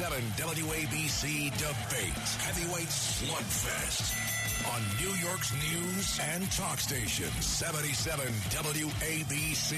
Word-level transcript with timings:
7 0.00 0.18
WABC 0.38 1.50
Debate 1.58 2.28
Heavyweight 2.40 2.88
Slugfest 2.88 4.16
on 4.72 4.80
New 4.98 5.12
York's 5.22 5.52
news 5.52 6.18
and 6.32 6.50
talk 6.52 6.80
station 6.80 7.26
77 7.42 8.24
WABC. 8.48 9.76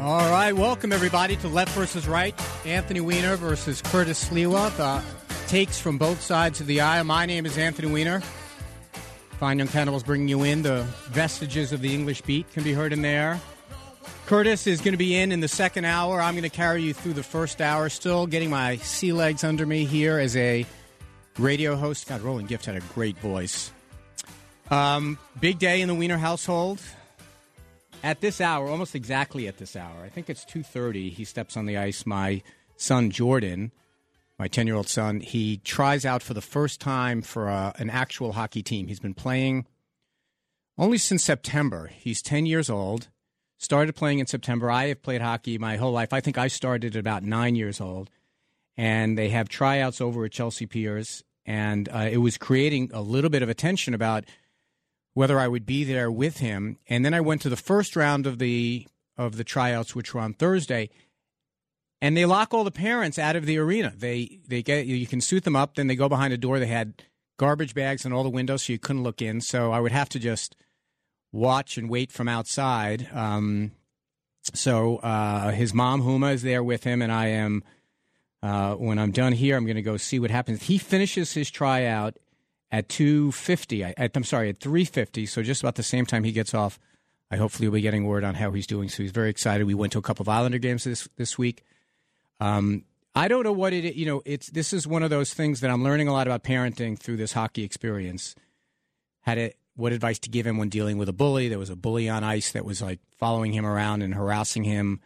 All 0.00 0.28
right, 0.28 0.52
welcome 0.52 0.92
everybody 0.92 1.36
to 1.36 1.46
Left 1.46 1.70
versus 1.76 2.08
Right. 2.08 2.34
Anthony 2.66 3.00
Weiner 3.00 3.36
versus 3.36 3.80
Curtis 3.80 4.28
Sliwa. 4.28 5.04
Takes 5.46 5.78
from 5.78 5.98
both 5.98 6.20
sides 6.20 6.60
of 6.60 6.66
the 6.66 6.80
aisle. 6.80 7.04
My 7.04 7.26
name 7.26 7.46
is 7.46 7.56
Anthony 7.56 7.92
Weiner. 7.92 8.20
Fine 9.42 9.58
Young 9.58 9.66
Cannibals 9.66 10.04
bringing 10.04 10.28
you 10.28 10.44
in. 10.44 10.62
The 10.62 10.84
vestiges 11.08 11.72
of 11.72 11.80
the 11.80 11.92
English 11.92 12.22
beat 12.22 12.48
can 12.52 12.62
be 12.62 12.72
heard 12.72 12.92
in 12.92 13.02
there. 13.02 13.40
Curtis 14.26 14.68
is 14.68 14.80
going 14.80 14.92
to 14.92 14.98
be 14.98 15.16
in 15.16 15.32
in 15.32 15.40
the 15.40 15.48
second 15.48 15.84
hour. 15.84 16.20
I'm 16.20 16.34
going 16.34 16.44
to 16.44 16.48
carry 16.48 16.84
you 16.84 16.94
through 16.94 17.14
the 17.14 17.24
first 17.24 17.60
hour. 17.60 17.88
Still 17.88 18.28
getting 18.28 18.50
my 18.50 18.76
sea 18.76 19.12
legs 19.12 19.42
under 19.42 19.66
me 19.66 19.84
here 19.84 20.20
as 20.20 20.36
a 20.36 20.64
radio 21.40 21.74
host. 21.74 22.06
God, 22.06 22.20
Roland 22.20 22.46
Gift 22.46 22.66
had 22.66 22.76
a 22.76 22.80
great 22.94 23.18
voice. 23.18 23.72
Um, 24.70 25.18
big 25.40 25.58
day 25.58 25.80
in 25.80 25.88
the 25.88 25.94
Weiner 25.96 26.18
household 26.18 26.80
at 28.04 28.20
this 28.20 28.40
hour, 28.40 28.68
almost 28.68 28.94
exactly 28.94 29.48
at 29.48 29.58
this 29.58 29.74
hour, 29.74 30.04
I 30.04 30.08
think 30.08 30.30
it's 30.30 30.44
2:30, 30.44 31.10
he 31.10 31.24
steps 31.24 31.56
on 31.56 31.66
the 31.66 31.78
ice. 31.78 32.06
My 32.06 32.42
son 32.76 33.10
Jordan, 33.10 33.72
my 34.38 34.48
10-year-old 34.48 34.88
son, 34.88 35.20
he 35.20 35.58
tries 35.58 36.04
out 36.04 36.22
for 36.22 36.34
the 36.34 36.40
first 36.40 36.80
time 36.80 37.22
for 37.22 37.48
a, 37.48 37.72
an 37.78 37.90
actual 37.90 38.32
hockey 38.32 38.62
team. 38.62 38.88
He's 38.88 39.00
been 39.00 39.14
playing 39.14 39.66
only 40.78 40.98
since 40.98 41.22
September. 41.22 41.90
He's 41.94 42.22
10 42.22 42.46
years 42.46 42.68
old. 42.68 43.08
Started 43.58 43.94
playing 43.94 44.18
in 44.18 44.26
September. 44.26 44.70
I 44.70 44.86
have 44.88 45.02
played 45.02 45.20
hockey 45.20 45.58
my 45.58 45.76
whole 45.76 45.92
life. 45.92 46.12
I 46.12 46.20
think 46.20 46.36
I 46.38 46.48
started 46.48 46.96
at 46.96 47.00
about 47.00 47.22
9 47.22 47.54
years 47.54 47.80
old. 47.80 48.10
And 48.76 49.16
they 49.16 49.28
have 49.28 49.48
tryouts 49.48 50.00
over 50.00 50.24
at 50.24 50.32
Chelsea 50.32 50.66
Piers 50.66 51.22
and 51.44 51.88
uh, 51.88 52.08
it 52.10 52.18
was 52.18 52.38
creating 52.38 52.90
a 52.92 53.02
little 53.02 53.30
bit 53.30 53.42
of 53.42 53.48
attention 53.48 53.94
about 53.94 54.24
whether 55.14 55.38
I 55.38 55.48
would 55.48 55.66
be 55.66 55.84
there 55.84 56.10
with 56.10 56.38
him. 56.38 56.78
And 56.88 57.04
then 57.04 57.14
I 57.14 57.20
went 57.20 57.42
to 57.42 57.48
the 57.48 57.56
first 57.56 57.96
round 57.96 58.26
of 58.26 58.38
the 58.38 58.86
of 59.18 59.36
the 59.36 59.44
tryouts, 59.44 59.94
which 59.94 60.14
were 60.14 60.20
on 60.20 60.32
Thursday, 60.32 60.88
and 62.02 62.16
they 62.16 62.26
lock 62.26 62.52
all 62.52 62.64
the 62.64 62.72
parents 62.72 63.16
out 63.16 63.36
of 63.36 63.46
the 63.46 63.56
arena. 63.56 63.94
They 63.96 64.40
they 64.48 64.62
get 64.62 64.86
you 64.86 65.06
can 65.06 65.22
suit 65.22 65.44
them 65.44 65.56
up, 65.56 65.76
then 65.76 65.86
they 65.86 65.94
go 65.94 66.08
behind 66.08 66.34
a 66.34 66.36
door. 66.36 66.58
They 66.58 66.66
had 66.66 67.04
garbage 67.38 67.74
bags 67.74 68.04
in 68.04 68.12
all 68.12 68.24
the 68.24 68.28
windows, 68.28 68.64
so 68.64 68.72
you 68.72 68.78
couldn't 68.78 69.04
look 69.04 69.22
in. 69.22 69.40
So 69.40 69.70
I 69.72 69.80
would 69.80 69.92
have 69.92 70.08
to 70.10 70.18
just 70.18 70.56
watch 71.30 71.78
and 71.78 71.88
wait 71.88 72.10
from 72.10 72.28
outside. 72.28 73.08
Um, 73.14 73.70
so 74.52 74.96
uh, 74.96 75.52
his 75.52 75.72
mom 75.72 76.02
Huma 76.02 76.34
is 76.34 76.42
there 76.42 76.62
with 76.62 76.84
him, 76.84 77.00
and 77.00 77.10
I 77.10 77.28
am. 77.28 77.64
Uh, 78.42 78.74
when 78.74 78.98
I'm 78.98 79.12
done 79.12 79.32
here, 79.32 79.56
I'm 79.56 79.66
going 79.66 79.76
to 79.76 79.82
go 79.82 79.96
see 79.96 80.18
what 80.18 80.32
happens. 80.32 80.64
He 80.64 80.76
finishes 80.76 81.32
his 81.32 81.48
tryout 81.48 82.16
at 82.72 82.88
250. 82.88 83.84
I, 83.84 83.94
am 83.96 84.24
sorry, 84.24 84.48
at 84.48 84.58
350. 84.58 85.26
So 85.26 85.44
just 85.44 85.62
about 85.62 85.76
the 85.76 85.84
same 85.84 86.06
time 86.06 86.24
he 86.24 86.32
gets 86.32 86.52
off. 86.52 86.80
I 87.30 87.36
hopefully 87.36 87.68
will 87.68 87.74
be 87.74 87.82
getting 87.82 88.04
word 88.04 88.24
on 88.24 88.34
how 88.34 88.50
he's 88.50 88.66
doing. 88.66 88.88
So 88.88 89.04
he's 89.04 89.12
very 89.12 89.30
excited. 89.30 89.64
We 89.64 89.74
went 89.74 89.92
to 89.92 90.00
a 90.00 90.02
couple 90.02 90.24
of 90.24 90.28
Islander 90.28 90.58
games 90.58 90.82
this 90.82 91.08
this 91.16 91.38
week. 91.38 91.62
Um, 92.42 92.84
I 93.14 93.28
don't 93.28 93.44
know 93.44 93.52
what 93.52 93.72
it. 93.72 93.94
You 93.94 94.06
know, 94.06 94.22
it's 94.24 94.48
this 94.50 94.72
is 94.72 94.86
one 94.86 95.02
of 95.02 95.10
those 95.10 95.34
things 95.34 95.60
that 95.60 95.70
I'm 95.70 95.84
learning 95.84 96.08
a 96.08 96.12
lot 96.12 96.26
about 96.26 96.42
parenting 96.42 96.98
through 96.98 97.18
this 97.18 97.32
hockey 97.32 97.62
experience. 97.62 98.34
Had 99.20 99.38
it 99.38 99.56
what 99.76 99.92
advice 99.92 100.18
to 100.20 100.30
give 100.30 100.46
him 100.46 100.58
when 100.58 100.68
dealing 100.68 100.98
with 100.98 101.08
a 101.08 101.12
bully? 101.12 101.48
There 101.48 101.58
was 101.58 101.70
a 101.70 101.76
bully 101.76 102.08
on 102.08 102.24
ice 102.24 102.52
that 102.52 102.64
was 102.64 102.82
like 102.82 103.00
following 103.18 103.52
him 103.52 103.64
around 103.64 104.02
and 104.02 104.14
harassing 104.14 104.64
him 104.64 105.00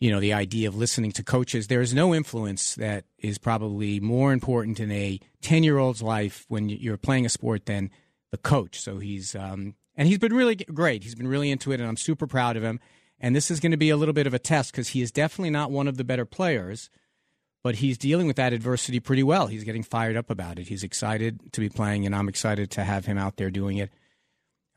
you 0.00 0.10
know, 0.10 0.20
the 0.20 0.34
idea 0.34 0.68
of 0.68 0.76
listening 0.76 1.12
to 1.12 1.22
coaches. 1.22 1.68
There 1.68 1.80
is 1.80 1.94
no 1.94 2.14
influence 2.14 2.74
that 2.74 3.04
is 3.18 3.38
probably 3.38 4.00
more 4.00 4.34
important 4.34 4.78
in 4.78 4.90
a 4.90 5.18
10 5.40 5.62
year 5.62 5.78
old's 5.78 6.02
life 6.02 6.44
when 6.48 6.68
you're 6.68 6.98
playing 6.98 7.24
a 7.24 7.30
sport 7.30 7.64
than 7.64 7.90
the 8.30 8.36
coach. 8.36 8.80
So 8.80 8.98
he's, 8.98 9.34
um, 9.34 9.76
and 9.96 10.06
he's 10.06 10.18
been 10.18 10.34
really 10.34 10.56
great. 10.56 11.04
He's 11.04 11.14
been 11.14 11.26
really 11.26 11.50
into 11.50 11.72
it, 11.72 11.80
and 11.80 11.88
I'm 11.88 11.96
super 11.96 12.26
proud 12.26 12.58
of 12.58 12.62
him. 12.62 12.80
And 13.20 13.34
this 13.34 13.50
is 13.50 13.60
going 13.60 13.72
to 13.72 13.78
be 13.78 13.90
a 13.90 13.96
little 13.96 14.12
bit 14.12 14.26
of 14.26 14.34
a 14.34 14.38
test 14.38 14.72
because 14.72 14.88
he 14.88 15.00
is 15.00 15.12
definitely 15.12 15.50
not 15.50 15.70
one 15.70 15.88
of 15.88 15.96
the 15.96 16.04
better 16.04 16.24
players, 16.24 16.90
but 17.62 17.76
he's 17.76 17.96
dealing 17.96 18.26
with 18.26 18.36
that 18.36 18.52
adversity 18.52 19.00
pretty 19.00 19.22
well. 19.22 19.46
He's 19.46 19.64
getting 19.64 19.82
fired 19.82 20.16
up 20.16 20.30
about 20.30 20.58
it. 20.58 20.68
He's 20.68 20.82
excited 20.82 21.52
to 21.52 21.60
be 21.60 21.68
playing, 21.68 22.04
and 22.04 22.14
I'm 22.14 22.28
excited 22.28 22.70
to 22.72 22.84
have 22.84 23.06
him 23.06 23.16
out 23.16 23.36
there 23.36 23.50
doing 23.50 23.78
it. 23.78 23.90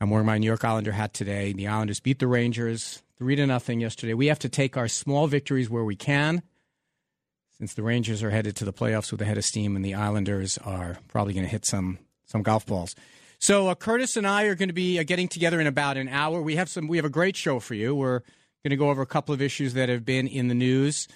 I'm 0.00 0.10
wearing 0.10 0.26
my 0.26 0.38
New 0.38 0.46
York 0.46 0.64
Islander 0.64 0.92
hat 0.92 1.12
today. 1.12 1.52
The 1.52 1.66
Islanders 1.66 2.00
beat 2.00 2.20
the 2.20 2.28
Rangers 2.28 3.02
three 3.18 3.34
to 3.36 3.46
nothing 3.46 3.80
yesterday. 3.80 4.14
We 4.14 4.28
have 4.28 4.38
to 4.38 4.48
take 4.48 4.76
our 4.76 4.88
small 4.88 5.26
victories 5.26 5.68
where 5.68 5.84
we 5.84 5.96
can, 5.96 6.42
since 7.58 7.74
the 7.74 7.82
Rangers 7.82 8.22
are 8.22 8.30
headed 8.30 8.54
to 8.56 8.64
the 8.64 8.72
playoffs 8.72 9.10
with 9.10 9.20
a 9.20 9.24
head 9.24 9.38
of 9.38 9.44
steam, 9.44 9.74
and 9.74 9.84
the 9.84 9.94
Islanders 9.94 10.56
are 10.58 10.98
probably 11.08 11.34
going 11.34 11.44
to 11.44 11.50
hit 11.50 11.66
some 11.66 11.98
some 12.26 12.42
golf 12.42 12.64
balls. 12.64 12.94
So 13.40 13.68
uh, 13.68 13.74
Curtis 13.76 14.16
and 14.16 14.26
I 14.26 14.44
are 14.44 14.56
going 14.56 14.68
to 14.68 14.74
be 14.74 14.98
uh, 14.98 15.04
getting 15.04 15.28
together 15.28 15.60
in 15.60 15.66
about 15.66 15.96
an 15.96 16.08
hour. 16.08 16.42
We 16.42 16.56
have 16.56 16.68
some. 16.68 16.88
We 16.88 16.96
have 16.96 17.06
a 17.06 17.10
great 17.10 17.36
show 17.36 17.60
for 17.60 17.74
you. 17.74 17.94
We're 17.94 18.20
going 18.64 18.70
to 18.70 18.76
go 18.76 18.90
over 18.90 19.00
a 19.00 19.06
couple 19.06 19.32
of 19.32 19.40
issues 19.40 19.74
that 19.74 19.88
have 19.88 20.04
been 20.04 20.26
in 20.26 20.48
the 20.48 20.54
news, 20.54 21.06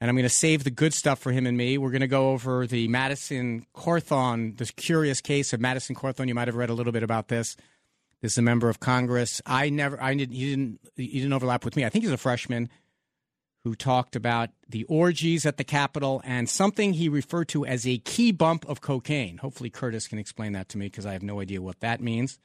and 0.00 0.10
I'm 0.10 0.14
going 0.14 0.24
to 0.24 0.28
save 0.28 0.64
the 0.64 0.70
good 0.70 0.92
stuff 0.92 1.18
for 1.18 1.32
him 1.32 1.46
and 1.46 1.56
me. 1.56 1.78
We're 1.78 1.90
going 1.90 2.02
to 2.02 2.06
go 2.06 2.30
over 2.32 2.66
the 2.66 2.88
Madison 2.88 3.66
Cawthorn, 3.74 4.58
this 4.58 4.70
curious 4.70 5.22
case 5.22 5.54
of 5.54 5.60
Madison 5.60 5.96
Cawthorn. 5.96 6.28
You 6.28 6.34
might 6.34 6.48
have 6.48 6.56
read 6.56 6.68
a 6.68 6.74
little 6.74 6.92
bit 6.92 7.02
about 7.02 7.28
this. 7.28 7.56
This 8.20 8.32
is 8.32 8.38
a 8.38 8.42
member 8.42 8.68
of 8.68 8.78
Congress. 8.78 9.40
I 9.46 9.70
never, 9.70 10.00
I 10.00 10.14
didn't, 10.14 10.34
he 10.34 10.50
didn't, 10.50 10.80
he 10.94 11.08
didn't 11.08 11.32
overlap 11.32 11.64
with 11.64 11.74
me. 11.74 11.84
I 11.84 11.88
think 11.88 12.04
he's 12.04 12.12
a 12.12 12.18
freshman 12.18 12.68
who 13.64 13.74
talked 13.74 14.16
about 14.16 14.50
the 14.68 14.84
orgies 14.84 15.46
at 15.46 15.56
the 15.56 15.64
Capitol 15.64 16.20
and 16.24 16.48
something 16.48 16.94
he 16.94 17.08
referred 17.08 17.48
to 17.48 17.64
as 17.64 17.86
a 17.86 17.98
key 17.98 18.32
bump 18.32 18.68
of 18.68 18.80
cocaine. 18.80 19.38
Hopefully, 19.38 19.70
Curtis 19.70 20.08
can 20.08 20.18
explain 20.18 20.52
that 20.52 20.68
to 20.70 20.78
me 20.78 20.86
because 20.86 21.06
I 21.06 21.12
have 21.12 21.22
no 21.22 21.40
idea 21.40 21.62
what 21.62 21.80
that 21.80 22.00
means. 22.00 22.38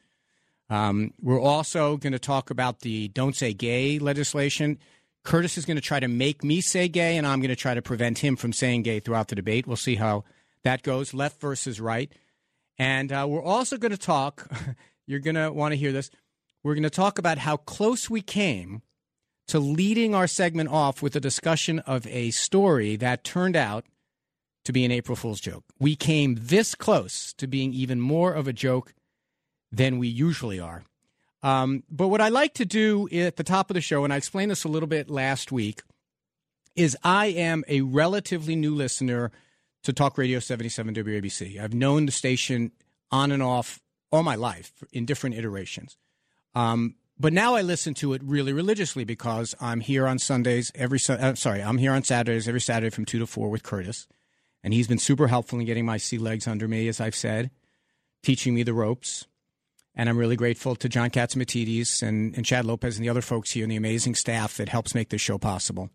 Um, 0.69 1.13
we're 1.21 1.41
also 1.41 1.97
going 1.97 2.13
to 2.13 2.19
talk 2.19 2.49
about 2.49 2.81
the 2.81 3.07
don't 3.07 3.35
say 3.35 3.53
gay 3.53 3.99
legislation. 3.99 4.77
Curtis 5.23 5.57
is 5.57 5.65
going 5.65 5.77
to 5.77 5.81
try 5.81 5.99
to 5.99 6.07
make 6.07 6.43
me 6.43 6.61
say 6.61 6.87
gay, 6.87 7.17
and 7.17 7.25
I'm 7.25 7.39
going 7.39 7.49
to 7.49 7.55
try 7.55 7.73
to 7.73 7.81
prevent 7.81 8.19
him 8.19 8.35
from 8.35 8.53
saying 8.53 8.83
gay 8.83 8.99
throughout 8.99 9.29
the 9.29 9.35
debate. 9.35 9.65
We'll 9.65 9.75
see 9.75 9.95
how 9.95 10.23
that 10.63 10.83
goes, 10.83 11.13
left 11.13 11.41
versus 11.41 11.81
right. 11.81 12.11
And 12.77 13.11
uh, 13.11 13.25
we're 13.27 13.43
also 13.43 13.77
going 13.77 13.91
to 13.91 13.97
talk 13.97 14.49
You're 15.07 15.21
going 15.21 15.35
to 15.35 15.49
want 15.51 15.71
to 15.71 15.77
hear 15.77 15.93
this. 15.93 16.11
We're 16.63 16.75
going 16.75 16.83
to 16.83 16.89
talk 16.89 17.17
about 17.17 17.37
how 17.39 17.57
close 17.57 18.09
we 18.09 18.21
came 18.21 18.81
to 19.47 19.59
leading 19.59 20.13
our 20.13 20.27
segment 20.27 20.69
off 20.69 21.01
with 21.01 21.15
a 21.15 21.19
discussion 21.19 21.79
of 21.79 22.05
a 22.07 22.31
story 22.31 22.95
that 22.97 23.23
turned 23.23 23.55
out 23.55 23.85
to 24.65 24.73
be 24.73 24.83
an 24.83 24.91
April 24.91 25.15
Fool's 25.15 25.39
joke. 25.39 25.63
We 25.79 25.95
came 25.95 26.35
this 26.39 26.75
close 26.75 27.33
to 27.33 27.47
being 27.47 27.73
even 27.73 28.01
more 28.01 28.33
of 28.33 28.47
a 28.47 28.53
joke 28.53 28.93
than 29.71 29.97
we 29.97 30.07
usually 30.07 30.59
are. 30.59 30.83
Um, 31.43 31.83
but 31.89 32.09
what 32.09 32.19
I 32.19 32.29
like 32.29 32.55
to 32.55 32.65
do 32.65 33.07
at 33.11 33.37
the 33.37 33.43
top 33.43 33.69
of 33.69 33.75
the 33.75 33.81
show, 33.81 34.03
and 34.03 34.11
I 34.11 34.17
explained 34.17 34.51
this 34.51 34.65
a 34.65 34.69
little 34.69 34.87
bit 34.87 35.09
last 35.09 35.51
week, 35.51 35.81
is 36.75 36.97
I 37.03 37.27
am 37.27 37.63
a 37.67 37.81
relatively 37.81 38.55
new 38.55 38.75
listener 38.75 39.31
to 39.83 39.93
Talk 39.93 40.17
Radio 40.17 40.39
77 40.39 40.93
WABC. 40.95 41.59
I've 41.59 41.73
known 41.73 42.05
the 42.05 42.11
station 42.11 42.71
on 43.11 43.31
and 43.31 43.41
off 43.41 43.79
all 44.11 44.23
my 44.23 44.35
life 44.35 44.73
in 44.91 45.05
different 45.05 45.37
iterations. 45.37 45.95
Um, 46.55 46.95
but 47.19 47.33
now 47.33 47.55
I 47.55 47.61
listen 47.61 47.93
to 47.95 48.13
it 48.13 48.21
really 48.23 48.53
religiously 48.53 49.03
because 49.03 49.55
I'm 49.59 49.79
here 49.79 50.07
on 50.07 50.19
Sundays 50.19 50.71
every. 50.75 50.99
Uh, 51.09 51.35
sorry, 51.35 51.61
I'm 51.61 51.77
here 51.77 51.93
on 51.93 52.03
Saturdays 52.03 52.47
every 52.47 52.61
Saturday 52.61 52.89
from 52.89 53.05
two 53.05 53.19
to 53.19 53.27
four 53.27 53.49
with 53.49 53.63
Curtis, 53.63 54.07
and 54.63 54.73
he's 54.73 54.87
been 54.87 54.99
super 54.99 55.27
helpful 55.27 55.59
in 55.59 55.65
getting 55.65 55.85
my 55.85 55.97
sea 55.97 56.17
legs 56.17 56.47
under 56.47 56.67
me, 56.67 56.87
as 56.87 57.01
I've 57.01 57.15
said, 57.15 57.51
teaching 58.23 58.53
me 58.53 58.63
the 58.63 58.73
ropes. 58.73 59.25
And 59.95 60.09
I'm 60.09 60.17
really 60.17 60.35
grateful 60.35 60.75
to 60.75 60.87
John 60.87 61.09
Catsimatidis 61.09 62.03
and, 62.03 62.35
and 62.35 62.45
Chad 62.45 62.65
Lopez 62.65 62.97
and 62.97 63.03
the 63.03 63.09
other 63.09 63.23
folks 63.23 63.51
here 63.51 63.63
and 63.63 63.71
the 63.71 63.77
amazing 63.77 64.13
staff 64.13 64.57
that 64.57 64.69
helps 64.69 64.93
make 64.93 65.09
this 65.09 65.21
show 65.21 65.39
possible. 65.39 65.89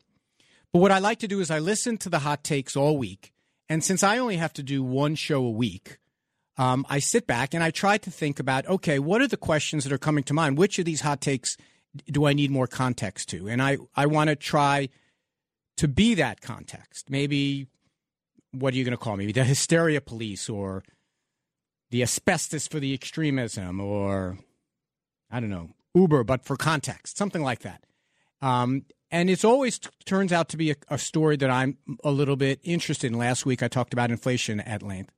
But 0.72 0.80
what 0.80 0.90
I 0.90 0.98
like 0.98 1.20
to 1.20 1.28
do 1.28 1.38
is 1.38 1.52
I 1.52 1.60
listen 1.60 1.98
to 1.98 2.08
the 2.08 2.18
hot 2.18 2.42
takes 2.42 2.74
all 2.74 2.98
week. 2.98 3.32
And 3.68 3.84
since 3.84 4.02
I 4.02 4.18
only 4.18 4.38
have 4.38 4.52
to 4.54 4.62
do 4.62 4.82
one 4.82 5.14
show 5.14 5.44
a 5.44 5.50
week, 5.50 5.98
um, 6.58 6.84
I 6.88 6.98
sit 6.98 7.26
back 7.26 7.54
and 7.54 7.64
I 7.64 7.70
try 7.70 7.98
to 7.98 8.10
think 8.10 8.38
about 8.38 8.66
okay, 8.66 8.98
what 8.98 9.20
are 9.20 9.28
the 9.28 9.36
questions 9.36 9.84
that 9.84 9.92
are 9.92 9.98
coming 9.98 10.24
to 10.24 10.34
mind? 10.34 10.58
Which 10.58 10.78
of 10.78 10.84
these 10.84 11.00
hot 11.00 11.20
takes 11.20 11.56
do 12.10 12.26
I 12.26 12.32
need 12.32 12.50
more 12.50 12.66
context 12.66 13.28
to? 13.30 13.48
And 13.48 13.62
I, 13.62 13.78
I 13.94 14.06
want 14.06 14.28
to 14.28 14.36
try 14.36 14.88
to 15.76 15.88
be 15.88 16.14
that 16.14 16.40
context. 16.40 17.10
Maybe, 17.10 17.66
what 18.52 18.74
are 18.74 18.76
you 18.76 18.84
going 18.84 18.92
to 18.92 18.98
call 18.98 19.16
me? 19.16 19.30
The 19.32 19.44
hysteria 19.44 20.00
police 20.00 20.48
or 20.48 20.84
the 21.90 22.02
asbestos 22.02 22.66
for 22.66 22.80
the 22.80 22.94
extremism 22.94 23.80
or, 23.80 24.38
I 25.30 25.40
don't 25.40 25.50
know, 25.50 25.70
Uber, 25.94 26.24
but 26.24 26.44
for 26.44 26.56
context, 26.56 27.18
something 27.18 27.42
like 27.42 27.60
that. 27.60 27.84
Um, 28.40 28.84
and 29.10 29.28
it's 29.28 29.44
always 29.44 29.78
t- 29.78 29.90
turns 30.06 30.32
out 30.32 30.48
to 30.50 30.56
be 30.56 30.70
a, 30.70 30.76
a, 30.88 30.98
story 30.98 31.36
that 31.36 31.50
I'm 31.50 31.76
a 32.02 32.10
little 32.10 32.34
bit 32.34 32.60
interested 32.64 33.12
in. 33.12 33.18
Last 33.18 33.46
week 33.46 33.62
I 33.62 33.68
talked 33.68 33.92
about 33.92 34.10
inflation 34.10 34.58
at 34.60 34.82
length. 34.82 35.12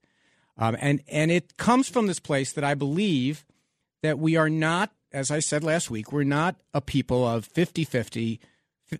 Um, 0.56 0.76
and, 0.80 1.02
and 1.08 1.30
it 1.30 1.56
comes 1.56 1.88
from 1.88 2.06
this 2.06 2.20
place 2.20 2.52
that 2.52 2.64
I 2.64 2.74
believe 2.74 3.44
that 4.02 4.18
we 4.18 4.36
are 4.36 4.50
not, 4.50 4.92
as 5.12 5.30
I 5.30 5.40
said 5.40 5.64
last 5.64 5.90
week, 5.90 6.12
we're 6.12 6.24
not 6.24 6.56
a 6.72 6.80
people 6.80 7.26
of 7.26 7.44
50 7.46 7.84
50, 7.84 8.40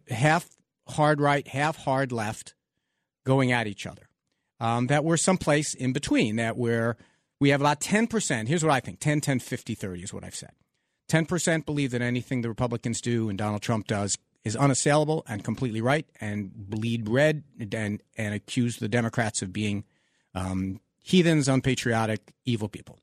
half 0.08 0.48
hard 0.88 1.20
right, 1.20 1.46
half 1.46 1.76
hard 1.76 2.12
left 2.12 2.54
going 3.24 3.52
at 3.52 3.66
each 3.66 3.86
other. 3.86 4.08
Um, 4.60 4.86
that 4.86 5.04
we're 5.04 5.16
someplace 5.16 5.74
in 5.74 5.92
between, 5.92 6.36
that 6.36 6.56
we're, 6.56 6.96
we 7.40 7.50
have 7.50 7.60
about 7.60 7.80
10%. 7.80 8.48
Here's 8.48 8.64
what 8.64 8.72
I 8.72 8.80
think 8.80 9.00
10, 9.00 9.20
10, 9.20 9.40
50, 9.40 9.74
30 9.74 10.02
is 10.02 10.14
what 10.14 10.24
I've 10.24 10.34
said. 10.34 10.52
10% 11.10 11.66
believe 11.66 11.90
that 11.90 12.00
anything 12.00 12.40
the 12.40 12.48
Republicans 12.48 13.00
do 13.00 13.28
and 13.28 13.36
Donald 13.36 13.62
Trump 13.62 13.86
does 13.86 14.16
is 14.44 14.56
unassailable 14.56 15.24
and 15.28 15.44
completely 15.44 15.80
right 15.80 16.06
and 16.20 16.52
bleed 16.54 17.08
red 17.08 17.42
and, 17.58 18.02
and 18.16 18.34
accuse 18.34 18.76
the 18.76 18.88
Democrats 18.88 19.42
of 19.42 19.52
being 19.52 19.84
um, 20.34 20.80
heathens, 21.04 21.48
unpatriotic, 21.48 22.32
evil 22.46 22.68
people. 22.68 22.98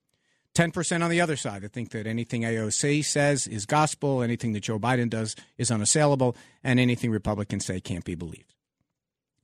10% 0.56 1.04
on 1.04 1.10
the 1.10 1.22
other 1.22 1.38
side 1.38 1.62
that 1.62 1.72
think 1.72 1.92
that 1.92 2.08
anything 2.08 2.42
AOC 2.42 3.06
says 3.06 3.48
is 3.48 3.66
gospel, 3.66 4.22
anything 4.22 4.52
that 4.54 4.64
Joe 4.64 4.80
Biden 4.80 5.10
does 5.10 5.36
is 5.58 5.72
unassailable, 5.72 6.36
and 6.64 6.80
anything 6.80 7.12
Republicans 7.12 7.66
say 7.66 7.80
can't 7.80 8.04
be 8.04 8.16
believed. 8.16 8.54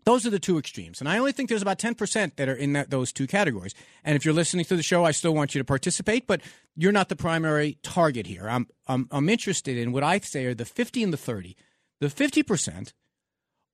Those 0.03 0.25
are 0.25 0.31
the 0.31 0.39
two 0.39 0.57
extremes. 0.57 0.99
And 0.99 1.07
I 1.07 1.17
only 1.17 1.33
think 1.33 1.49
there's 1.49 1.61
about 1.61 1.79
10% 1.79 2.35
that 2.37 2.49
are 2.49 2.55
in 2.55 2.73
that, 2.73 2.89
those 2.89 3.13
two 3.13 3.27
categories. 3.27 3.73
And 4.03 4.15
if 4.15 4.25
you're 4.25 4.33
listening 4.33 4.65
to 4.65 4.75
the 4.75 4.83
show, 4.83 5.05
I 5.05 5.11
still 5.11 5.35
want 5.35 5.53
you 5.53 5.59
to 5.59 5.65
participate, 5.65 6.27
but 6.27 6.41
you're 6.75 6.91
not 6.91 7.09
the 7.09 7.15
primary 7.15 7.77
target 7.83 8.25
here. 8.25 8.49
I'm, 8.49 8.67
I'm, 8.87 9.07
I'm 9.11 9.29
interested 9.29 9.77
in 9.77 9.91
what 9.91 10.03
I 10.03 10.19
say 10.19 10.45
are 10.45 10.55
the 10.55 10.65
50 10.65 11.03
and 11.03 11.13
the 11.13 11.17
30. 11.17 11.55
The 11.99 12.07
50% 12.07 12.93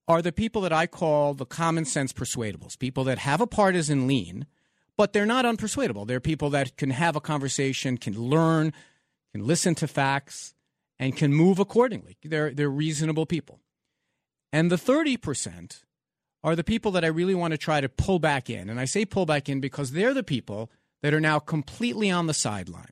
are 0.07 0.21
the 0.21 0.31
people 0.31 0.62
that 0.63 0.74
I 0.74 0.88
call 0.88 1.33
the 1.33 1.45
common 1.45 1.85
sense 1.85 2.12
persuadables, 2.12 2.77
people 2.77 3.06
that 3.06 3.19
have 3.19 3.39
a 3.39 3.47
partisan 3.47 4.07
lean– 4.07 4.45
but 4.98 5.13
they're 5.13 5.25
not 5.25 5.45
unpersuadable. 5.45 6.07
They're 6.07 6.19
people 6.19 6.50
that 6.51 6.78
can 6.78 6.92
have 6.92 7.16
a 7.16 7.22
conversation, 7.22 7.98
can 7.98 8.13
learn, 8.13 8.74
can 9.34 9.45
listen 9.45 9.75
to 9.75 9.88
facts, 9.88 10.54
and 11.00 11.16
can 11.16 11.34
move 11.34 11.60
accordingly. 11.60 12.18
They're, 12.24 12.54
they're 12.54 12.69
reasonable 12.69 13.25
people. 13.25 13.60
And 14.51 14.72
the 14.72 14.75
30% 14.75 15.81
are 16.44 16.56
the 16.56 16.63
people 16.63 16.92
that 16.92 17.04
I 17.04 17.07
really 17.07 17.34
want 17.34 17.51
to 17.51 17.57
try 17.57 17.81
to 17.81 17.90
pull 17.90 18.19
back 18.19 18.50
in. 18.50 18.69
And 18.69 18.80
I 18.80 18.86
say 18.86 19.06
pull 19.06 19.25
back 19.25 19.50
in 19.50 19.60
because 19.60 19.92
they're 19.92 20.13
the 20.13 20.24
people 20.24 20.69
that 21.01 21.13
are 21.13 21.22
now 21.22 21.40
completely 21.40 22.12
on 22.12 22.28
the 22.28 22.34
sidelines. 22.34 22.90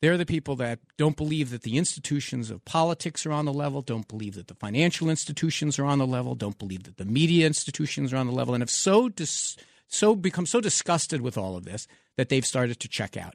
They're 0.00 0.18
the 0.18 0.26
people 0.26 0.56
that 0.56 0.80
don't 0.98 1.16
believe 1.16 1.50
that 1.50 1.62
the 1.62 1.78
institutions 1.78 2.50
of 2.50 2.64
politics 2.64 3.24
are 3.24 3.30
on 3.30 3.44
the 3.44 3.52
level, 3.52 3.82
don't 3.82 4.08
believe 4.08 4.34
that 4.34 4.48
the 4.48 4.54
financial 4.56 5.08
institutions 5.08 5.78
are 5.78 5.84
on 5.84 5.98
the 5.98 6.06
level, 6.06 6.34
don't 6.34 6.58
believe 6.58 6.82
that 6.84 6.96
the 6.96 7.04
media 7.04 7.46
institutions 7.46 8.12
are 8.12 8.16
on 8.16 8.26
the 8.26 8.32
level, 8.32 8.52
and 8.52 8.62
have 8.62 8.70
so 8.70 9.08
dis- 9.08 9.56
so 9.92 10.16
become 10.16 10.46
so 10.46 10.60
disgusted 10.60 11.20
with 11.20 11.36
all 11.36 11.56
of 11.56 11.64
this 11.64 11.86
that 12.16 12.30
they've 12.30 12.46
started 12.46 12.80
to 12.80 12.88
check 12.88 13.16
out. 13.16 13.34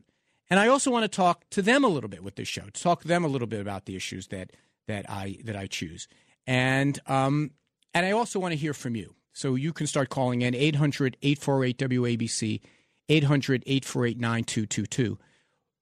And 0.49 0.59
I 0.59 0.67
also 0.67 0.89
want 0.89 1.03
to 1.03 1.09
talk 1.09 1.47
to 1.51 1.61
them 1.61 1.83
a 1.83 1.87
little 1.87 2.09
bit 2.09 2.23
with 2.23 2.35
this 2.35 2.47
show, 2.47 2.63
to 2.63 2.83
talk 2.83 3.01
to 3.01 3.07
them 3.07 3.23
a 3.23 3.27
little 3.27 3.47
bit 3.47 3.61
about 3.61 3.85
the 3.85 3.95
issues 3.95 4.27
that 4.27 4.51
that 4.87 5.09
I 5.09 5.37
that 5.43 5.55
I 5.55 5.67
choose. 5.67 6.07
And 6.45 6.99
um, 7.05 7.51
and 7.93 8.05
I 8.05 8.11
also 8.11 8.39
want 8.39 8.53
to 8.53 8.57
hear 8.57 8.73
from 8.73 8.95
you. 8.95 9.13
So 9.33 9.55
you 9.55 9.71
can 9.71 9.85
start 9.85 10.09
calling 10.09 10.41
in 10.41 10.55
800-848-WABC, 10.55 12.61
800-848-9222. 13.07 15.17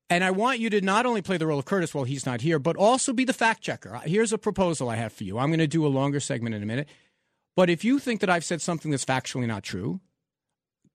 And 0.09 0.25
I 0.25 0.31
want 0.31 0.59
you 0.59 0.69
to 0.71 0.81
not 0.81 1.05
only 1.05 1.21
play 1.21 1.37
the 1.37 1.47
role 1.47 1.59
of 1.59 1.65
Curtis 1.65 1.93
while 1.93 2.03
he's 2.03 2.25
not 2.25 2.41
here, 2.41 2.59
but 2.59 2.75
also 2.75 3.13
be 3.13 3.23
the 3.23 3.31
fact 3.31 3.61
checker. 3.61 4.01
Here's 4.03 4.33
a 4.33 4.37
proposal 4.37 4.89
I 4.89 4.97
have 4.97 5.13
for 5.13 5.23
you. 5.23 5.39
I'm 5.39 5.47
going 5.47 5.59
to 5.59 5.67
do 5.67 5.85
a 5.85 5.87
longer 5.87 6.19
segment 6.19 6.53
in 6.53 6.63
a 6.63 6.65
minute. 6.65 6.89
But 7.55 7.69
if 7.69 7.85
you 7.85 7.97
think 7.97 8.19
that 8.19 8.29
I've 8.29 8.43
said 8.43 8.61
something 8.61 8.91
that's 8.91 9.05
factually 9.05 9.47
not 9.47 9.63
true, 9.63 10.01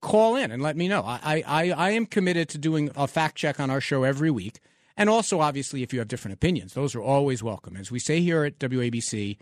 call 0.01 0.37
in 0.37 0.51
and 0.51 0.63
let 0.63 0.77
me 0.77 0.89
know. 0.89 1.03
I, 1.05 1.43
I, 1.47 1.71
I 1.71 1.91
am 1.91 2.07
committed 2.07 2.49
to 2.51 2.59
doing 2.59 2.91
a 2.97 3.07
fact 3.07 3.37
check 3.37 3.61
on 3.61 3.71
our 3.71 3.81
show 3.81 4.03
every 4.05 4.31
week. 4.31 4.61
And 4.97 5.09
also, 5.09 5.41
obviously, 5.41 5.83
if 5.83 5.93
you 5.93 5.99
have 5.99 6.09
different 6.09 6.35
opinions, 6.35 6.75
those 6.75 6.95
are 6.95 7.03
always 7.03 7.43
welcome. 7.43 7.77
As 7.77 7.91
we 7.91 7.99
say 7.99 8.21
here 8.21 8.45
at 8.45 8.59
WABC, 8.59 9.39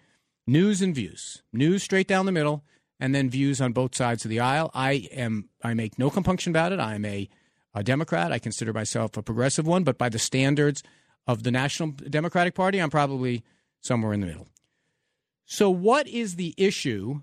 news 0.47 0.83
and 0.83 0.95
views, 0.95 1.43
news 1.53 1.83
straight 1.83 2.07
down 2.07 2.27
the 2.27 2.33
middle, 2.33 2.65
and 3.01 3.15
then 3.15 3.31
views 3.31 3.61
on 3.61 3.73
both 3.73 3.95
sides 3.95 4.25
of 4.25 4.29
the 4.29 4.41
aisle. 4.41 4.71
I 4.75 5.09
am 5.13 5.49
I 5.63 5.75
make 5.75 5.99
no 5.99 6.11
compunction 6.11 6.53
about 6.53 6.73
it. 6.73 6.81
I 6.81 6.95
am 6.95 7.05
a, 7.05 7.29
a 7.75 7.83
Democrat. 7.83 8.33
I 8.33 8.39
consider 8.39 8.73
myself 8.73 9.17
a 9.17 9.23
progressive 9.23 9.67
one, 9.67 9.85
but 9.85 9.99
by 9.99 10.09
the 10.09 10.19
standards 10.19 10.83
of 11.27 11.43
the 11.43 11.51
National 11.51 11.91
Democratic 11.91 12.55
Party, 12.55 12.79
I'm 12.79 12.91
probably 12.91 13.45
somewhere 13.81 14.13
in 14.13 14.21
the 14.21 14.27
middle. 14.27 14.49
So, 15.45 15.71
what 15.71 16.07
is 16.09 16.37
the 16.37 16.55
issue 16.57 17.23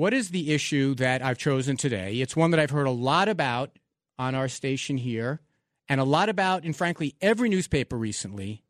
what 0.00 0.14
is 0.14 0.30
the 0.30 0.54
issue 0.54 0.94
that 0.94 1.20
I've 1.20 1.36
chosen 1.36 1.76
today? 1.76 2.22
It's 2.22 2.34
one 2.34 2.52
that 2.52 2.58
I've 2.58 2.70
heard 2.70 2.86
a 2.86 2.90
lot 2.90 3.28
about 3.28 3.78
on 4.18 4.34
our 4.34 4.48
station 4.48 4.96
here 4.96 5.42
and 5.90 6.00
a 6.00 6.04
lot 6.04 6.30
about 6.30 6.64
in, 6.64 6.72
frankly, 6.72 7.16
every 7.20 7.50
newspaper 7.50 7.98
recently. 7.98 8.64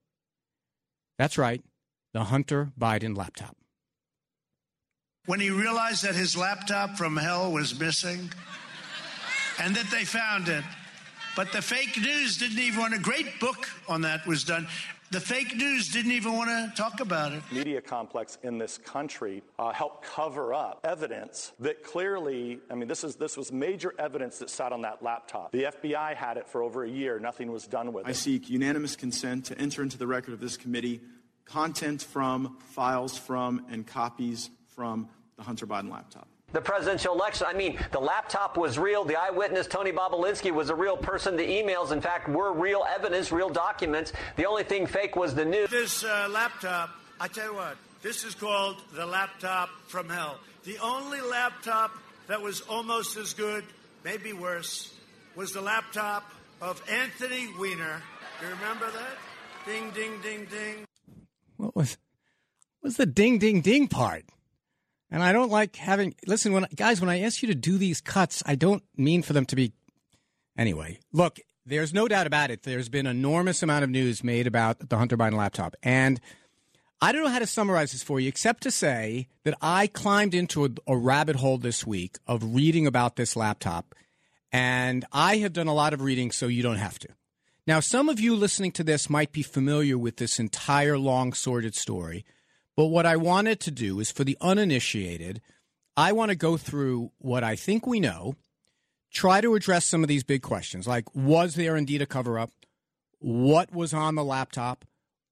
That's 1.18 1.38
right, 1.38 1.62
the 2.12 2.24
Hunter 2.24 2.72
Biden 2.76 3.16
laptop. 3.16 3.56
When 5.26 5.38
he 5.38 5.50
realized 5.50 6.02
that 6.02 6.16
his 6.16 6.36
laptop 6.36 6.96
from 6.96 7.16
hell 7.16 7.52
was 7.52 7.78
missing 7.78 8.32
and 9.60 9.76
that 9.76 9.88
they 9.92 10.04
found 10.04 10.48
it. 10.48 10.64
But 11.36 11.52
the 11.52 11.62
fake 11.62 11.96
news 12.00 12.38
didn't 12.38 12.58
even 12.58 12.80
want 12.80 12.94
a 12.94 12.98
great 12.98 13.38
book 13.40 13.68
on 13.88 14.02
that 14.02 14.26
was 14.26 14.44
done. 14.44 14.66
The 15.12 15.20
fake 15.20 15.56
news 15.56 15.88
didn't 15.88 16.12
even 16.12 16.36
want 16.36 16.50
to 16.50 16.72
talk 16.80 17.00
about 17.00 17.32
it. 17.32 17.42
Media 17.50 17.80
complex 17.80 18.38
in 18.44 18.58
this 18.58 18.78
country 18.78 19.42
uh, 19.58 19.72
helped 19.72 20.04
cover 20.04 20.54
up 20.54 20.80
evidence 20.84 21.52
that 21.58 21.82
clearly, 21.82 22.60
I 22.70 22.76
mean, 22.76 22.86
this 22.86 23.02
is 23.02 23.16
this 23.16 23.36
was 23.36 23.50
major 23.50 23.92
evidence 23.98 24.38
that 24.38 24.50
sat 24.50 24.72
on 24.72 24.82
that 24.82 25.02
laptop. 25.02 25.50
The 25.50 25.64
FBI 25.64 26.14
had 26.14 26.36
it 26.36 26.48
for 26.48 26.62
over 26.62 26.84
a 26.84 26.88
year. 26.88 27.18
Nothing 27.18 27.50
was 27.50 27.66
done 27.66 27.92
with 27.92 28.06
I 28.06 28.10
it. 28.10 28.10
I 28.10 28.14
seek 28.14 28.48
unanimous 28.48 28.94
consent 28.94 29.46
to 29.46 29.58
enter 29.58 29.82
into 29.82 29.98
the 29.98 30.06
record 30.06 30.32
of 30.32 30.40
this 30.40 30.56
committee 30.56 31.00
content 31.44 32.02
from, 32.02 32.58
files 32.70 33.18
from, 33.18 33.66
and 33.70 33.84
copies 33.84 34.50
from 34.76 35.08
the 35.36 35.42
Hunter 35.42 35.66
Biden 35.66 35.90
laptop 35.90 36.28
the 36.52 36.60
presidential 36.60 37.14
election. 37.14 37.46
I 37.48 37.54
mean, 37.54 37.78
the 37.92 38.00
laptop 38.00 38.56
was 38.56 38.78
real. 38.78 39.04
The 39.04 39.16
eyewitness, 39.16 39.66
Tony 39.66 39.92
Bobulinski, 39.92 40.52
was 40.52 40.70
a 40.70 40.74
real 40.74 40.96
person. 40.96 41.36
The 41.36 41.46
emails, 41.46 41.92
in 41.92 42.00
fact, 42.00 42.28
were 42.28 42.52
real 42.52 42.84
evidence, 42.88 43.32
real 43.32 43.50
documents. 43.50 44.12
The 44.36 44.46
only 44.46 44.64
thing 44.64 44.86
fake 44.86 45.16
was 45.16 45.34
the 45.34 45.44
news. 45.44 45.70
This 45.70 46.04
uh, 46.04 46.28
laptop, 46.30 46.90
I 47.20 47.28
tell 47.28 47.46
you 47.46 47.54
what, 47.54 47.76
this 48.02 48.24
is 48.24 48.34
called 48.34 48.76
the 48.94 49.06
laptop 49.06 49.68
from 49.88 50.08
hell. 50.08 50.38
The 50.64 50.78
only 50.78 51.20
laptop 51.20 51.92
that 52.26 52.40
was 52.40 52.60
almost 52.62 53.16
as 53.16 53.32
good, 53.32 53.64
maybe 54.04 54.32
worse, 54.32 54.94
was 55.36 55.52
the 55.52 55.60
laptop 55.60 56.30
of 56.60 56.82
Anthony 56.90 57.48
Weiner. 57.58 58.02
Do 58.40 58.46
you 58.46 58.52
remember 58.52 58.90
that? 58.90 59.18
Ding, 59.66 59.90
ding, 59.90 60.20
ding, 60.22 60.46
ding. 60.50 60.84
What 61.56 61.76
was, 61.76 61.96
what 62.80 62.88
was 62.88 62.96
the 62.96 63.06
ding, 63.06 63.38
ding, 63.38 63.60
ding 63.60 63.88
part? 63.88 64.24
And 65.10 65.22
I 65.22 65.32
don't 65.32 65.50
like 65.50 65.76
having 65.76 66.14
listen 66.26 66.52
when 66.52 66.66
guys 66.74 67.00
when 67.00 67.10
I 67.10 67.20
ask 67.20 67.42
you 67.42 67.48
to 67.48 67.54
do 67.54 67.78
these 67.78 68.00
cuts, 68.00 68.42
I 68.46 68.54
don't 68.54 68.82
mean 68.96 69.22
for 69.22 69.32
them 69.32 69.44
to 69.46 69.56
be 69.56 69.72
anyway. 70.56 71.00
Look, 71.12 71.40
there's 71.66 71.92
no 71.92 72.06
doubt 72.06 72.26
about 72.26 72.50
it. 72.50 72.62
There's 72.62 72.88
been 72.88 73.06
enormous 73.06 73.62
amount 73.62 73.84
of 73.84 73.90
news 73.90 74.22
made 74.22 74.46
about 74.46 74.88
the 74.88 74.96
Hunter 74.96 75.16
Biden 75.16 75.34
laptop, 75.34 75.74
and 75.82 76.20
I 77.00 77.12
don't 77.12 77.24
know 77.24 77.30
how 77.30 77.38
to 77.38 77.46
summarize 77.46 77.92
this 77.92 78.02
for 78.02 78.20
you 78.20 78.28
except 78.28 78.62
to 78.64 78.70
say 78.70 79.28
that 79.44 79.56
I 79.60 79.86
climbed 79.86 80.34
into 80.34 80.64
a, 80.66 80.68
a 80.86 80.96
rabbit 80.96 81.36
hole 81.36 81.58
this 81.58 81.86
week 81.86 82.18
of 82.26 82.54
reading 82.54 82.86
about 82.86 83.16
this 83.16 83.34
laptop, 83.36 83.94
and 84.52 85.04
I 85.12 85.38
have 85.38 85.52
done 85.52 85.66
a 85.68 85.74
lot 85.74 85.92
of 85.92 86.02
reading, 86.02 86.30
so 86.30 86.46
you 86.46 86.62
don't 86.62 86.76
have 86.76 86.98
to. 87.00 87.08
Now, 87.66 87.80
some 87.80 88.08
of 88.08 88.20
you 88.20 88.34
listening 88.34 88.72
to 88.72 88.84
this 88.84 89.10
might 89.10 89.32
be 89.32 89.42
familiar 89.42 89.96
with 89.98 90.16
this 90.16 90.38
entire 90.38 90.98
long, 90.98 91.32
sordid 91.32 91.74
story. 91.74 92.24
But 92.76 92.86
what 92.86 93.06
I 93.06 93.16
wanted 93.16 93.60
to 93.60 93.70
do 93.70 94.00
is 94.00 94.10
for 94.10 94.24
the 94.24 94.38
uninitiated, 94.40 95.40
I 95.96 96.12
want 96.12 96.30
to 96.30 96.36
go 96.36 96.56
through 96.56 97.12
what 97.18 97.44
I 97.44 97.56
think 97.56 97.86
we 97.86 98.00
know, 98.00 98.36
try 99.12 99.40
to 99.40 99.54
address 99.54 99.86
some 99.86 100.02
of 100.02 100.08
these 100.08 100.24
big 100.24 100.42
questions 100.42 100.86
like 100.86 101.14
was 101.14 101.56
there 101.56 101.76
indeed 101.76 102.00
a 102.00 102.06
cover 102.06 102.38
up? 102.38 102.50
what 103.20 103.72
was 103.72 103.94
on 103.94 104.14
the 104.14 104.24
laptop, 104.24 104.84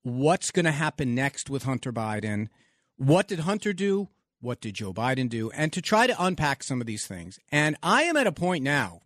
what's 0.03 0.51
going 0.51 0.67
to 0.67 0.71
happen 0.71 1.15
next 1.15 1.51
with 1.51 1.65
Hunter 1.65 1.93
Biden, 1.93 2.49
what 2.97 3.27
did 3.27 3.41
Hunter 3.41 3.73
do, 3.73 4.09
what 4.41 4.61
did 4.61 4.75
Joe 4.75 4.93
Biden 4.93 5.29
do, 5.29 5.51
and 5.51 5.73
to 5.73 5.83
try 5.83 6.07
to 6.07 6.23
unpack 6.23 6.63
some 6.63 6.81
of 6.81 6.87
these 6.87 7.07
things. 7.07 7.41
And 7.51 7.77
I 7.83 8.03
am 8.03 8.17
at 8.17 8.27
a 8.27 8.33
point 8.33 8.63
now. 8.63 9.01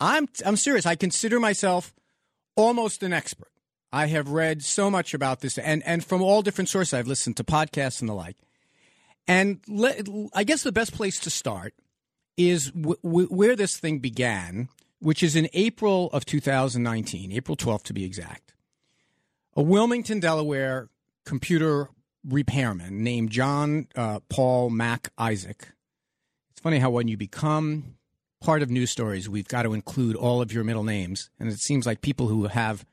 I'm 0.00 0.28
I'm 0.44 0.56
serious. 0.56 0.84
I 0.84 0.96
consider 0.96 1.38
myself 1.38 1.94
almost 2.56 3.04
an 3.04 3.12
expert. 3.12 3.51
I 3.92 4.06
have 4.06 4.30
read 4.30 4.62
so 4.62 4.90
much 4.90 5.14
about 5.14 5.40
this, 5.40 5.58
and 5.58 5.82
and 5.84 6.04
from 6.04 6.22
all 6.22 6.42
different 6.42 6.68
sources. 6.68 6.94
I've 6.94 7.06
listened 7.06 7.36
to 7.38 7.44
podcasts 7.44 8.00
and 8.00 8.08
the 8.08 8.14
like. 8.14 8.36
And 9.28 9.60
I 10.34 10.44
guess 10.44 10.62
the 10.62 10.72
best 10.72 10.92
place 10.92 11.20
to 11.20 11.30
start 11.30 11.74
is 12.36 12.70
w- 12.72 12.96
w- 13.04 13.28
where 13.28 13.54
this 13.54 13.76
thing 13.76 14.00
began, 14.00 14.68
which 14.98 15.22
is 15.22 15.36
in 15.36 15.48
April 15.52 16.10
of 16.12 16.24
2019, 16.24 17.30
April 17.30 17.56
12th 17.56 17.84
to 17.84 17.92
be 17.92 18.04
exact. 18.04 18.52
A 19.54 19.62
Wilmington, 19.62 20.18
Delaware 20.18 20.88
computer 21.24 21.88
repairman 22.24 23.02
named 23.02 23.30
John 23.30 23.86
uh, 23.94 24.20
Paul 24.28 24.70
Mac 24.70 25.10
Isaac. 25.18 25.68
It's 26.50 26.60
funny 26.60 26.78
how 26.78 26.90
when 26.90 27.08
you 27.08 27.16
become 27.16 27.96
part 28.40 28.62
of 28.62 28.70
news 28.70 28.90
stories, 28.90 29.28
we've 29.28 29.48
got 29.48 29.62
to 29.62 29.72
include 29.72 30.16
all 30.16 30.40
of 30.40 30.52
your 30.52 30.64
middle 30.64 30.84
names. 30.84 31.30
And 31.38 31.48
it 31.48 31.60
seems 31.60 31.86
like 31.86 32.00
people 32.00 32.28
who 32.28 32.44
have, 32.46 32.84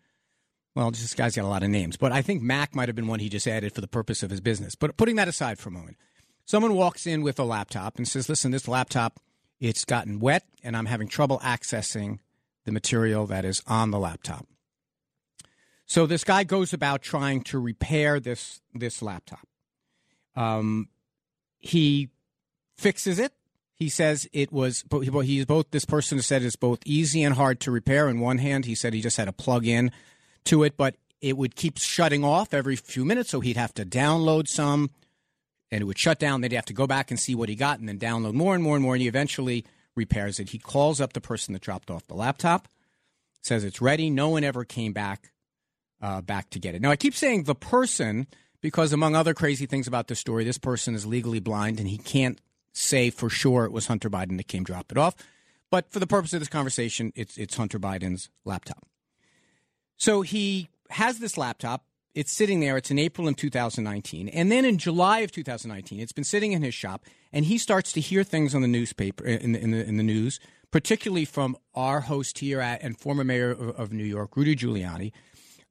well, 0.76 0.92
this 0.92 1.14
guy's 1.14 1.36
got 1.36 1.46
a 1.46 1.48
lot 1.48 1.64
of 1.64 1.70
names, 1.70 1.98
but 1.98 2.12
I 2.12 2.22
think 2.22 2.42
Mac 2.42 2.76
might 2.76 2.90
have 2.90 2.96
been 2.96 3.08
one 3.08 3.20
he 3.20 3.30
just 3.30 3.48
added 3.48 3.74
for 3.74 3.82
the 3.82 3.88
purpose 3.88 4.24
of 4.24 4.30
his 4.30 4.42
business. 4.42 4.76
But 4.76 4.98
putting 4.98 5.16
that 5.16 5.28
aside 5.28 5.60
for 5.60 5.70
a 5.70 5.74
moment, 5.74 5.98
someone 6.46 6.76
walks 6.76 7.08
in 7.08 7.22
with 7.22 7.40
a 7.40 7.44
laptop 7.44 7.98
and 7.98 8.08
says, 8.08 8.30
listen, 8.30 8.52
this 8.52 8.68
laptop, 8.68 9.20
it's 9.60 9.84
gotten 9.86 10.20
wet 10.20 10.44
and 10.64 10.78
I'm 10.78 10.86
having 10.86 11.08
trouble 11.08 11.40
accessing 11.40 12.20
the 12.66 12.72
material 12.72 13.26
that 13.28 13.46
is 13.46 13.64
on 13.68 13.92
the 13.92 14.00
laptop. 14.00 14.46
So 15.86 16.06
this 16.06 16.24
guy 16.24 16.44
goes 16.44 16.72
about 16.72 17.02
trying 17.02 17.42
to 17.46 17.58
repair 17.58 18.20
this 18.20 18.62
this 18.76 19.02
laptop. 19.02 19.48
Um, 20.36 20.90
he 21.58 22.10
fixes 22.78 23.18
it. 23.18 23.34
He 23.74 23.90
says 23.90 24.30
it 24.32 24.52
was. 24.52 24.84
He's 25.24 25.46
both. 25.46 25.72
This 25.72 25.86
person 25.86 26.22
said 26.22 26.44
it's 26.44 26.56
both 26.56 26.80
easy 26.86 27.24
and 27.24 27.34
hard 27.34 27.60
to 27.62 27.72
repair. 27.72 28.08
In 28.08 28.20
one 28.20 28.38
hand, 28.38 28.66
he 28.66 28.76
said 28.76 28.94
he 28.94 29.02
just 29.02 29.18
had 29.18 29.26
to 29.26 29.34
plug 29.34 29.66
in 29.66 29.92
to 30.46 30.64
it, 30.64 30.78
but 30.78 30.96
it 31.22 31.38
would 31.38 31.56
keep 31.56 31.78
shutting 31.78 32.24
off 32.24 32.54
every 32.54 32.76
few 32.76 33.06
minutes, 33.06 33.30
so 33.30 33.40
he'd 33.40 33.58
have 33.58 33.74
to 33.76 33.86
download 33.86 34.48
some, 34.48 34.90
and 35.72 35.82
it 35.82 35.86
would 35.86 36.00
shut 36.00 36.20
down. 36.20 36.42
They'd 36.42 36.54
have 36.54 36.66
to 36.66 36.74
go 36.74 36.88
back 36.88 37.12
and 37.12 37.20
see 37.20 37.36
what 37.36 37.50
he 37.50 37.56
got, 37.56 37.80
and 37.80 37.88
then 37.88 38.00
download 38.00 38.34
more 38.34 38.56
and 38.56 38.64
more 38.64 38.76
and 38.76 38.84
more. 38.84 38.96
And 38.96 39.02
he 39.02 39.08
eventually 39.08 39.66
repairs 39.96 40.40
it. 40.40 40.50
He 40.50 40.58
calls 40.60 41.02
up 41.02 41.14
the 41.14 41.22
person 41.22 41.54
that 41.54 41.62
dropped 41.62 41.92
off 41.92 42.08
the 42.08 42.16
laptop, 42.16 42.68
says 43.42 43.64
it's 43.64 43.82
ready. 43.82 44.10
No 44.10 44.30
one 44.30 44.44
ever 44.44 44.64
came 44.64 44.94
back 44.94 45.32
uh, 46.02 46.22
back 46.22 46.50
to 46.52 46.60
get 46.60 46.76
it. 46.76 46.82
Now, 46.82 46.92
I 46.92 46.96
keep 46.96 47.14
saying 47.14 47.44
the 47.44 47.56
person 47.56 48.28
because, 48.62 48.94
among 48.94 49.16
other 49.16 49.34
crazy 49.34 49.66
things 49.66 49.88
about 49.88 50.08
this 50.08 50.20
story, 50.20 50.44
this 50.44 50.58
person 50.58 50.96
is 50.96 51.06
legally 51.06 51.40
blind 51.40 51.80
and 51.80 51.88
he 51.88 51.98
can't 51.98 52.40
say 52.72 53.10
for 53.10 53.30
sure 53.30 53.66
it 53.66 53.72
was 53.72 53.88
Hunter 53.88 54.10
Biden 54.10 54.38
that 54.38 54.48
came 54.48 54.64
drop 54.64 54.92
it 54.92 54.98
off. 54.98 55.16
But 55.72 55.92
for 55.92 56.00
the 56.00 56.08
purpose 56.08 56.34
of 56.34 56.40
this 56.40 56.50
conversation, 56.50 57.12
it's 57.16 57.38
it's 57.38 57.56
Hunter 57.56 57.80
Biden's 57.80 58.30
laptop. 58.46 58.88
So 60.00 60.22
he 60.22 60.70
has 60.90 61.20
this 61.20 61.38
laptop. 61.38 61.84
It's 62.16 62.32
sitting 62.32 62.62
there. 62.62 62.78
It's 62.78 62.90
in 62.90 62.98
April 62.98 63.28
in 63.28 63.36
2019, 63.36 64.30
and 64.30 64.52
then 64.52 64.66
in 64.66 64.80
July 64.80 65.20
of 65.20 65.32
2019, 65.32 66.00
it's 66.00 66.12
been 66.12 66.24
sitting 66.24 66.54
in 66.54 66.64
his 66.64 66.74
shop, 66.74 67.06
and 67.32 67.46
he 67.46 67.60
starts 67.60 67.94
to 67.94 68.02
hear 68.02 68.24
things 68.24 68.56
on 68.56 68.64
the 68.64 68.68
newspaper 68.68 69.24
in 69.26 69.52
the 69.52 69.62
in 69.62 69.72
the, 69.72 69.86
in 69.86 69.98
the 69.98 70.04
news, 70.04 70.40
particularly 70.72 71.26
from 71.26 71.56
our 71.76 72.02
host 72.02 72.40
here 72.40 72.62
at 72.62 72.82
and 72.82 72.98
former 72.98 73.24
mayor 73.24 73.52
of, 73.52 73.80
of 73.80 73.94
New 73.94 74.04
York, 74.04 74.36
Rudy 74.36 74.56
Giuliani, 74.56 75.12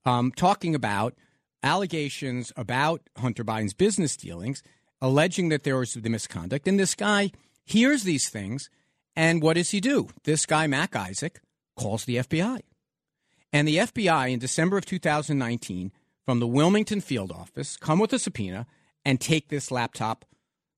um, 0.04 0.30
talking 0.30 0.76
about 0.76 1.14
allegations 1.62 2.52
about 2.56 3.02
Hunter 3.16 3.44
Biden's 3.44 3.74
business 3.74 4.16
dealings, 4.16 4.62
alleging 5.00 5.48
that 5.48 5.64
there 5.64 5.76
was 5.76 5.94
the 5.94 6.08
misconduct. 6.08 6.68
And 6.68 6.78
this 6.78 6.94
guy 6.94 7.32
hears 7.64 8.04
these 8.04 8.28
things, 8.28 8.70
and 9.16 9.42
what 9.42 9.54
does 9.54 9.70
he 9.70 9.80
do? 9.80 10.08
This 10.22 10.46
guy, 10.46 10.66
Mac 10.66 10.94
Isaac, 10.94 11.40
calls 11.76 12.04
the 12.04 12.16
FBI. 12.16 12.60
And 13.52 13.66
the 13.66 13.78
FBI 13.78 14.30
in 14.30 14.38
December 14.38 14.76
of 14.76 14.84
2019, 14.84 15.92
from 16.24 16.40
the 16.40 16.46
Wilmington 16.46 17.00
field 17.00 17.32
office, 17.32 17.76
come 17.76 17.98
with 17.98 18.12
a 18.12 18.18
subpoena 18.18 18.66
and 19.04 19.20
take 19.20 19.48
this 19.48 19.70
laptop, 19.70 20.24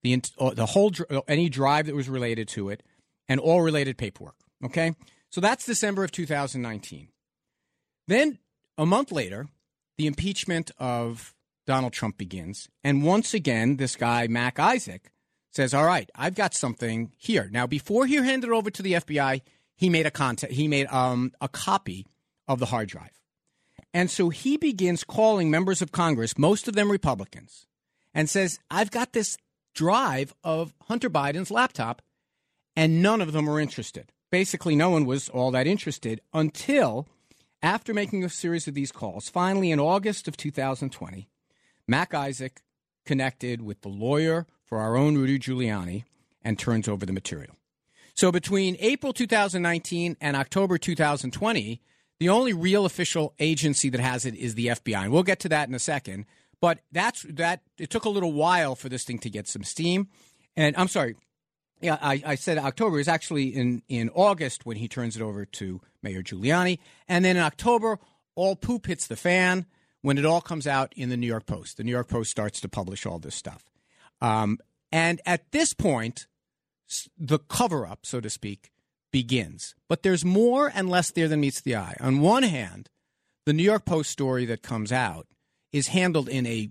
the 0.03 0.23
uh, 0.39 0.51
the 0.51 0.67
whole 0.67 0.93
any 1.27 1.49
drive 1.49 1.87
that 1.87 1.95
was 1.95 2.09
related 2.09 2.49
to 2.49 2.69
it, 2.69 2.83
and 3.29 3.41
all 3.41 3.61
related 3.61 3.99
paperwork. 3.99 4.37
Okay, 4.65 4.95
so 5.31 5.41
that's 5.41 5.67
December 5.67 6.05
of 6.05 6.13
2019. 6.13 7.09
Then 8.07 8.39
a 8.79 8.87
month 8.87 9.11
later, 9.13 9.49
the 9.99 10.07
impeachment 10.07 10.71
of 10.79 11.35
Donald 11.67 11.93
Trump 11.93 12.17
begins. 12.17 12.69
And 12.83 13.05
once 13.05 13.35
again, 13.35 13.77
this 13.77 13.97
guy, 13.97 14.27
Mac 14.27 14.59
Isaac, 14.59 15.11
says, 15.53 15.75
All 15.75 15.85
right, 15.85 16.11
I've 16.15 16.35
got 16.35 16.55
something 16.55 17.13
here. 17.17 17.49
Now, 17.53 17.67
before 17.67 18.07
he 18.07 18.17
handed 18.17 18.49
it 18.49 18.53
over 18.53 18.71
to 18.71 18.83
the 18.83 18.95
FBI, 18.95 19.43
he 19.77 19.89
made 19.89 20.07
a 20.07 20.11
content, 20.11 20.53
he 20.53 20.69
made 20.69 20.87
um, 20.87 21.33
a 21.41 21.49
copy 21.49 22.07
of 22.51 22.59
the 22.59 22.67
hard 22.67 22.89
drive. 22.89 23.23
And 23.95 24.11
so 24.11 24.29
he 24.29 24.57
begins 24.57 25.05
calling 25.05 25.51
members 25.51 25.81
of 25.81 25.93
Congress, 25.93 26.37
most 26.37 26.67
of 26.67 26.75
them 26.75 26.91
Republicans, 26.91 27.67
and 28.13 28.29
says, 28.29 28.59
I've 28.69 28.91
got 28.91 29.13
this 29.13 29.39
drive 29.73 30.35
of 30.43 30.75
Hunter 30.89 31.09
Biden's 31.09 31.53
laptop, 31.53 32.03
and 32.75 33.01
none 33.01 33.21
of 33.21 33.33
them 33.33 33.49
are 33.49 33.61
interested. 33.61 34.11
Basically, 34.33 34.75
no 34.75 34.91
one 34.91 35.07
was 35.07 35.29
all 35.29 35.53
that 35.53 35.69
interested 35.69 36.21
until 36.35 37.07
after 37.63 37.95
making 37.95 38.25
a 38.25 38.29
series 38.29 38.67
of 38.67 38.75
these 38.75 38.91
calls, 38.91 39.29
finally 39.29 39.71
in 39.71 39.79
August 39.79 40.27
of 40.27 40.37
2020, 40.37 41.29
Mac 41.87 42.15
Isaac 42.15 42.63
connected 43.07 43.63
with 43.63 43.83
the 43.83 43.89
lawyer 43.89 44.47
for 44.65 44.79
our 44.79 44.97
own 44.97 45.17
Rudy 45.17 45.39
Giuliani 45.39 46.05
and 46.43 46.59
turns 46.59 46.89
over 46.89 47.07
the 47.07 47.13
material. 47.13 47.55
So 48.15 48.33
between 48.33 48.77
April 48.81 49.13
2019 49.13 50.17
and 50.21 50.37
October 50.37 50.79
2020, 50.79 51.81
the 52.21 52.29
only 52.29 52.53
real 52.53 52.85
official 52.85 53.35
agency 53.41 53.89
that 53.89 54.01
has 54.01 54.25
it 54.25 54.37
is 54.37 54.55
the 54.55 54.69
FBI. 54.69 55.03
And 55.03 55.13
we'll 55.13 55.23
get 55.25 55.41
to 55.41 55.49
that 55.49 55.69
in 55.69 55.75
a 55.75 55.81
second. 55.81 56.27
But 56.61 56.81
that's 56.93 57.23
that 57.23 57.63
it 57.79 57.91
took 57.91 58.05
a 58.05 58.11
little 58.11 58.33
while 58.33 58.77
for 58.77 58.89
this 58.89 59.05
thing 59.05 59.19
to 59.21 59.31
get 59.31 59.49
some 59.49 59.65
steam. 59.65 60.09
And 60.57 60.77
I'm 60.77 60.89
sorry, 60.89 61.17
yeah, 61.81 61.97
I, 62.01 62.23
I 62.25 62.35
said 62.35 62.59
October 62.59 63.01
is 63.01 63.09
actually 63.09 63.49
in, 63.49 63.83
in 63.89 64.11
August 64.11 64.67
when 64.67 64.77
he 64.77 64.87
turns 64.87 65.17
it 65.17 65.23
over 65.23 65.47
to 65.47 65.81
Mayor 66.03 66.23
Giuliani. 66.23 66.79
And 67.09 67.25
then 67.25 67.39
in 67.39 67.43
October, 67.43 67.99
all 68.35 68.55
poop 68.55 68.87
hits 68.87 69.07
the 69.07 69.17
fan 69.17 69.65
when 70.03 70.19
it 70.19 70.27
all 70.27 70.43
comes 70.43 70.67
out 70.67 70.93
in 70.95 71.09
the 71.09 71.17
New 71.17 71.27
York 71.27 71.47
Post. 71.47 71.79
The 71.79 71.85
New 71.85 71.91
York 71.91 72.09
Post 72.09 72.31
starts 72.31 72.61
to 72.61 72.69
publish 72.69 73.07
all 73.07 73.19
this 73.19 73.35
stuff. 73.35 73.65
Um, 74.21 74.59
and 74.93 75.23
at 75.25 75.51
this 75.53 75.73
point, 75.73 76.27
the 77.17 77.39
cover 77.39 77.87
up, 77.87 78.01
so 78.05 78.21
to 78.21 78.29
speak, 78.29 78.71
begins. 79.11 79.75
But 79.89 80.03
there's 80.03 80.25
more 80.25 80.71
and 80.75 80.89
less 80.89 81.11
there 81.11 81.29
than 81.29 81.41
meets 81.41 81.61
the 81.61 81.77
eye. 81.77 81.97
On 82.01 82.21
one 82.21 82.43
hand, 82.43 82.89
the 83.47 83.53
New 83.53 83.63
York 83.63 83.85
Post 83.85 84.11
story 84.11 84.45
that 84.47 84.63
comes 84.63 84.93
out 84.93 85.27
is 85.73 85.89
handled 85.89 86.29
in 86.29 86.47
a 86.47 86.71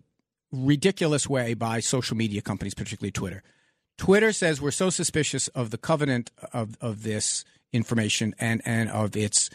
ridiculous 0.51 1.29
way 1.29 1.53
by 1.53 1.79
social 1.79 2.17
media 2.17 2.41
companies, 2.41 2.73
particularly 2.73 3.11
Twitter. 3.11 3.43
Twitter 3.97 4.31
says 4.31 4.61
we're 4.61 4.71
so 4.71 4.89
suspicious 4.89 5.47
of 5.49 5.71
the 5.71 5.77
covenant 5.77 6.31
of, 6.53 6.77
of 6.81 7.03
this 7.03 7.43
information 7.73 8.33
and, 8.39 8.61
and 8.65 8.89
of 8.89 9.15
its 9.15 9.49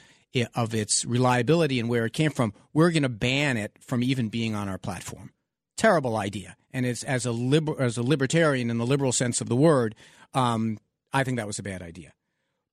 of 0.55 0.75
its 0.75 1.05
reliability 1.05 1.79
and 1.79 1.89
where 1.89 2.05
it 2.05 2.13
came 2.13 2.33
from, 2.33 2.53
we're 2.73 2.91
going 2.91 3.05
to 3.05 3.09
ban 3.09 3.57
it 3.57 3.77
from 3.81 4.03
even 4.03 4.29
being 4.29 4.53
on 4.53 4.69
our 4.69 4.79
platform. 4.79 5.31
Terrible 5.77 6.17
idea. 6.17 6.57
And 6.73 6.85
it's 6.85 7.05
as 7.05 7.25
a 7.25 7.31
liber, 7.31 7.81
as 7.81 7.97
a 7.97 8.03
libertarian 8.03 8.69
in 8.69 8.79
the 8.79 8.87
liberal 8.87 9.13
sense 9.13 9.41
of 9.41 9.49
the 9.49 9.55
word, 9.55 9.95
um, 10.35 10.79
I 11.13 11.23
think 11.23 11.37
that 11.37 11.47
was 11.47 11.61
a 11.61 11.63
bad 11.63 11.83
idea. 11.83 12.13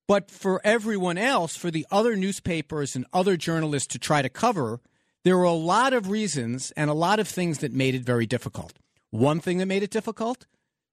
But 0.07 0.29
for 0.29 0.61
everyone 0.63 1.17
else, 1.17 1.55
for 1.55 1.71
the 1.71 1.85
other 1.91 2.15
newspapers 2.15 2.95
and 2.95 3.05
other 3.13 3.37
journalists 3.37 3.87
to 3.93 3.99
try 3.99 4.21
to 4.21 4.29
cover, 4.29 4.81
there 5.23 5.37
were 5.37 5.43
a 5.43 5.53
lot 5.53 5.93
of 5.93 6.09
reasons 6.09 6.71
and 6.71 6.89
a 6.89 6.93
lot 6.95 7.19
of 7.19 7.27
things 7.27 7.59
that 7.59 7.71
made 7.71 7.95
it 7.95 8.03
very 8.03 8.25
difficult. 8.25 8.73
One 9.11 9.39
thing 9.39 9.57
that 9.59 9.67
made 9.67 9.83
it 9.83 9.91
difficult 9.91 10.45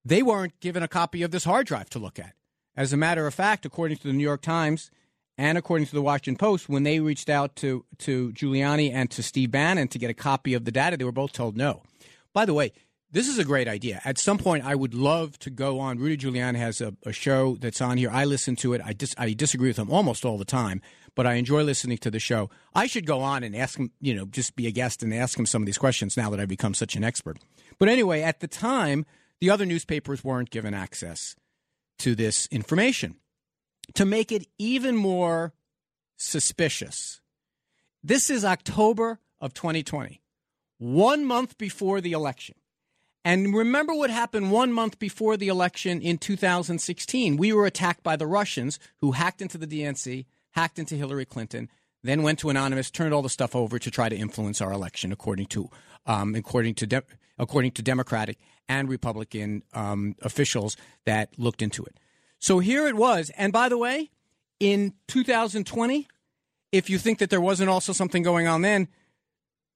they 0.05 0.23
weren't 0.23 0.59
given 0.61 0.83
a 0.83 0.88
copy 0.88 1.23
of 1.23 1.33
this 1.33 1.45
hard 1.45 1.67
drive 1.67 1.91
to 1.91 1.99
look 1.99 2.19
at. 2.19 2.33
As 2.77 2.93
a 2.93 2.97
matter 2.97 3.27
of 3.27 3.35
fact, 3.35 3.67
according 3.67 3.99
to 3.99 4.07
the 4.07 4.12
New 4.12 4.23
York 4.23 4.41
Times 4.41 4.91
and 5.37 5.59
according 5.59 5.87
to 5.88 5.95
the 5.95 6.00
Washington 6.00 6.37
Post, 6.37 6.69
when 6.69 6.85
they 6.85 7.00
reached 7.00 7.29
out 7.29 7.57
to, 7.57 7.85
to 7.99 8.33
Giuliani 8.33 8.93
and 8.93 9.11
to 9.11 9.23
Steve 9.23 9.50
Bannon 9.50 9.88
to 9.88 9.99
get 9.99 10.11
a 10.11 10.15
copy 10.15 10.55
of 10.55 10.65
the 10.65 10.73
data, 10.73 10.97
they 10.97 11.05
were 11.05 11.12
both 11.12 11.33
told 11.33 11.57
no. 11.57 11.83
By 12.33 12.45
the 12.45 12.55
way, 12.55 12.73
this 13.11 13.27
is 13.27 13.38
a 13.38 13.45
great 13.45 13.69
idea. 13.69 14.00
At 14.05 14.19
some 14.19 14.37
point, 14.37 14.65
I 14.65 14.75
would 14.75 14.93
love 14.93 15.38
to 15.41 15.50
go 15.50 15.81
on. 15.81 15.99
Rudy 15.99 16.17
Giuliani 16.17 16.57
has 16.57 16.81
a, 16.81 16.95
a 17.07 17.12
show 17.12 17.57
that's 17.57 17.81
on 17.81 17.97
here. 17.97 18.11
I 18.12 18.25
listen 18.27 18.55
to 18.57 18.75
it. 18.75 18.83
I, 18.85 18.93
dis, 18.93 19.15
I 19.17 19.33
disagree 19.33 19.69
with 19.69 19.79
him 19.79 19.91
almost 19.91 20.27
all 20.27 20.37
the 20.37 20.45
time, 20.45 20.83
but 21.15 21.27
I 21.27 21.35
enjoy 21.35 21.62
listening 21.62 21.99
to 21.99 22.11
the 22.11 22.19
show. 22.19 22.50
I 22.75 22.87
should 22.87 23.07
go 23.07 23.21
on 23.21 23.43
and 23.43 23.57
ask 23.57 23.79
him, 23.79 23.93
you 24.00 24.15
know, 24.15 24.27
just 24.27 24.57
be 24.57 24.67
a 24.67 24.71
guest 24.71 25.03
and 25.03 25.15
ask 25.15 25.38
him 25.38 25.47
some 25.47 25.62
of 25.62 25.67
these 25.67 25.79
questions 25.79 26.17
now 26.17 26.29
that 26.31 26.38
I've 26.38 26.49
become 26.49 26.75
such 26.75 26.97
an 26.97 27.05
expert. 27.05 27.38
But 27.79 27.88
anyway, 27.88 28.21
at 28.23 28.41
the 28.41 28.49
time, 28.49 29.07
the 29.41 29.49
other 29.50 29.65
newspapers 29.65 30.23
weren't 30.23 30.50
given 30.50 30.75
access 30.75 31.35
to 32.00 32.15
this 32.15 32.47
information. 32.50 33.17
To 33.95 34.05
make 34.05 34.31
it 34.31 34.47
even 34.59 34.97
more 34.97 35.55
suspicious, 36.19 37.21
This 38.03 38.31
is 38.31 38.45
October 38.45 39.19
of 39.41 39.55
2020, 39.55 40.21
one 40.79 41.25
month 41.25 41.59
before 41.59 42.00
the 42.00 42.12
election. 42.12 42.55
And 43.29 43.55
remember 43.55 43.93
what 43.93 44.09
happened 44.09 44.51
one 44.51 44.73
month 44.73 44.99
before 44.99 45.37
the 45.37 45.49
election 45.49 46.01
in 46.01 46.17
2016. 46.17 47.37
We 47.37 47.53
were 47.53 47.67
attacked 47.67 48.03
by 48.03 48.17
the 48.17 48.27
Russians 48.27 48.79
who 49.03 49.13
hacked 49.13 49.43
into 49.43 49.59
the 49.59 49.67
DNC, 49.67 50.25
hacked 50.53 50.79
into 50.79 50.95
Hillary 50.95 51.27
Clinton, 51.27 51.69
then 52.03 52.23
went 52.23 52.39
to 52.39 52.49
Anonymous, 52.49 52.91
turned 52.91 53.13
all 53.13 53.21
the 53.21 53.29
stuff 53.29 53.55
over 53.55 53.79
to 53.79 53.91
try 53.91 54.09
to 54.09 54.17
influence 54.17 54.63
our 54.63 54.73
election, 54.73 55.13
according 55.13 55.45
to 55.49 55.69
um, 56.07 56.35
according 56.35 56.77
to 56.77 56.87
de- 56.87 57.03
according 57.39 57.73
to 57.73 57.83
Democratic 57.83 58.39
and 58.67 58.89
Republican 58.89 59.63
um, 59.75 60.17
officials 60.23 60.79
that 61.05 61.39
looked 61.39 61.61
into 61.61 61.85
it. 61.85 62.01
So 62.39 62.61
here 62.61 62.89
it 62.89 62.97
was. 62.97 63.31
And 63.37 63.53
by 63.53 63.69
the 63.69 63.77
way, 63.77 64.11
in 64.59 64.95
2020, 65.09 66.09
if 66.73 66.89
you 66.89 66.97
think 66.97 67.19
that 67.19 67.29
there 67.29 67.43
wasn't 67.43 67.69
also 67.69 67.93
something 67.93 68.23
going 68.23 68.47
on 68.47 68.63
then, 68.63 68.89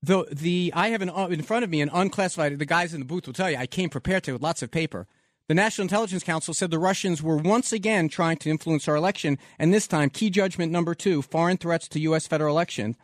the 0.03 0.25
the 0.31 0.71
I 0.75 0.89
have 0.89 1.01
an 1.01 1.09
uh, 1.09 1.27
in 1.27 1.41
front 1.41 1.63
of 1.63 1.69
me 1.69 1.81
an 1.81 1.89
unclassified. 1.93 2.59
The 2.59 2.65
guys 2.65 2.93
in 2.93 2.99
the 2.99 3.05
booth 3.05 3.25
will 3.25 3.33
tell 3.33 3.49
you 3.49 3.57
I 3.57 3.65
came 3.65 3.89
prepared 3.89 4.23
to 4.25 4.33
with 4.33 4.41
lots 4.41 4.61
of 4.61 4.69
paper. 4.69 5.07
The 5.47 5.53
National 5.53 5.83
Intelligence 5.83 6.23
Council 6.23 6.53
said 6.53 6.71
the 6.71 6.79
Russians 6.79 7.21
were 7.21 7.37
once 7.37 7.73
again 7.73 8.09
trying 8.09 8.37
to 8.37 8.49
influence 8.49 8.87
our 8.87 8.95
election, 8.95 9.37
and 9.59 9.73
this 9.73 9.87
time, 9.87 10.09
key 10.09 10.29
judgment 10.29 10.71
number 10.71 10.93
two: 10.93 11.21
foreign 11.21 11.57
threats 11.57 11.87
to 11.89 11.99
U.S. 12.01 12.27
federal 12.27 12.53
election. 12.53 12.95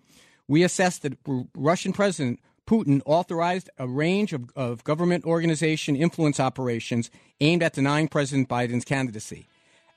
We 0.47 0.63
assessed 0.63 1.03
that 1.03 1.17
Russian 1.55 1.93
President 1.93 2.39
Putin 2.67 3.01
authorized 3.05 3.69
a 3.77 3.87
range 3.87 4.33
of, 4.33 4.51
of 4.55 4.83
government 4.83 5.25
organization 5.25 5.95
influence 5.95 6.39
operations 6.39 7.09
aimed 7.39 7.63
at 7.63 7.73
denying 7.73 8.07
President 8.07 8.49
Biden's 8.49 8.85
candidacy. 8.85 9.47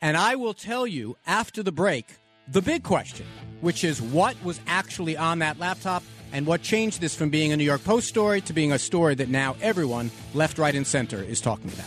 And 0.01 0.17
I 0.17 0.37
will 0.37 0.55
tell 0.55 0.87
you 0.87 1.17
after 1.27 1.63
the 1.63 1.73
break 1.73 2.07
the 2.49 2.63
big 2.63 2.83
question, 2.83 3.27
which 3.61 3.85
is 3.85 4.01
what 4.01 4.37
was 4.43 4.61
actually 4.67 5.17
on 5.17 5.39
that 5.41 5.59
laptop 5.59 6.03
and 6.33 6.47
what 6.47 6.63
changed 6.63 7.01
this 7.01 7.15
from 7.15 7.31
being 7.31 7.53
a 7.53 7.57
New 7.57 7.65
York 7.65 7.85
Post 7.85 8.09
story 8.09 8.41
to 8.43 8.53
being 8.53 8.73
a 8.73 8.79
story 8.79 9.15
that 9.15 9.29
now 9.29 9.55
everyone, 9.61 10.11
left, 10.35 10.59
right, 10.59 10.75
and 10.75 10.87
center, 10.87 11.23
is 11.23 11.41
talking 11.41 11.71
about. 11.71 11.87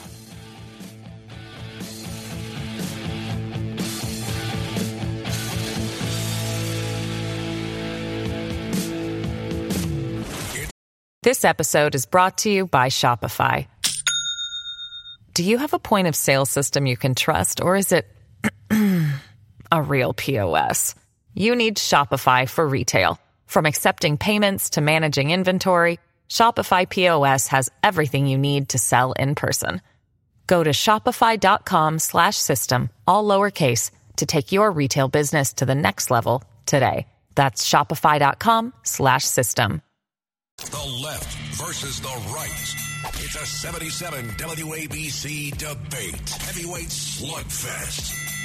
This 11.24 11.44
episode 11.44 11.96
is 11.96 12.06
brought 12.06 12.38
to 12.40 12.52
you 12.52 12.68
by 12.68 12.90
Shopify. 12.90 13.66
Do 15.34 15.44
you 15.44 15.58
have 15.58 15.74
a 15.74 15.80
point 15.80 16.08
of 16.08 16.16
sale 16.16 16.46
system 16.46 16.86
you 16.86 16.96
can 16.96 17.16
trust, 17.16 17.62
or 17.62 17.76
is 17.76 17.92
it 17.92 18.15
a 19.72 19.82
real 19.82 20.14
POS? 20.14 20.96
You 21.34 21.56
need 21.56 21.78
Shopify 21.78 22.48
for 22.48 22.68
retail. 22.68 23.20
From 23.46 23.66
accepting 23.66 24.18
payments 24.18 24.72
to 24.72 24.82
managing 24.82 25.32
inventory, 25.32 26.00
Shopify 26.30 26.90
POS 26.90 27.48
has 27.48 27.70
everything 27.84 28.28
you 28.28 28.38
need 28.38 28.70
to 28.70 28.78
sell 28.78 29.12
in 29.14 29.36
person. 29.36 29.82
Go 30.48 30.64
to 30.64 30.72
shopify.com 30.72 32.00
slash 32.00 32.38
system, 32.38 32.90
all 33.08 33.26
lowercase, 33.26 33.92
to 34.18 34.26
take 34.26 34.52
your 34.52 34.72
retail 34.72 35.08
business 35.08 35.54
to 35.54 35.66
the 35.66 35.76
next 35.76 36.12
level 36.12 36.44
today. 36.66 37.08
That's 37.36 37.68
shopify.com 37.68 38.74
slash 38.84 39.26
system. 39.26 39.82
The 40.58 41.02
left 41.04 41.38
versus 41.56 42.00
the 42.00 42.16
right. 42.34 42.76
It's 43.16 43.36
a 43.36 43.46
77 43.46 44.26
WABC 44.30 45.58
debate. 45.58 46.30
Heavyweight 46.30 46.88
slugfest. 46.88 48.45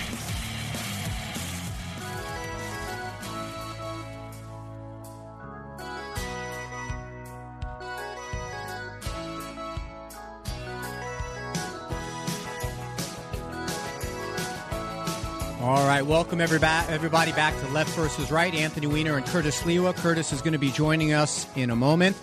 Welcome 16.21 16.39
everybody 16.39 17.31
back 17.31 17.59
to 17.59 17.67
Left 17.69 17.89
versus 17.95 18.29
Right. 18.29 18.53
Anthony 18.53 18.85
Weiner 18.85 19.17
and 19.17 19.25
Curtis 19.25 19.59
Sliwa. 19.59 19.95
Curtis 19.95 20.31
is 20.31 20.39
going 20.39 20.53
to 20.53 20.59
be 20.59 20.69
joining 20.69 21.13
us 21.13 21.47
in 21.55 21.71
a 21.71 21.75
moment. 21.75 22.15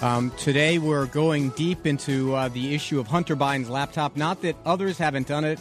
Um, 0.00 0.30
today, 0.38 0.78
we're 0.78 1.04
going 1.04 1.50
deep 1.50 1.86
into 1.86 2.34
uh, 2.34 2.48
the 2.48 2.74
issue 2.74 2.98
of 2.98 3.06
Hunter 3.06 3.36
Biden's 3.36 3.68
laptop. 3.68 4.16
Not 4.16 4.40
that 4.40 4.56
others 4.64 4.96
haven't 4.96 5.28
done 5.28 5.44
it 5.44 5.58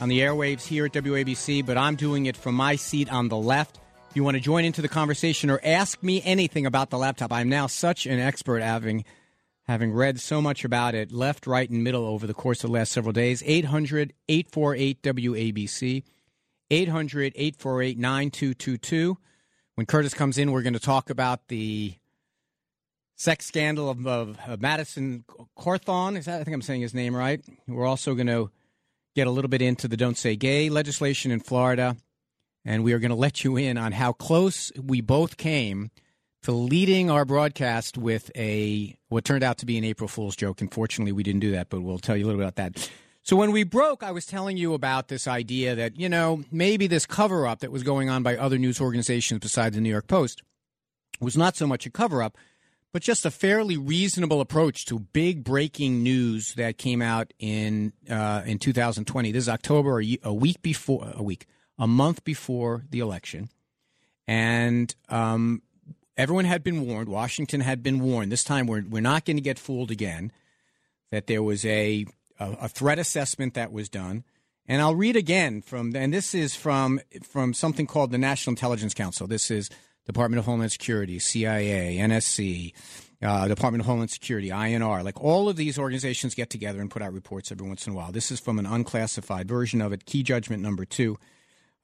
on 0.00 0.08
the 0.08 0.20
airwaves 0.20 0.66
here 0.66 0.86
at 0.86 0.92
WABC, 0.92 1.66
but 1.66 1.76
I'm 1.76 1.96
doing 1.96 2.24
it 2.24 2.34
from 2.34 2.54
my 2.54 2.76
seat 2.76 3.12
on 3.12 3.28
the 3.28 3.36
left. 3.36 3.78
If 4.08 4.16
you 4.16 4.24
want 4.24 4.38
to 4.38 4.42
join 4.42 4.64
into 4.64 4.80
the 4.80 4.88
conversation 4.88 5.50
or 5.50 5.60
ask 5.62 6.02
me 6.02 6.22
anything 6.24 6.64
about 6.64 6.88
the 6.88 6.96
laptop, 6.96 7.30
I'm 7.30 7.50
now 7.50 7.66
such 7.66 8.06
an 8.06 8.20
expert 8.20 8.62
having 8.62 9.04
having 9.64 9.92
read 9.92 10.18
so 10.18 10.40
much 10.40 10.64
about 10.64 10.94
it, 10.94 11.12
left, 11.12 11.46
right, 11.46 11.68
and 11.68 11.84
middle 11.84 12.06
over 12.06 12.26
the 12.26 12.32
course 12.32 12.64
of 12.64 12.70
the 12.70 12.74
last 12.74 12.90
several 12.90 13.12
days. 13.12 13.42
800 13.44 14.14
848 14.30 15.02
WABC. 15.02 16.04
800 16.72 17.34
848 17.36 17.98
9222. 17.98 19.18
When 19.74 19.86
Curtis 19.86 20.14
comes 20.14 20.38
in, 20.38 20.52
we're 20.52 20.62
going 20.62 20.72
to 20.72 20.80
talk 20.80 21.10
about 21.10 21.48
the 21.48 21.94
sex 23.14 23.46
scandal 23.46 23.90
of, 23.90 24.06
of, 24.06 24.38
of 24.46 24.60
Madison 24.60 25.24
Cawthorn. 25.56 26.16
Is 26.16 26.24
that, 26.24 26.40
I 26.40 26.44
think 26.44 26.54
I'm 26.54 26.62
saying 26.62 26.80
his 26.80 26.94
name 26.94 27.14
right. 27.14 27.44
We're 27.68 27.86
also 27.86 28.14
going 28.14 28.26
to 28.28 28.50
get 29.14 29.26
a 29.26 29.30
little 29.30 29.50
bit 29.50 29.60
into 29.60 29.86
the 29.86 29.96
Don't 29.96 30.16
Say 30.16 30.34
Gay 30.34 30.70
legislation 30.70 31.30
in 31.30 31.40
Florida. 31.40 31.96
And 32.64 32.84
we 32.84 32.94
are 32.94 32.98
going 32.98 33.10
to 33.10 33.16
let 33.16 33.44
you 33.44 33.56
in 33.56 33.76
on 33.76 33.92
how 33.92 34.12
close 34.12 34.72
we 34.80 35.00
both 35.00 35.36
came 35.36 35.90
to 36.44 36.52
leading 36.52 37.10
our 37.10 37.24
broadcast 37.24 37.98
with 37.98 38.30
a 38.34 38.96
what 39.08 39.24
turned 39.24 39.44
out 39.44 39.58
to 39.58 39.66
be 39.66 39.76
an 39.76 39.84
April 39.84 40.08
Fool's 40.08 40.36
joke. 40.36 40.60
Unfortunately, 40.60 41.12
we 41.12 41.22
didn't 41.22 41.40
do 41.40 41.50
that, 41.52 41.68
but 41.68 41.82
we'll 41.82 41.98
tell 41.98 42.16
you 42.16 42.24
a 42.24 42.26
little 42.26 42.40
bit 42.40 42.48
about 42.48 42.56
that. 42.56 42.90
So 43.24 43.36
when 43.36 43.52
we 43.52 43.62
broke, 43.62 44.02
I 44.02 44.10
was 44.10 44.26
telling 44.26 44.56
you 44.56 44.74
about 44.74 45.06
this 45.06 45.28
idea 45.28 45.76
that, 45.76 45.96
you 45.96 46.08
know, 46.08 46.42
maybe 46.50 46.88
this 46.88 47.06
cover 47.06 47.46
up 47.46 47.60
that 47.60 47.70
was 47.70 47.84
going 47.84 48.10
on 48.10 48.24
by 48.24 48.36
other 48.36 48.58
news 48.58 48.80
organizations 48.80 49.38
besides 49.40 49.76
the 49.76 49.80
New 49.80 49.90
York 49.90 50.08
Post 50.08 50.42
was 51.20 51.36
not 51.36 51.56
so 51.56 51.66
much 51.66 51.86
a 51.86 51.90
cover 51.90 52.20
up, 52.20 52.36
but 52.92 53.00
just 53.00 53.24
a 53.24 53.30
fairly 53.30 53.76
reasonable 53.76 54.40
approach 54.40 54.84
to 54.86 54.98
big 54.98 55.44
breaking 55.44 56.02
news 56.02 56.54
that 56.54 56.78
came 56.78 57.00
out 57.00 57.32
in 57.38 57.92
uh, 58.10 58.42
in 58.44 58.58
2020. 58.58 59.30
This 59.32 59.44
is 59.44 59.48
October, 59.48 60.02
a 60.22 60.34
week 60.34 60.60
before, 60.60 61.12
a 61.14 61.22
week, 61.22 61.46
a 61.78 61.86
month 61.86 62.24
before 62.24 62.82
the 62.90 62.98
election, 62.98 63.48
and 64.26 64.94
um, 65.08 65.62
everyone 66.16 66.44
had 66.44 66.62
been 66.62 66.86
warned. 66.86 67.08
Washington 67.08 67.60
had 67.60 67.82
been 67.82 68.00
warned. 68.00 68.30
This 68.30 68.44
time, 68.44 68.66
we're 68.66 68.82
we're 68.82 69.00
not 69.00 69.24
going 69.24 69.38
to 69.38 69.42
get 69.42 69.58
fooled 69.58 69.90
again. 69.90 70.32
That 71.10 71.28
there 71.28 71.42
was 71.42 71.64
a 71.64 72.06
a, 72.42 72.64
a 72.64 72.68
threat 72.68 72.98
assessment 72.98 73.54
that 73.54 73.72
was 73.72 73.88
done. 73.88 74.24
And 74.66 74.80
I'll 74.80 74.94
read 74.94 75.16
again 75.16 75.62
from, 75.62 75.94
and 75.96 76.12
this 76.14 76.34
is 76.34 76.54
from 76.54 77.00
from 77.24 77.52
something 77.52 77.86
called 77.86 78.12
the 78.12 78.18
National 78.18 78.52
Intelligence 78.52 78.94
Council. 78.94 79.26
This 79.26 79.50
is 79.50 79.68
Department 80.06 80.38
of 80.38 80.46
Homeland 80.46 80.72
Security, 80.72 81.18
CIA, 81.18 81.96
NSC, 81.98 82.72
uh, 83.22 83.48
Department 83.48 83.80
of 83.80 83.86
Homeland 83.86 84.10
Security, 84.10 84.48
INR. 84.50 85.04
Like 85.04 85.20
all 85.20 85.48
of 85.48 85.56
these 85.56 85.78
organizations 85.78 86.34
get 86.34 86.48
together 86.48 86.80
and 86.80 86.90
put 86.90 87.02
out 87.02 87.12
reports 87.12 87.50
every 87.50 87.66
once 87.66 87.86
in 87.86 87.92
a 87.92 87.96
while. 87.96 88.12
This 88.12 88.30
is 88.30 88.38
from 88.38 88.58
an 88.58 88.66
unclassified 88.66 89.48
version 89.48 89.80
of 89.80 89.92
it. 89.92 90.06
Key 90.06 90.22
judgment 90.22 90.62
number 90.62 90.84
two. 90.84 91.18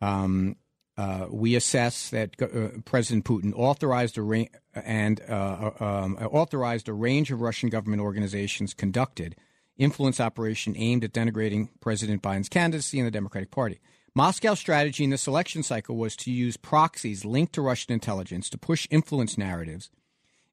Um, 0.00 0.56
uh, 0.96 1.26
we 1.30 1.54
assess 1.54 2.10
that 2.10 2.40
uh, 2.42 2.80
President 2.84 3.24
Putin 3.24 3.52
authorized 3.54 4.18
a 4.18 4.22
ra- 4.22 4.44
and 4.74 5.20
uh, 5.28 5.70
uh, 5.80 5.84
um, 5.84 6.16
authorized 6.16 6.88
a 6.88 6.92
range 6.92 7.30
of 7.30 7.40
Russian 7.40 7.68
government 7.68 8.02
organizations 8.02 8.74
conducted 8.74 9.36
influence 9.78 10.20
operation 10.20 10.74
aimed 10.76 11.04
at 11.04 11.12
denigrating 11.12 11.68
President 11.80 12.22
Biden's 12.22 12.48
candidacy 12.48 12.98
in 12.98 13.04
the 13.04 13.10
Democratic 13.10 13.50
Party. 13.50 13.80
Moscow's 14.14 14.58
strategy 14.58 15.04
in 15.04 15.10
this 15.10 15.28
election 15.28 15.62
cycle 15.62 15.96
was 15.96 16.16
to 16.16 16.32
use 16.32 16.56
proxies 16.56 17.24
linked 17.24 17.52
to 17.54 17.62
Russian 17.62 17.92
intelligence 17.92 18.50
to 18.50 18.58
push 18.58 18.88
influence 18.90 19.38
narratives, 19.38 19.90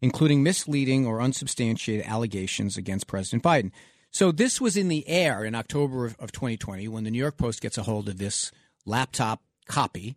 including 0.02 0.44
misleading 0.44 1.08
or 1.08 1.20
unsubstantiated 1.20 2.06
allegations 2.06 2.78
against 2.78 3.08
President 3.08 3.42
Biden. 3.42 3.72
So 4.12 4.32
this 4.32 4.62
was 4.62 4.78
in 4.78 4.88
the 4.88 5.08
air 5.10 5.44
in 5.44 5.56
October 5.56 6.06
of, 6.06 6.32
2020 6.32 6.88
when 6.88 7.04
the 7.04 7.12
New 7.12 7.18
York 7.18 7.38
Post 7.38 7.60
gets 7.60 7.78
a 7.78 7.84
hold 7.84 8.08
of 8.08 8.18
this 8.18 8.52
laptop 8.86 9.42
copy. 9.66 10.16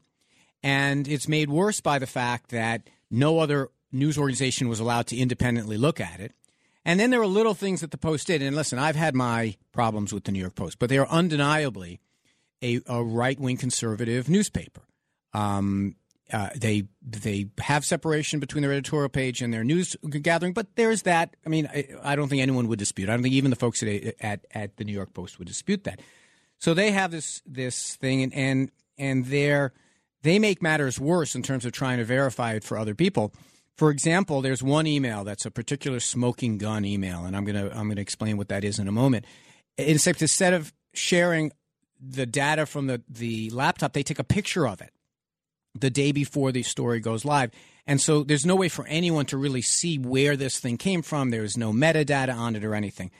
And 0.62 1.08
it's 1.08 1.26
made 1.26 1.48
worse 1.48 1.80
by 1.80 1.98
the 1.98 2.06
fact 2.06 2.50
that 2.50 2.90
no 3.10 3.38
other 3.38 3.70
news 3.90 4.18
organization 4.18 4.68
was 4.68 4.78
allowed 4.78 5.06
to 5.06 5.16
independently 5.16 5.78
look 5.78 6.00
at 6.00 6.20
it. 6.20 6.32
And 6.84 6.98
then 6.98 7.10
there 7.10 7.20
are 7.20 7.26
little 7.26 7.54
things 7.54 7.80
that 7.80 7.90
the 7.90 7.98
Post 7.98 8.28
did. 8.28 8.40
And 8.42 8.56
listen, 8.56 8.78
I've 8.78 8.96
had 8.96 9.14
my 9.14 9.56
problems 9.72 10.12
with 10.12 10.24
the 10.24 10.32
New 10.32 10.40
York 10.40 10.54
Post, 10.54 10.78
but 10.78 10.88
they 10.88 10.98
are 10.98 11.08
undeniably 11.08 12.00
a, 12.62 12.80
a 12.86 13.02
right 13.02 13.38
wing 13.38 13.56
conservative 13.56 14.28
newspaper. 14.28 14.82
Um, 15.32 15.96
uh, 16.32 16.50
they 16.54 16.84
they 17.02 17.46
have 17.58 17.84
separation 17.84 18.38
between 18.38 18.62
their 18.62 18.72
editorial 18.72 19.08
page 19.08 19.40
and 19.40 19.52
their 19.52 19.64
news 19.64 19.96
gathering, 20.22 20.52
but 20.52 20.66
there's 20.76 21.02
that. 21.02 21.36
I 21.46 21.48
mean, 21.48 21.66
I, 21.66 21.86
I 22.02 22.16
don't 22.16 22.28
think 22.28 22.42
anyone 22.42 22.68
would 22.68 22.78
dispute. 22.78 23.08
I 23.08 23.12
don't 23.12 23.22
think 23.22 23.34
even 23.34 23.50
the 23.50 23.56
folks 23.56 23.82
at, 23.82 24.14
at 24.20 24.44
at 24.50 24.76
the 24.76 24.84
New 24.84 24.92
York 24.92 25.14
Post 25.14 25.38
would 25.38 25.48
dispute 25.48 25.84
that. 25.84 26.00
So 26.58 26.74
they 26.74 26.90
have 26.90 27.10
this 27.10 27.40
this 27.46 27.96
thing, 27.96 28.22
and 28.22 28.34
and 28.34 28.70
and 28.98 29.24
they're 29.26 29.72
they 30.22 30.38
make 30.38 30.60
matters 30.60 31.00
worse 31.00 31.34
in 31.34 31.42
terms 31.42 31.64
of 31.64 31.72
trying 31.72 31.98
to 31.98 32.04
verify 32.04 32.52
it 32.54 32.64
for 32.64 32.76
other 32.76 32.94
people. 32.94 33.32
For 33.78 33.90
example, 33.90 34.42
there's 34.42 34.60
one 34.60 34.88
email 34.88 35.22
that's 35.22 35.46
a 35.46 35.52
particular 35.52 36.00
smoking 36.00 36.58
gun 36.58 36.84
email, 36.84 37.24
and 37.24 37.36
I'm 37.36 37.44
gonna 37.44 37.70
I'm 37.72 37.88
gonna 37.88 38.00
explain 38.00 38.36
what 38.36 38.48
that 38.48 38.64
is 38.64 38.80
in 38.80 38.88
a 38.88 38.92
moment. 38.92 39.24
Instead 39.78 40.52
of 40.52 40.72
sharing 40.92 41.52
the 42.00 42.26
data 42.26 42.66
from 42.66 42.88
the, 42.88 43.02
the 43.08 43.50
laptop, 43.50 43.92
they 43.92 44.02
take 44.02 44.18
a 44.18 44.24
picture 44.24 44.66
of 44.66 44.80
it 44.80 44.90
the 45.76 45.90
day 45.90 46.10
before 46.10 46.50
the 46.50 46.64
story 46.64 46.98
goes 46.98 47.24
live. 47.24 47.52
And 47.86 48.00
so 48.00 48.24
there's 48.24 48.44
no 48.44 48.56
way 48.56 48.68
for 48.68 48.84
anyone 48.88 49.26
to 49.26 49.36
really 49.36 49.62
see 49.62 49.96
where 49.96 50.36
this 50.36 50.58
thing 50.58 50.76
came 50.76 51.02
from. 51.02 51.30
There's 51.30 51.56
no 51.56 51.72
metadata 51.72 52.34
on 52.34 52.56
it 52.56 52.64
or 52.64 52.74
anything. 52.74 53.12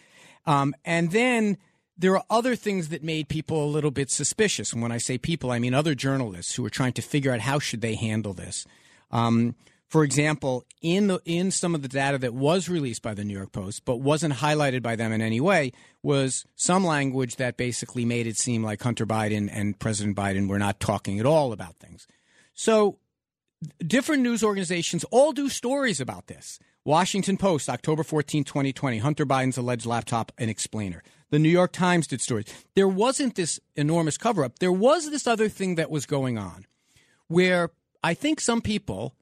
Um, 0.45 0.75
and 0.85 1.13
then 1.13 1.57
there 1.97 2.17
are 2.17 2.25
other 2.29 2.57
things 2.57 2.89
that 2.89 3.05
made 3.05 3.29
people 3.29 3.65
a 3.65 3.71
little 3.71 3.93
bit 3.93 4.11
suspicious. 4.11 4.73
And 4.73 4.83
when 4.83 4.91
I 4.91 4.99
say 4.99 5.19
people, 5.19 5.53
I 5.53 5.61
mean 5.61 5.73
other 5.73 5.95
journalists 5.95 6.57
who 6.57 6.65
were 6.65 6.71
trying 6.71 6.95
to 6.95 7.03
figure 7.03 7.33
out 7.33 7.41
how 7.41 7.61
should 7.61 7.81
they 7.81 7.95
handle 7.95 8.35
this. 8.35 8.67
Um, 9.13 9.55
for 9.89 10.05
example, 10.05 10.65
in 10.83 11.07
the 11.07 11.21
in 11.25 11.51
some 11.51 11.75
of 11.75 11.83
the 11.83 11.89
data 11.89 12.19
that 12.19 12.35
was 12.35 12.69
released 12.69 13.03
by 13.03 13.15
the 13.15 13.25
New 13.25 13.35
York 13.35 13.53
Post 13.53 13.85
but 13.85 13.97
wasn't 13.97 14.35
highlighted 14.35 14.83
by 14.83 14.97
them 14.97 15.13
in 15.13 15.23
any 15.23 15.41
way 15.41 15.73
was 16.03 16.45
some 16.57 16.85
language 16.85 17.37
that 17.37 17.57
basically 17.57 18.05
made 18.05 18.27
it 18.27 18.37
seem 18.37 18.63
like 18.63 18.83
Hunter 18.83 19.07
Biden 19.07 19.49
and 19.51 19.79
President 19.79 20.17
Biden 20.17 20.49
were 20.49 20.59
not 20.59 20.79
talking 20.79 21.19
at 21.19 21.27
all 21.27 21.53
about 21.53 21.77
things. 21.77 22.07
So 22.55 22.99
different 23.85 24.23
news 24.23 24.45
organizations 24.45 25.05
all 25.05 25.33
do 25.33 25.49
stories 25.49 26.01
about 26.01 26.27
this. 26.27 26.59
Washington 26.85 27.37
Post, 27.37 27.69
October 27.69 28.03
14, 28.03 28.45
2020, 28.45 28.99
Hunter 28.99 29.27
Biden's 29.27 29.59
alleged 29.59 29.85
laptop 29.85 30.33
and 30.39 30.51
explainer. 30.51 31.03
The 31.31 31.39
New 31.39 31.51
York 31.51 31.73
Times 31.73 32.07
did 32.07 32.21
stories. 32.21 32.47
There 32.75 32.89
wasn't 32.89 33.35
this 33.35 33.61
enormous 33.77 34.17
cover 34.17 34.45
up. 34.45 34.59
There 34.59 34.73
was 34.73 35.11
this 35.11 35.27
other 35.27 35.49
thing 35.49 35.75
that 35.75 35.91
was 35.91 36.07
going 36.07 36.39
on 36.39 36.67
where 37.27 37.71
I 38.03 38.15
think 38.15 38.41
some 38.41 38.63
people 38.63 39.15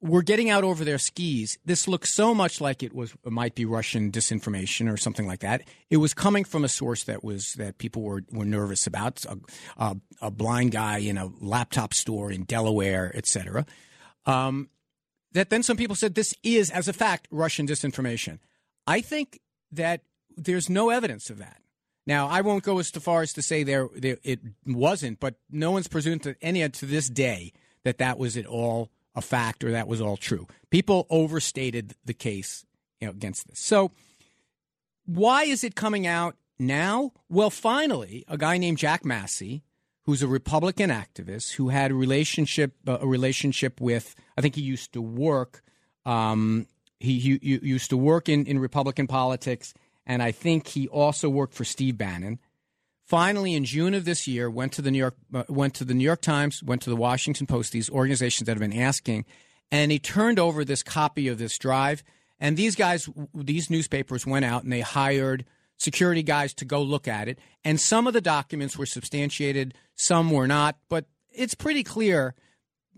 were 0.00 0.22
getting 0.22 0.48
out 0.48 0.64
over 0.64 0.84
their 0.84 0.98
skis. 0.98 1.58
This 1.64 1.88
looks 1.88 2.14
so 2.14 2.34
much 2.34 2.60
like 2.60 2.82
it 2.82 2.94
was 2.94 3.14
it 3.24 3.32
might 3.32 3.54
be 3.54 3.64
Russian 3.64 4.12
disinformation 4.12 4.92
or 4.92 4.96
something 4.96 5.26
like 5.26 5.40
that. 5.40 5.62
It 5.90 5.96
was 5.96 6.14
coming 6.14 6.44
from 6.44 6.64
a 6.64 6.68
source 6.68 7.04
that 7.04 7.24
was 7.24 7.54
that 7.54 7.78
people 7.78 8.02
were 8.02 8.22
were 8.30 8.44
nervous 8.44 8.86
about. 8.86 9.24
A, 9.24 9.38
a, 9.76 9.96
a 10.22 10.30
blind 10.30 10.72
guy 10.72 10.98
in 10.98 11.18
a 11.18 11.30
laptop 11.40 11.94
store 11.94 12.30
in 12.30 12.44
Delaware, 12.44 13.10
etc. 13.14 13.66
Um, 14.26 14.68
that 15.32 15.50
then 15.50 15.62
some 15.62 15.76
people 15.76 15.96
said 15.96 16.14
this 16.14 16.34
is, 16.42 16.70
as 16.70 16.88
a 16.88 16.92
fact, 16.92 17.28
Russian 17.30 17.66
disinformation. 17.66 18.38
I 18.86 19.00
think 19.00 19.40
that 19.72 20.02
there's 20.36 20.70
no 20.70 20.90
evidence 20.90 21.30
of 21.30 21.38
that. 21.38 21.60
Now, 22.06 22.28
I 22.28 22.40
won't 22.40 22.64
go 22.64 22.78
as 22.78 22.90
far 22.90 23.20
as 23.20 23.34
to 23.34 23.42
say 23.42 23.64
there, 23.64 23.88
there 23.94 24.16
it 24.22 24.40
wasn't, 24.64 25.20
but 25.20 25.34
no 25.50 25.70
one's 25.72 25.88
presumed 25.88 26.22
to 26.22 26.36
any 26.40 26.66
to 26.66 26.86
this 26.86 27.08
day 27.08 27.52
that 27.84 27.98
that 27.98 28.18
was 28.18 28.36
at 28.36 28.46
all 28.46 28.90
a 29.14 29.20
fact 29.20 29.64
or 29.64 29.70
that 29.72 29.88
was 29.88 30.00
all 30.00 30.16
true. 30.16 30.46
People 30.70 31.06
overstated 31.10 31.94
the 32.04 32.14
case 32.14 32.64
you 33.00 33.06
know, 33.06 33.12
against 33.12 33.48
this. 33.48 33.58
So, 33.58 33.90
why 35.06 35.44
is 35.44 35.64
it 35.64 35.74
coming 35.74 36.06
out 36.06 36.36
now? 36.58 37.12
Well, 37.28 37.50
finally, 37.50 38.24
a 38.28 38.36
guy 38.36 38.58
named 38.58 38.78
Jack 38.78 39.04
Maxey, 39.04 39.62
who's 40.04 40.22
a 40.22 40.28
Republican 40.28 40.90
activist 40.90 41.54
who 41.54 41.70
had 41.70 41.90
a 41.90 41.94
relationship 41.94 42.72
uh, 42.86 42.98
a 43.00 43.06
relationship 43.06 43.80
with 43.80 44.14
I 44.36 44.40
think 44.40 44.54
he 44.54 44.62
used 44.62 44.92
to 44.92 45.02
work 45.02 45.62
um, 46.04 46.66
he, 47.00 47.18
he, 47.18 47.38
he 47.42 47.58
used 47.62 47.90
to 47.90 47.96
work 47.96 48.28
in, 48.28 48.46
in 48.46 48.58
Republican 48.58 49.06
politics, 49.06 49.74
and 50.06 50.22
I 50.22 50.32
think 50.32 50.68
he 50.68 50.88
also 50.88 51.28
worked 51.28 51.54
for 51.54 51.64
Steve 51.64 51.96
Bannon 51.96 52.38
finally 53.08 53.54
in 53.54 53.64
June 53.64 53.94
of 53.94 54.04
this 54.04 54.28
year 54.28 54.50
went 54.50 54.72
to 54.74 54.82
the 54.82 54.90
New 54.90 54.98
York 54.98 55.16
uh, 55.32 55.44
went 55.48 55.74
to 55.74 55.84
the 55.84 55.94
New 55.94 56.04
York 56.04 56.20
Times, 56.20 56.62
went 56.62 56.82
to 56.82 56.90
the 56.90 56.96
Washington 56.96 57.46
Post, 57.46 57.72
these 57.72 57.90
organizations 57.90 58.46
that 58.46 58.52
have 58.52 58.70
been 58.70 58.78
asking, 58.78 59.24
and 59.72 59.90
he 59.90 59.98
turned 59.98 60.38
over 60.38 60.64
this 60.64 60.82
copy 60.82 61.26
of 61.28 61.38
this 61.38 61.58
drive. 61.58 62.04
And 62.38 62.56
these 62.56 62.76
guys, 62.76 63.08
these 63.34 63.68
newspapers 63.68 64.24
went 64.24 64.44
out 64.44 64.62
and 64.62 64.72
they 64.72 64.80
hired 64.80 65.44
security 65.76 66.22
guys 66.22 66.54
to 66.54 66.64
go 66.64 66.82
look 66.82 67.08
at 67.08 67.28
it. 67.28 67.38
And 67.64 67.80
some 67.80 68.06
of 68.06 68.12
the 68.12 68.20
documents 68.20 68.78
were 68.78 68.86
substantiated, 68.86 69.74
some 69.96 70.30
were 70.30 70.46
not. 70.46 70.76
But 70.88 71.06
it's 71.32 71.54
pretty 71.54 71.82
clear, 71.82 72.34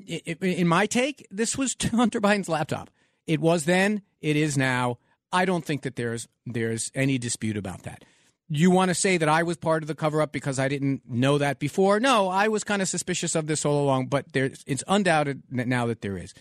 in 0.07 0.67
my 0.67 0.87
take, 0.87 1.27
this 1.31 1.57
was 1.57 1.75
Hunter 1.91 2.21
Biden's 2.21 2.49
laptop. 2.49 2.91
It 3.27 3.41
was 3.41 3.65
then, 3.65 4.03
it 4.21 4.37
is 4.37 4.59
now. 4.59 4.99
I 5.33 5.45
don't 5.45 5.65
think 5.65 5.83
that 5.83 5.95
there's 5.95 6.27
there's 6.45 6.91
any 6.95 7.17
dispute 7.17 7.57
about 7.57 7.85
that 7.85 8.05
you 8.51 8.71
want 8.71 8.89
to 8.89 8.95
say 8.95 9.17
that 9.17 9.29
I 9.29 9.45
was 9.45 9.57
part 9.57 9.83
of 9.83 9.87
the 9.87 9.95
cover 9.95 10.21
up 10.21 10.33
because 10.33 10.59
I 10.59 10.69
didn't 10.69 11.03
know 11.09 11.39
that 11.39 11.61
before? 11.61 12.01
No, 12.01 12.29
I 12.29 12.49
was 12.49 12.65
kind 12.65 12.83
of 12.83 12.89
suspicious 12.89 13.35
of 13.35 13.47
this 13.47 13.65
all 13.65 13.83
along, 13.83 14.07
but 14.07 14.33
there's, 14.33 14.65
it's 14.67 14.83
undoubted 14.89 15.43
now 15.51 15.87
that 15.87 16.03
there 16.03 16.19
is. 16.19 16.35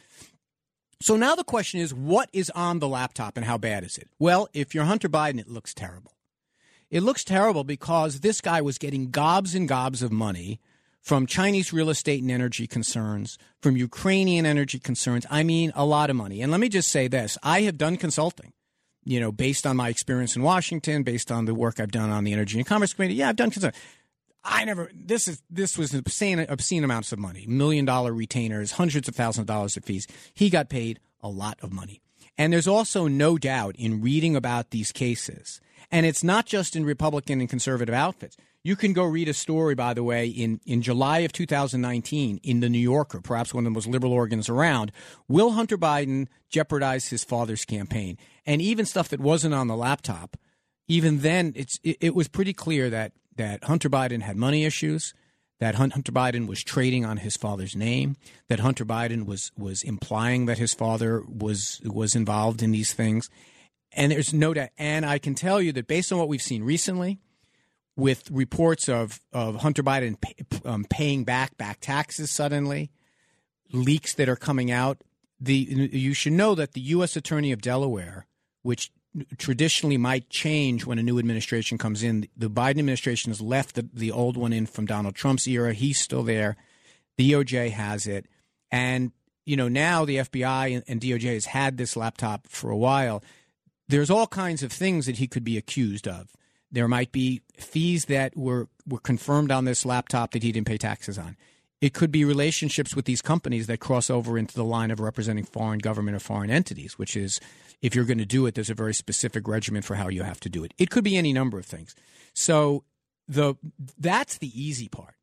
So 1.02 1.16
now 1.16 1.36
the 1.36 1.44
question 1.44 1.80
is 1.80 1.94
what 1.94 2.30
is 2.34 2.50
on 2.52 2.80
the 2.80 2.88
laptop 2.88 3.38
and 3.38 3.46
how 3.46 3.58
bad 3.58 3.84
is 3.84 3.98
it? 3.98 4.10
Well, 4.18 4.50
if 4.54 4.74
you're 4.74 4.86
Hunter 4.86 5.08
Biden, 5.08 5.40
it 5.40 5.48
looks 5.48 5.74
terrible. 5.74 6.14
It 6.90 7.04
looks 7.04 7.24
terrible 7.24 7.64
because 7.64 8.22
this 8.22 8.42
guy 8.42 8.62
was 8.62 8.80
getting 8.80 9.12
gobs 9.12 9.54
and 9.54 9.68
gobs 9.68 10.02
of 10.02 10.12
money 10.12 10.60
from 11.02 11.28
Chinese 11.28 11.72
real 11.72 11.90
estate 11.90 12.22
and 12.22 12.32
energy 12.32 12.68
concerns, 12.68 13.38
from 13.62 13.78
Ukrainian 13.78 14.46
energy 14.46 14.80
concerns. 14.80 15.26
I 15.30 15.44
mean, 15.44 15.72
a 15.76 15.86
lot 15.86 16.10
of 16.10 16.16
money. 16.16 16.42
And 16.42 16.52
let 16.52 16.60
me 16.60 16.70
just 16.70 16.92
say 16.92 17.08
this 17.08 17.38
I 17.44 17.62
have 17.62 17.78
done 17.78 17.98
consulting 17.98 18.52
you 19.04 19.20
know, 19.20 19.32
based 19.32 19.66
on 19.66 19.78
my 19.78 19.90
experience 19.90 20.36
in 20.36 20.42
Washington, 20.42 21.04
based 21.04 21.32
on 21.32 21.46
the 21.46 21.56
work 21.56 21.80
I've 21.80 21.92
done 21.92 22.10
on 22.10 22.24
the 22.24 22.34
Energy 22.34 22.58
and 22.58 22.68
Commerce 22.68 22.94
Committee, 22.94 23.16
yeah, 23.16 23.30
I've 23.30 23.36
done 23.36 23.52
I 24.44 24.64
never. 24.66 24.90
This 24.94 25.28
is 25.28 25.42
this 25.50 25.78
was 25.78 25.94
obscene, 25.94 26.40
obscene 26.40 26.84
amounts 26.84 27.12
of 27.12 27.20
money, 27.20 27.46
million 27.48 27.86
dollar 27.86 28.14
retainers, 28.14 28.74
hundreds 28.74 29.08
of 29.08 29.16
thousands 29.16 29.44
of 29.44 29.48
dollars 29.48 29.76
of 29.76 29.84
fees. 29.84 30.08
He 30.34 30.50
got 30.50 30.70
paid 30.70 31.00
a 31.22 31.30
lot 31.30 31.60
of 31.62 31.74
money, 31.74 32.02
and 32.38 32.54
there's 32.54 32.68
also 32.68 33.08
no 33.08 33.38
doubt 33.38 33.76
in 33.78 34.02
reading 34.02 34.36
about 34.36 34.72
these 34.72 34.92
cases, 34.92 35.60
and 35.92 36.06
it's 36.06 36.24
not 36.24 36.46
just 36.46 36.76
in 36.76 36.86
Republican 36.86 37.42
and 37.42 37.50
conservative 37.50 37.94
outfits. 37.94 38.38
You 38.64 38.76
can 38.76 38.92
go 38.92 39.04
read 39.04 39.30
a 39.30 39.34
story, 39.34 39.74
by 39.74 39.94
the 39.94 40.04
way, 40.04 40.28
in, 40.28 40.60
in 40.66 40.82
July 40.82 41.20
of 41.20 41.32
2019 41.32 42.42
in 42.44 42.60
The 42.60 42.70
New 42.70 42.80
Yorker, 42.80 43.22
perhaps 43.22 43.54
one 43.54 43.66
of 43.66 43.66
the 43.66 43.76
most 43.76 43.88
liberal 43.88 44.12
organs 44.12 44.50
around. 44.50 44.92
Will 45.30 45.52
Hunter 45.52 45.78
Biden 45.78 46.28
jeopardize 46.50 47.08
his 47.08 47.24
father's 47.24 47.64
campaign? 47.64 48.18
And 48.46 48.62
even 48.62 48.86
stuff 48.86 49.08
that 49.10 49.22
wasn't 49.22 49.54
on 49.54 49.68
the 49.68 49.78
laptop, 49.78 50.36
even 50.90 51.20
then, 51.20 51.54
it's, 51.56 51.80
it, 51.84 51.98
it 52.02 52.16
was 52.16 52.28
pretty 52.28 52.52
clear 52.52 52.90
that, 52.90 53.14
that 53.38 53.64
Hunter 53.64 53.90
Biden 53.90 54.24
had 54.24 54.36
money 54.36 54.66
issues, 54.66 55.14
that 55.62 55.76
Hunter 55.76 56.12
Biden 56.12 56.46
was 56.46 56.62
trading 56.62 57.06
on 57.06 57.18
his 57.18 57.38
father's 57.38 57.78
name, 57.78 58.18
that 58.50 58.60
Hunter 58.60 58.86
Biden 58.86 59.26
was, 59.26 59.54
was 59.58 59.84
implying 59.84 60.48
that 60.48 60.58
his 60.58 60.74
father 60.74 61.24
was, 61.26 61.80
was 61.86 62.14
involved 62.14 62.62
in 62.62 62.72
these 62.72 62.92
things. 62.92 63.30
And 63.94 64.12
there's 64.12 64.34
no 64.34 64.54
doubt. 64.54 64.70
And 64.78 65.06
I 65.06 65.18
can 65.18 65.34
tell 65.34 65.62
you 65.62 65.72
that 65.74 65.88
based 65.88 66.12
on 66.12 66.20
what 66.20 66.28
we've 66.28 66.42
seen 66.42 66.64
recently, 66.64 67.20
with 68.00 68.30
reports 68.32 68.88
of, 68.88 69.20
of 69.34 69.58
Hunter 69.58 69.84
Biden 69.84 70.20
pay, 70.20 70.36
um, 70.66 70.86
paying 70.90 71.24
back 71.24 71.58
back 71.58 71.80
taxes 71.82 72.32
suddenly, 72.32 72.92
leaks 73.72 74.14
that 74.16 74.30
are 74.30 74.36
coming 74.36 74.72
out. 74.72 75.02
The 75.40 75.54
you 75.56 76.14
should 76.14 76.34
know 76.34 76.56
that 76.56 76.74
the 76.74 76.82
U.S. 76.82 77.16
Attorney 77.16 77.52
of 77.52 77.62
Delaware, 77.62 78.26
which 78.62 78.92
traditionally 79.38 79.98
might 79.98 80.30
change 80.30 80.86
when 80.86 81.00
a 81.00 81.04
new 81.04 81.18
administration 81.18 81.78
comes 81.78 82.04
in, 82.04 82.28
the 82.36 82.50
Biden 82.50 82.80
administration 82.80 83.32
has 83.32 83.42
left 83.42 83.76
the, 83.76 83.88
the 83.94 84.12
old 84.12 84.38
one 84.38 84.54
in 84.54 84.66
from 84.66 84.86
Donald 84.86 85.16
Trump's 85.16 85.48
era. 85.48 85.74
He's 85.74 86.00
still 86.00 86.24
there. 86.24 86.58
The 87.18 87.32
DOJ 87.32 87.72
has 87.72 88.08
it, 88.08 88.26
and 88.72 89.12
you 89.46 89.56
know 89.56 89.68
now 89.68 90.06
the 90.06 90.18
FBI 90.18 90.76
and, 90.76 90.84
and 90.88 91.02
DOJ 91.02 91.34
has 91.34 91.46
had 91.46 91.78
this 91.78 91.96
laptop 91.96 92.48
for 92.48 92.70
a 92.70 92.78
while. 92.78 93.24
There's 93.88 94.10
all 94.10 94.28
kinds 94.28 94.62
of 94.62 94.72
things 94.72 95.06
that 95.06 95.18
he 95.18 95.28
could 95.28 95.44
be 95.44 95.58
accused 95.58 96.08
of 96.08 96.30
there 96.72 96.88
might 96.88 97.12
be 97.12 97.42
fees 97.58 98.06
that 98.06 98.36
were, 98.38 98.68
were 98.88 99.00
confirmed 99.00 99.52
on 99.52 99.66
this 99.66 99.86
laptop 99.86 100.32
that 100.32 100.44
he 100.44 100.52
didn't 100.52 100.68
pay 100.68 100.78
taxes 100.78 101.18
on. 101.18 101.36
It 101.82 101.94
could 101.94 102.12
be 102.12 102.26
relationships 102.26 102.96
with 102.96 103.06
these 103.06 103.22
companies 103.22 103.68
that 103.68 103.80
cross 103.80 104.10
over 104.10 104.38
into 104.38 104.54
the 104.54 104.66
line 104.66 104.92
of 104.92 105.00
representing 105.00 105.46
foreign 105.46 105.80
government 105.80 106.16
or 106.16 106.20
foreign 106.20 106.52
entities, 106.52 106.98
which 106.98 107.16
is 107.16 107.40
if 107.82 107.96
you're 107.96 108.06
going 108.06 108.18
to 108.18 108.26
do 108.26 108.46
it, 108.46 108.56
there's 108.56 108.70
a 108.70 108.76
very 108.76 108.94
specific 108.94 109.48
regimen 109.48 109.82
for 109.82 109.96
how 109.96 110.10
you 110.10 110.24
have 110.24 110.40
to 110.42 110.50
do 110.50 110.64
it. 110.64 110.74
It 110.78 110.90
could 110.90 111.04
be 111.04 111.16
any 111.16 111.32
number 111.32 111.58
of 111.58 111.66
things. 111.66 111.96
So 112.34 112.84
the 113.28 113.56
that's 113.98 114.38
the 114.38 114.52
easy 114.62 114.90
part. 114.90 115.16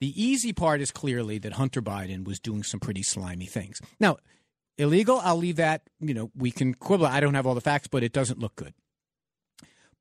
The 0.00 0.22
easy 0.22 0.52
part 0.52 0.80
is 0.80 0.90
clearly 0.90 1.38
that 1.38 1.54
Hunter 1.54 1.82
Biden 1.82 2.24
was 2.24 2.38
doing 2.38 2.62
some 2.62 2.78
pretty 2.78 3.02
slimy 3.02 3.46
things. 3.46 3.80
Now, 3.98 4.18
illegal, 4.76 5.20
I'll 5.22 5.36
leave 5.36 5.56
that. 5.56 5.82
You 5.98 6.14
know, 6.14 6.30
we 6.36 6.50
can 6.50 6.74
quibble. 6.74 7.06
I 7.06 7.20
don't 7.20 7.34
have 7.34 7.46
all 7.46 7.54
the 7.54 7.60
facts, 7.60 7.88
but 7.88 8.02
it 8.02 8.12
doesn't 8.12 8.38
look 8.38 8.54
good. 8.54 8.74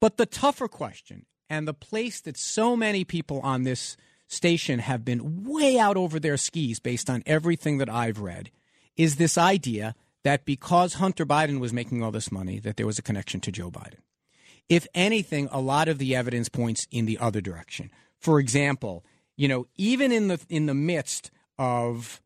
But 0.04 0.18
the 0.18 0.26
tougher 0.26 0.68
question, 0.68 1.28
and 1.50 1.66
the 1.66 1.74
place 1.74 2.20
that 2.20 2.36
so 2.36 2.76
many 2.76 3.06
people 3.06 3.39
on 3.39 3.63
this 3.63 3.96
station 4.28 4.80
have 4.80 5.06
been 5.06 5.46
way 5.46 5.80
out 5.80 5.96
over 5.96 6.20
their 6.20 6.36
skis 6.36 6.82
based 6.82 7.10
on 7.10 7.24
everything 7.26 7.78
that 7.78 7.88
I've 7.88 8.20
read, 8.20 8.52
is 8.98 9.16
this 9.16 9.38
idea 9.38 9.96
that 10.26 10.44
because 10.44 10.96
Hunter 10.96 11.26
Biden 11.26 11.62
was 11.62 11.72
making 11.72 12.04
all 12.04 12.12
this 12.12 12.34
money, 12.34 12.60
that 12.60 12.76
there 12.76 12.86
was 12.86 13.00
a 13.00 13.02
connection 13.02 13.39
to 13.39 13.52
Joe 13.54 13.72
Biden. 13.72 14.00
If 14.68 14.88
anything, 14.94 15.48
a 15.54 15.62
lot 15.62 15.88
of 15.88 16.00
the 16.00 16.18
evidence 16.18 16.50
points 16.50 16.86
in 16.92 17.06
the 17.06 17.18
other 17.18 17.39
direction. 17.39 17.89
For 18.20 18.42
example, 18.42 19.06
you 19.38 19.48
know, 19.48 19.68
even 19.78 20.12
in 20.12 20.28
the 20.28 20.42
in 20.50 20.66
the 20.66 20.74
midst 20.74 21.32
of 21.58 22.22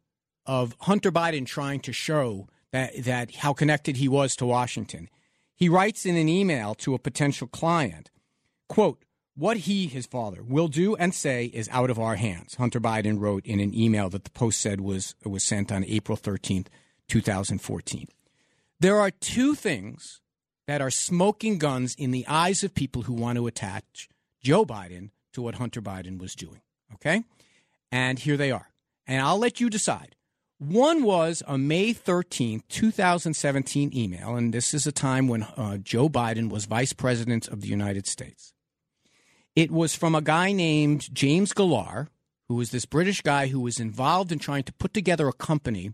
of 0.47 0.75
Hunter 0.79 1.11
Biden 1.11 1.45
trying 1.45 1.81
to 1.81 1.93
show 1.93 2.47
that 2.71 3.03
that 3.03 3.35
how 3.35 3.53
connected 3.53 3.97
he 3.97 4.07
was 4.07 4.35
to 4.37 4.47
Washington, 4.47 5.09
he 5.57 5.67
writes 5.67 6.05
in 6.05 6.15
an 6.15 6.29
email 6.29 6.75
to 6.75 6.93
a 6.93 6.99
potential 6.99 7.47
client, 7.47 8.11
quote, 8.69 9.03
what 9.35 9.57
he, 9.57 9.87
his 9.87 10.05
father, 10.05 10.43
will 10.43 10.67
do 10.67 10.95
and 10.95 11.13
say 11.13 11.45
is 11.45 11.67
out 11.71 11.89
of 11.89 11.99
our 11.99 12.15
hands. 12.15 12.55
Hunter 12.55 12.79
Biden 12.79 13.19
wrote 13.19 13.45
in 13.45 13.59
an 13.59 13.73
email 13.73 14.09
that 14.09 14.23
the 14.23 14.31
Post 14.31 14.61
said 14.61 14.81
was 14.81 15.15
was 15.25 15.43
sent 15.43 15.71
on 15.71 15.83
April 15.85 16.17
13th, 16.17 16.67
2014. 17.07 18.07
There 18.79 18.99
are 18.99 19.11
two 19.11 19.55
things 19.55 20.21
that 20.67 20.81
are 20.81 20.91
smoking 20.91 21.57
guns 21.57 21.95
in 21.95 22.11
the 22.11 22.25
eyes 22.27 22.63
of 22.63 22.75
people 22.75 23.03
who 23.03 23.13
want 23.13 23.37
to 23.37 23.47
attach 23.47 24.09
Joe 24.41 24.65
Biden 24.65 25.09
to 25.33 25.41
what 25.41 25.55
Hunter 25.55 25.81
Biden 25.81 26.19
was 26.19 26.35
doing. 26.35 26.61
Okay? 26.95 27.23
And 27.91 28.19
here 28.19 28.37
they 28.37 28.51
are. 28.51 28.69
And 29.07 29.21
I'll 29.21 29.39
let 29.39 29.59
you 29.59 29.69
decide. 29.69 30.15
One 30.59 31.03
was 31.03 31.43
a 31.47 31.55
May 31.55 31.93
13th, 31.93 32.63
2017 32.67 33.95
email, 33.95 34.35
and 34.35 34.51
this 34.51 34.73
is 34.73 34.87
a 34.87 34.91
time 34.91 35.27
when 35.27 35.43
uh, 35.43 35.77
Joe 35.77 36.09
Biden 36.09 36.49
was 36.49 36.65
vice 36.65 36.93
president 36.93 37.47
of 37.47 37.61
the 37.61 37.67
United 37.67 38.07
States. 38.07 38.53
It 39.55 39.69
was 39.69 39.93
from 39.93 40.15
a 40.15 40.21
guy 40.21 40.51
named 40.53 41.13
James 41.13 41.53
Gilliar, 41.53 42.07
who 42.47 42.55
was 42.55 42.71
this 42.71 42.85
British 42.85 43.21
guy 43.21 43.47
who 43.47 43.59
was 43.59 43.79
involved 43.79 44.31
in 44.31 44.39
trying 44.39 44.63
to 44.63 44.73
put 44.73 44.95
together 44.95 45.27
a 45.27 45.33
company 45.33 45.91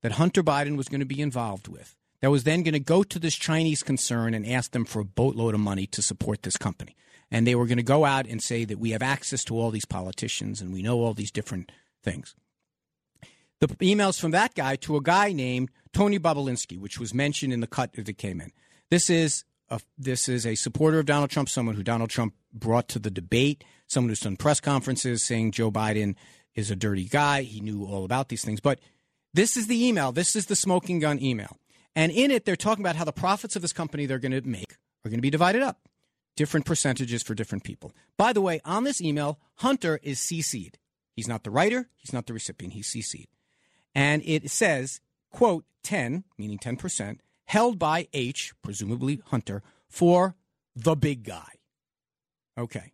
that 0.00 0.12
Hunter 0.12 0.42
Biden 0.42 0.78
was 0.78 0.88
going 0.88 1.00
to 1.00 1.06
be 1.06 1.20
involved 1.20 1.68
with 1.68 1.94
that 2.22 2.30
was 2.30 2.44
then 2.44 2.62
going 2.62 2.72
to 2.72 2.80
go 2.80 3.02
to 3.02 3.18
this 3.18 3.36
Chinese 3.36 3.82
concern 3.82 4.32
and 4.32 4.46
ask 4.46 4.70
them 4.70 4.86
for 4.86 5.00
a 5.00 5.04
boatload 5.04 5.52
of 5.52 5.60
money 5.60 5.86
to 5.86 6.00
support 6.00 6.44
this 6.44 6.56
company. 6.56 6.96
And 7.30 7.46
they 7.46 7.54
were 7.54 7.66
going 7.66 7.76
to 7.76 7.82
go 7.82 8.06
out 8.06 8.26
and 8.26 8.42
say 8.42 8.64
that 8.64 8.78
we 8.78 8.92
have 8.92 9.02
access 9.02 9.44
to 9.44 9.58
all 9.58 9.70
these 9.70 9.84
politicians 9.84 10.62
and 10.62 10.72
we 10.72 10.80
know 10.80 11.00
all 11.00 11.12
these 11.12 11.30
different 11.30 11.70
things. 12.02 12.34
The 13.60 13.68
emails 13.68 14.20
from 14.20 14.30
that 14.32 14.54
guy 14.54 14.76
to 14.76 14.96
a 14.96 15.02
guy 15.02 15.32
named 15.32 15.70
Tony 15.92 16.18
Bobulinski, 16.18 16.78
which 16.78 17.00
was 17.00 17.12
mentioned 17.12 17.52
in 17.52 17.60
the 17.60 17.66
cut 17.66 17.92
that 17.94 18.18
came 18.18 18.40
in. 18.40 18.52
This 18.90 19.10
is 19.10 19.44
a, 19.68 19.80
this 19.96 20.28
is 20.28 20.46
a 20.46 20.54
supporter 20.54 20.98
of 20.98 21.06
Donald 21.06 21.30
Trump, 21.30 21.48
someone 21.48 21.74
who 21.74 21.82
Donald 21.82 22.10
Trump 22.10 22.34
brought 22.52 22.88
to 22.88 22.98
the 22.98 23.10
debate, 23.10 23.64
someone 23.86 24.10
who's 24.10 24.20
done 24.20 24.36
press 24.36 24.60
conferences 24.60 25.22
saying 25.22 25.52
Joe 25.52 25.70
Biden 25.70 26.14
is 26.54 26.70
a 26.70 26.76
dirty 26.76 27.04
guy. 27.04 27.42
He 27.42 27.60
knew 27.60 27.84
all 27.84 28.04
about 28.04 28.28
these 28.28 28.44
things. 28.44 28.60
But 28.60 28.80
this 29.34 29.56
is 29.56 29.66
the 29.66 29.86
email. 29.86 30.12
This 30.12 30.36
is 30.36 30.46
the 30.46 30.56
smoking 30.56 31.00
gun 31.00 31.20
email. 31.20 31.56
And 31.94 32.12
in 32.12 32.30
it, 32.30 32.44
they're 32.44 32.56
talking 32.56 32.84
about 32.84 32.96
how 32.96 33.04
the 33.04 33.12
profits 33.12 33.56
of 33.56 33.62
this 33.62 33.72
company 33.72 34.06
they're 34.06 34.18
going 34.18 34.32
to 34.32 34.48
make 34.48 34.76
are 35.04 35.10
going 35.10 35.18
to 35.18 35.22
be 35.22 35.30
divided 35.30 35.62
up, 35.62 35.88
different 36.36 36.64
percentages 36.64 37.22
for 37.22 37.34
different 37.34 37.64
people. 37.64 37.92
By 38.16 38.32
the 38.32 38.40
way, 38.40 38.60
on 38.64 38.84
this 38.84 39.00
email, 39.00 39.40
Hunter 39.56 39.98
is 40.02 40.18
CC'd. 40.18 40.78
He's 41.14 41.28
not 41.28 41.42
the 41.42 41.50
writer, 41.50 41.88
he's 41.96 42.12
not 42.12 42.26
the 42.26 42.32
recipient, 42.32 42.74
he's 42.74 42.88
CC'd. 42.88 43.26
And 43.94 44.22
it 44.24 44.50
says, 44.50 45.00
quote, 45.30 45.64
10, 45.82 46.24
meaning 46.36 46.58
10%, 46.58 47.18
held 47.46 47.78
by 47.78 48.08
H, 48.12 48.52
presumably 48.62 49.22
Hunter, 49.26 49.62
for 49.88 50.36
the 50.76 50.94
big 50.94 51.24
guy. 51.24 51.48
Okay. 52.56 52.92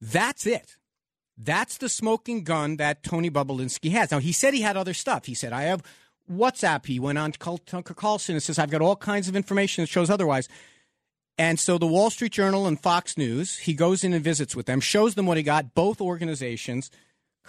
That's 0.00 0.46
it. 0.46 0.76
That's 1.38 1.76
the 1.78 1.88
smoking 1.88 2.44
gun 2.44 2.76
that 2.76 3.02
Tony 3.02 3.30
Bobulinski 3.30 3.90
has. 3.90 4.10
Now, 4.10 4.18
he 4.18 4.32
said 4.32 4.54
he 4.54 4.62
had 4.62 4.76
other 4.76 4.94
stuff. 4.94 5.26
He 5.26 5.34
said, 5.34 5.52
I 5.52 5.62
have 5.62 5.82
WhatsApp. 6.30 6.86
He 6.86 6.98
went 6.98 7.18
on 7.18 7.32
to 7.32 7.38
call 7.38 7.58
Tucker 7.58 7.94
Carlson 7.94 8.34
and 8.34 8.42
says, 8.42 8.58
I've 8.58 8.70
got 8.70 8.80
all 8.80 8.96
kinds 8.96 9.28
of 9.28 9.36
information 9.36 9.82
that 9.82 9.88
shows 9.88 10.08
otherwise. 10.08 10.48
And 11.38 11.60
so 11.60 11.76
the 11.76 11.86
Wall 11.86 12.08
Street 12.08 12.32
Journal 12.32 12.66
and 12.66 12.80
Fox 12.80 13.18
News, 13.18 13.58
he 13.58 13.74
goes 13.74 14.02
in 14.02 14.14
and 14.14 14.24
visits 14.24 14.56
with 14.56 14.64
them, 14.64 14.80
shows 14.80 15.14
them 15.14 15.26
what 15.26 15.36
he 15.36 15.42
got. 15.42 15.74
Both 15.74 16.00
organizations 16.00 16.90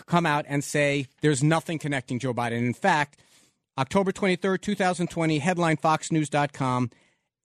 come 0.06 0.26
out 0.26 0.46
and 0.48 0.64
say 0.64 1.08
there's 1.22 1.44
nothing 1.44 1.80
connecting 1.80 2.20
Joe 2.20 2.34
Biden. 2.34 2.60
In 2.60 2.74
fact, 2.74 3.20
October 3.78 4.12
23rd, 4.12 4.62
2020, 4.62 5.40
headline 5.40 5.78
FoxNews.com 5.78 6.90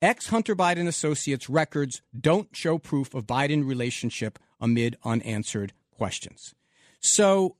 Ex 0.03 0.27
Hunter 0.27 0.53
Biden 0.53 0.85
associates 0.85 1.49
records 1.49 2.01
don't 2.19 2.53
show 2.53 2.77
proof 2.77 3.13
of 3.13 3.25
Biden 3.25 3.65
relationship 3.65 4.37
amid 4.59 4.97
unanswered 5.05 5.71
questions. 5.95 6.53
So 6.99 7.55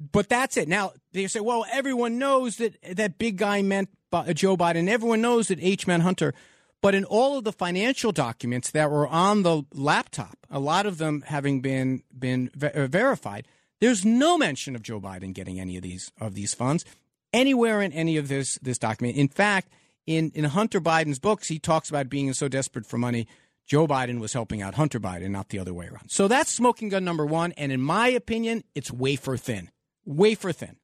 but 0.00 0.28
that's 0.28 0.56
it. 0.56 0.68
Now 0.68 0.92
they 1.12 1.28
say, 1.28 1.38
well, 1.38 1.64
everyone 1.72 2.18
knows 2.18 2.56
that 2.56 2.76
that 2.82 3.18
big 3.18 3.36
guy 3.36 3.62
meant 3.62 3.90
Joe 4.34 4.56
Biden. 4.56 4.88
Everyone 4.88 5.20
knows 5.20 5.48
that 5.48 5.58
H. 5.62 5.86
Man 5.86 6.00
Hunter. 6.00 6.34
But 6.80 6.96
in 6.96 7.04
all 7.04 7.38
of 7.38 7.44
the 7.44 7.52
financial 7.52 8.10
documents 8.10 8.72
that 8.72 8.90
were 8.90 9.06
on 9.06 9.42
the 9.42 9.62
laptop, 9.72 10.36
a 10.50 10.58
lot 10.58 10.84
of 10.84 10.98
them 10.98 11.22
having 11.26 11.60
been 11.60 12.02
been 12.16 12.50
ver- 12.54 12.88
verified, 12.88 13.46
there's 13.80 14.04
no 14.04 14.38
mention 14.38 14.74
of 14.74 14.82
Joe 14.82 15.00
Biden 15.00 15.32
getting 15.32 15.60
any 15.60 15.76
of 15.76 15.82
these 15.82 16.10
of 16.20 16.34
these 16.34 16.54
funds 16.54 16.84
anywhere 17.32 17.80
in 17.82 17.92
any 17.92 18.16
of 18.16 18.28
this 18.28 18.58
this 18.60 18.78
document. 18.78 19.16
In 19.16 19.28
fact, 19.28 19.68
in 20.06 20.30
in 20.34 20.44
Hunter 20.44 20.80
Biden's 20.80 21.18
books, 21.18 21.48
he 21.48 21.58
talks 21.58 21.88
about 21.88 22.08
being 22.08 22.32
so 22.32 22.48
desperate 22.48 22.86
for 22.86 22.98
money. 22.98 23.26
Joe 23.66 23.86
Biden 23.86 24.18
was 24.18 24.32
helping 24.32 24.62
out 24.62 24.76
Hunter 24.76 24.98
Biden, 24.98 25.30
not 25.30 25.50
the 25.50 25.58
other 25.58 25.74
way 25.74 25.88
around. 25.88 26.10
So 26.10 26.26
that's 26.26 26.50
smoking 26.50 26.88
gun 26.88 27.04
number 27.04 27.26
one. 27.26 27.52
And 27.52 27.70
in 27.70 27.82
my 27.82 28.08
opinion, 28.08 28.64
it's 28.74 28.90
wafer 28.90 29.36
thin 29.36 29.70
wafer 30.08 30.52
thin. 30.52 30.76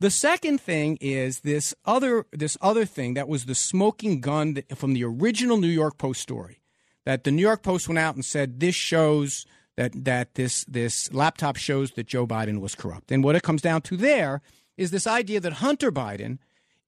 The 0.00 0.10
second 0.10 0.60
thing 0.60 0.96
is 1.00 1.40
this 1.40 1.74
other 1.84 2.26
this 2.32 2.56
other 2.60 2.84
thing 2.84 3.14
that 3.14 3.28
was 3.28 3.44
the 3.44 3.54
smoking 3.54 4.20
gun 4.20 4.62
from 4.74 4.94
the 4.94 5.04
original 5.04 5.58
New 5.58 5.68
York 5.68 5.98
Post 5.98 6.22
story 6.22 6.62
that 7.04 7.24
the 7.24 7.30
New 7.30 7.42
York 7.42 7.62
Post 7.62 7.88
went 7.88 7.98
out 7.98 8.14
and 8.14 8.24
said 8.24 8.60
this 8.60 8.74
shows 8.74 9.44
that 9.78 10.04
that 10.04 10.34
this 10.34 10.64
this 10.64 11.10
laptop 11.12 11.56
shows 11.56 11.92
that 11.92 12.08
Joe 12.08 12.26
Biden 12.26 12.60
was 12.60 12.74
corrupt. 12.74 13.12
And 13.12 13.22
what 13.22 13.36
it 13.36 13.44
comes 13.44 13.62
down 13.62 13.80
to 13.82 13.96
there 13.96 14.42
is 14.76 14.90
this 14.90 15.06
idea 15.06 15.38
that 15.40 15.54
Hunter 15.54 15.92
Biden 15.92 16.38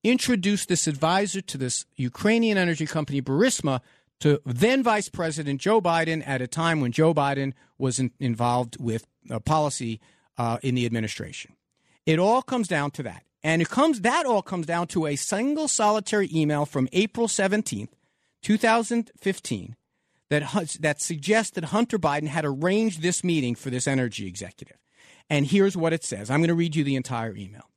introduced 0.03 0.69
this 0.69 0.89
advisor 0.89 1.41
to 1.41 1.57
this 1.57 1.87
Ukrainian 1.95 2.59
energy 2.59 2.87
company 2.87 3.23
Burisma 3.23 3.81
to 4.19 4.41
then 4.45 4.83
Vice 4.83 5.09
President 5.09 5.61
Joe 5.61 5.81
Biden 5.81 6.27
at 6.27 6.43
a 6.43 6.49
time 6.49 6.81
when 6.81 6.91
Joe 6.91 7.15
Biden 7.15 7.53
was 7.79 8.01
in, 8.01 8.11
involved 8.19 8.77
with 8.81 9.07
a 9.31 9.39
policy 9.39 10.01
uh, 10.37 10.59
in 10.61 10.75
the 10.75 10.85
administration. 10.85 11.55
It 12.07 12.19
all 12.19 12.43
comes 12.43 12.67
down 12.67 12.91
to 12.93 13.05
that. 13.05 13.23
And 13.43 13.63
it 13.63 13.71
comes 13.71 14.01
that 14.01 14.27
all 14.27 14.43
comes 14.43 14.67
down 14.67 14.89
to 14.89 15.07
a 15.07 15.17
single 15.17 15.69
solitary 15.69 16.29
email 16.35 16.67
from 16.67 16.89
April 16.93 17.29
17th, 17.29 17.89
2015 18.43 19.77
that 20.31 20.77
that 20.81 21.01
suggests 21.01 21.53
that 21.53 21.65
Hunter 21.65 21.99
Biden 21.99 22.29
had 22.29 22.45
arranged 22.45 23.03
this 23.03 23.23
meeting 23.23 23.55
for 23.55 23.71
this 23.71 23.87
energy 23.87 24.27
executive. 24.27 24.79
And 25.29 25.47
here's 25.47 25.77
what 25.77 25.93
it 25.93 26.03
says. 26.03 26.31
I'm 26.31 26.41
going 26.41 26.49
to 26.49 26.55
read 26.55 26.75
you 26.75 26.83
the 26.83 26.97
entire 26.97 27.37
email. 27.37 27.71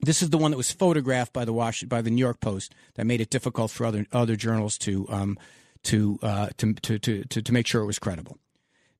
This 0.00 0.22
is 0.22 0.30
the 0.30 0.38
one 0.38 0.52
that 0.52 0.56
was 0.56 0.70
photographed 0.70 1.32
by 1.32 1.44
the 1.44 1.52
Wash, 1.52 1.82
by 1.82 2.00
the 2.00 2.10
New 2.10 2.20
York 2.20 2.40
Post 2.40 2.74
that 2.94 3.04
made 3.04 3.20
it 3.20 3.30
difficult 3.30 3.70
for 3.72 3.84
other 3.84 4.06
other 4.12 4.36
journals 4.36 4.78
to 4.78 5.06
um, 5.08 5.38
to, 5.84 6.18
uh, 6.22 6.48
to, 6.58 6.74
to 6.74 6.98
to 6.98 7.24
to 7.24 7.52
make 7.52 7.66
sure 7.66 7.82
it 7.82 7.86
was 7.86 7.98
credible. 7.98 8.38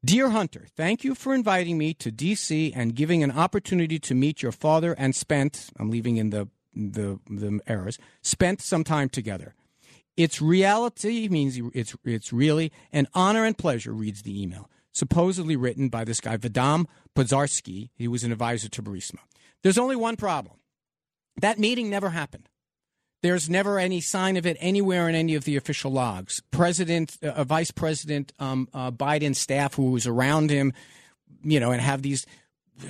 Dear 0.05 0.31
Hunter, 0.31 0.67
thank 0.77 1.03
you 1.03 1.17
for 1.17 1.35
inviting 1.35 1.77
me 1.77 1.93
to 1.95 2.13
DC 2.13 2.73
and 2.75 2.95
giving 2.95 3.25
an 3.25 3.33
opportunity 3.33 3.99
to 3.99 4.15
meet 4.15 4.43
your 4.43 4.53
father 4.53 4.95
and 4.97 5.15
spent, 5.15 5.71
I'm 5.77 5.91
leaving 5.91 6.19
in 6.19 6.31
the, 6.31 6.49
the, 6.73 7.19
the 7.29 7.59
errors, 7.67 7.99
spent 8.23 8.63
some 8.63 8.85
time 8.85 9.09
together. 9.09 9.57
It's 10.19 10.43
reality 10.43 11.29
means 11.29 11.61
it's, 11.73 11.95
it's 12.05 12.33
really 12.33 12.73
an 12.93 13.07
honor 13.15 13.45
and 13.45 13.57
pleasure, 13.57 13.93
reads 13.93 14.23
the 14.23 14.43
email, 14.43 14.69
supposedly 14.93 15.55
written 15.55 15.91
by 15.91 16.03
this 16.03 16.21
guy, 16.21 16.37
Vadym 16.37 16.87
Pozharskyi. 17.15 17.91
He 17.95 18.09
was 18.09 18.25
an 18.25 18.33
advisor 18.33 18.69
to 18.69 18.83
Burisma. 18.83 19.21
There's 19.63 19.79
only 19.79 19.95
one 19.95 20.17
problem. 20.17 20.57
That 21.41 21.61
meeting 21.61 21.89
never 21.89 22.11
happened. 22.11 22.49
There's 23.23 23.49
never 23.49 23.79
any 23.79 24.01
sign 24.01 24.37
of 24.37 24.45
it 24.45 24.57
anywhere 24.59 25.09
in 25.09 25.15
any 25.15 25.37
of 25.37 25.45
the 25.45 25.57
official 25.57 25.93
logs. 25.93 26.43
President, 26.51 27.17
uh, 27.23 27.45
Vice 27.45 27.71
President 27.71 28.33
um, 28.41 28.69
uh, 28.75 28.91
Biden's 28.91 29.39
staff, 29.39 29.75
who 29.75 29.93
was 29.93 30.05
around 30.05 30.51
him, 30.51 30.73
you 31.45 31.61
know, 31.61 31.71
and 31.71 31.81
have 31.81 32.03
these 32.03 32.27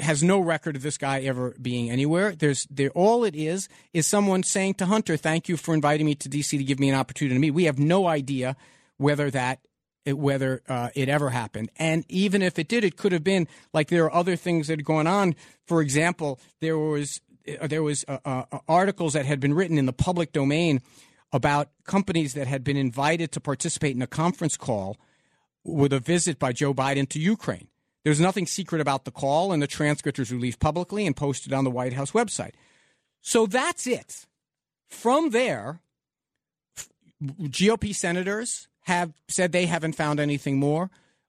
has 0.01 0.23
no 0.23 0.39
record 0.39 0.77
of 0.77 0.83
this 0.83 0.99
guy 0.99 1.21
ever 1.21 1.55
being 1.61 1.91
anywhere. 1.91 2.35
There's 2.35 2.67
there 2.71 2.91
all 2.91 3.25
it 3.25 3.35
is 3.35 3.69
is 3.93 4.07
someone 4.07 4.43
saying 4.43 4.75
to 4.75 4.87
Hunter, 4.87 5.17
"Thank 5.17 5.49
you 5.49 5.57
for 5.57 5.75
inviting 5.75 6.07
me 6.07 6.15
to 6.17 6.29
DC 6.29 6.57
to 6.57 6.65
give 6.65 6.79
me 6.79 6.89
an 6.89 6.95
opportunity 6.95 7.35
to 7.35 7.41
meet." 7.41 7.53
We 7.53 7.65
have 7.65 7.79
no 7.79 8.07
idea 8.07 8.57
whether 8.97 9.31
that 9.31 9.61
whether 10.07 10.63
uh, 10.69 10.91
it 10.95 11.09
ever 11.09 11.31
happened. 11.31 11.71
And 11.77 12.05
even 12.09 12.43
if 12.43 12.59
it 12.59 12.69
did, 12.69 12.85
it 12.85 12.97
could 12.97 13.13
have 13.13 13.25
been 13.25 13.49
like 13.73 13.89
there 13.89 14.05
are 14.05 14.15
other 14.15 14.37
things 14.37 14.69
that 14.69 14.81
are 14.81 14.85
gone 14.85 15.07
on. 15.07 15.35
For 15.67 15.81
example, 15.83 16.41
there 16.61 16.79
was 16.79 17.21
uh, 17.61 17.67
there 17.67 17.83
was 17.83 18.05
uh, 18.09 18.19
uh, 18.25 18.45
articles 18.69 19.13
that 19.15 19.27
had 19.27 19.41
been 19.41 19.55
written 19.55 19.79
in 19.79 19.87
the 19.87 19.93
public 19.93 20.33
domain 20.33 20.81
about 21.33 21.69
companies 21.85 22.35
that 22.35 22.47
had 22.47 22.65
been 22.65 22.77
invited 22.77 23.33
to 23.33 23.41
participate 23.41 23.95
in 23.95 24.03
a 24.03 24.07
conference 24.07 24.57
call 24.57 24.97
with 25.65 25.93
a 25.93 26.01
visit 26.01 26.39
by 26.39 26.53
Joe 26.53 26.73
Biden 26.73 27.09
to 27.11 27.19
Ukraine. 27.19 27.69
There's 28.09 28.21
nothing 28.21 28.47
secret 28.47 28.81
about 28.81 29.05
the 29.05 29.11
call, 29.11 29.53
and 29.53 29.63
the 29.63 29.67
transcript 29.67 30.19
was 30.19 30.33
released 30.33 30.61
publicly 30.61 31.07
and 31.07 31.15
posted 31.15 31.53
on 31.53 31.65
the 31.65 31.71
White 31.71 31.93
House 31.93 32.13
website. 32.13 32.53
So 33.21 33.45
that's 33.45 33.87
it. 33.87 34.25
From 34.89 35.29
there, 35.29 35.81
GOP 37.23 37.95
senators 37.95 38.67
have 38.85 39.13
said 39.29 39.53
they 39.53 39.67
haven't 39.67 39.93
found 39.93 40.21
anything 40.21 40.59
more. 40.59 40.89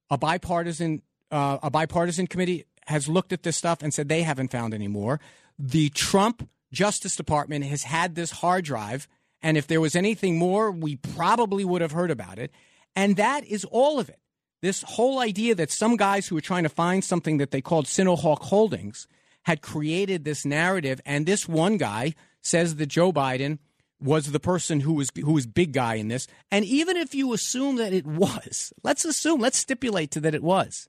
A 0.10 0.18
bipartisan 0.18 1.02
uh, 1.30 1.58
a 1.62 1.70
bipartisan 1.70 2.28
committee 2.28 2.64
has 2.88 3.10
looked 3.10 3.34
at 3.34 3.44
this 3.44 3.58
stuff 3.58 3.84
and 3.84 3.94
said 3.94 4.08
they 4.08 4.24
haven't 4.24 4.50
found 4.50 4.74
any 4.74 4.88
more. 4.88 5.20
The 5.60 5.90
Trump 5.90 6.48
Justice 6.72 7.18
Department 7.18 7.66
has 7.66 7.84
had 7.84 8.16
this 8.16 8.32
hard 8.32 8.64
drive, 8.64 9.06
and 9.42 9.58
if 9.58 9.68
there 9.68 9.82
was 9.82 9.98
anything 9.98 10.38
more, 10.38 10.72
we 10.72 10.96
probably 10.96 11.66
would 11.66 11.82
have 11.82 11.92
heard 11.92 12.10
about 12.10 12.40
it. 12.40 12.54
And 12.96 13.18
that 13.18 13.44
is 13.44 13.66
all 13.66 14.00
of 14.00 14.08
it. 14.08 14.22
This 14.62 14.84
whole 14.84 15.20
idea 15.20 15.56
that 15.56 15.72
some 15.72 15.96
guys 15.96 16.28
who 16.28 16.36
were 16.36 16.42
trying 16.42 16.64
to 16.64 16.70
find 16.70 17.04
something 17.04 17.38
that 17.38 17.52
they 17.52 17.62
called 17.62 17.86
Sinohawk 17.86 18.44
Holdings 18.44 19.08
had 19.44 19.62
created 19.62 20.26
this 20.26 20.46
narrative, 20.46 21.00
and 21.06 21.26
this 21.26 21.48
one 21.48 21.78
guy 21.78 22.14
says 22.42 22.76
that 22.76 22.88
Joe 22.88 23.14
Biden 23.14 23.60
was 24.02 24.32
the 24.32 24.40
person 24.40 24.82
who 24.82 24.94
was 24.94 25.10
who 25.16 25.34
was 25.34 25.46
big 25.46 25.74
guy 25.74 25.96
in 25.96 26.08
this. 26.08 26.28
And 26.52 26.66
even 26.66 26.98
if 26.98 27.14
you 27.14 27.34
assume 27.34 27.78
that 27.78 27.94
it 27.94 28.06
was, 28.06 28.74
let's 28.84 29.06
assume, 29.06 29.42
let's 29.42 29.58
stipulate 29.58 30.12
to 30.12 30.22
that 30.22 30.36
it 30.36 30.44
was. 30.44 30.88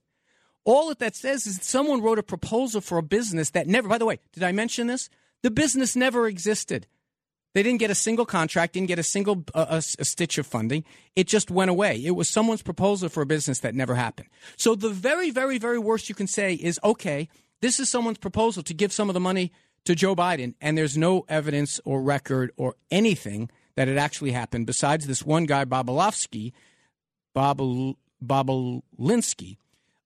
All 0.63 0.89
that 0.89 0.99
that 0.99 1.15
says 1.15 1.47
is 1.47 1.57
that 1.57 1.65
someone 1.65 2.01
wrote 2.01 2.19
a 2.19 2.23
proposal 2.23 2.81
for 2.81 2.97
a 2.97 3.03
business 3.03 3.49
that 3.51 3.67
never. 3.67 3.87
By 3.87 3.97
the 3.97 4.05
way, 4.05 4.19
did 4.33 4.43
I 4.43 4.51
mention 4.51 4.87
this? 4.87 5.09
The 5.43 5.51
business 5.51 5.95
never 5.95 6.27
existed. 6.27 6.87
They 7.53 7.63
didn't 7.63 7.79
get 7.79 7.91
a 7.91 7.95
single 7.95 8.25
contract, 8.25 8.73
didn't 8.73 8.87
get 8.87 8.99
a 8.99 9.03
single 9.03 9.43
uh, 9.53 9.65
a, 9.69 9.77
a 9.77 10.05
stitch 10.05 10.37
of 10.37 10.47
funding. 10.47 10.85
It 11.15 11.27
just 11.27 11.51
went 11.51 11.69
away. 11.69 12.01
It 12.03 12.11
was 12.11 12.29
someone's 12.29 12.61
proposal 12.61 13.09
for 13.09 13.21
a 13.21 13.25
business 13.25 13.59
that 13.59 13.75
never 13.75 13.95
happened. 13.95 14.29
So 14.55 14.75
the 14.75 14.89
very, 14.89 15.31
very, 15.31 15.57
very 15.57 15.79
worst 15.79 16.07
you 16.07 16.15
can 16.15 16.27
say 16.27 16.53
is, 16.53 16.79
okay, 16.83 17.27
this 17.61 17.79
is 17.79 17.89
someone's 17.89 18.17
proposal 18.17 18.63
to 18.63 18.73
give 18.73 18.93
some 18.93 19.09
of 19.09 19.13
the 19.13 19.19
money 19.19 19.51
to 19.85 19.95
Joe 19.95 20.15
Biden, 20.15 20.53
and 20.61 20.77
there's 20.77 20.97
no 20.97 21.25
evidence 21.27 21.81
or 21.83 22.01
record 22.01 22.51
or 22.55 22.75
anything 22.89 23.49
that 23.75 23.87
it 23.87 23.97
actually 23.97 24.31
happened 24.31 24.67
besides 24.67 25.07
this 25.07 25.25
one 25.25 25.45
guy, 25.45 25.65
Bobulinski, 25.65 26.53
Babal, 27.35 27.95
Bobulinski. 28.23 29.57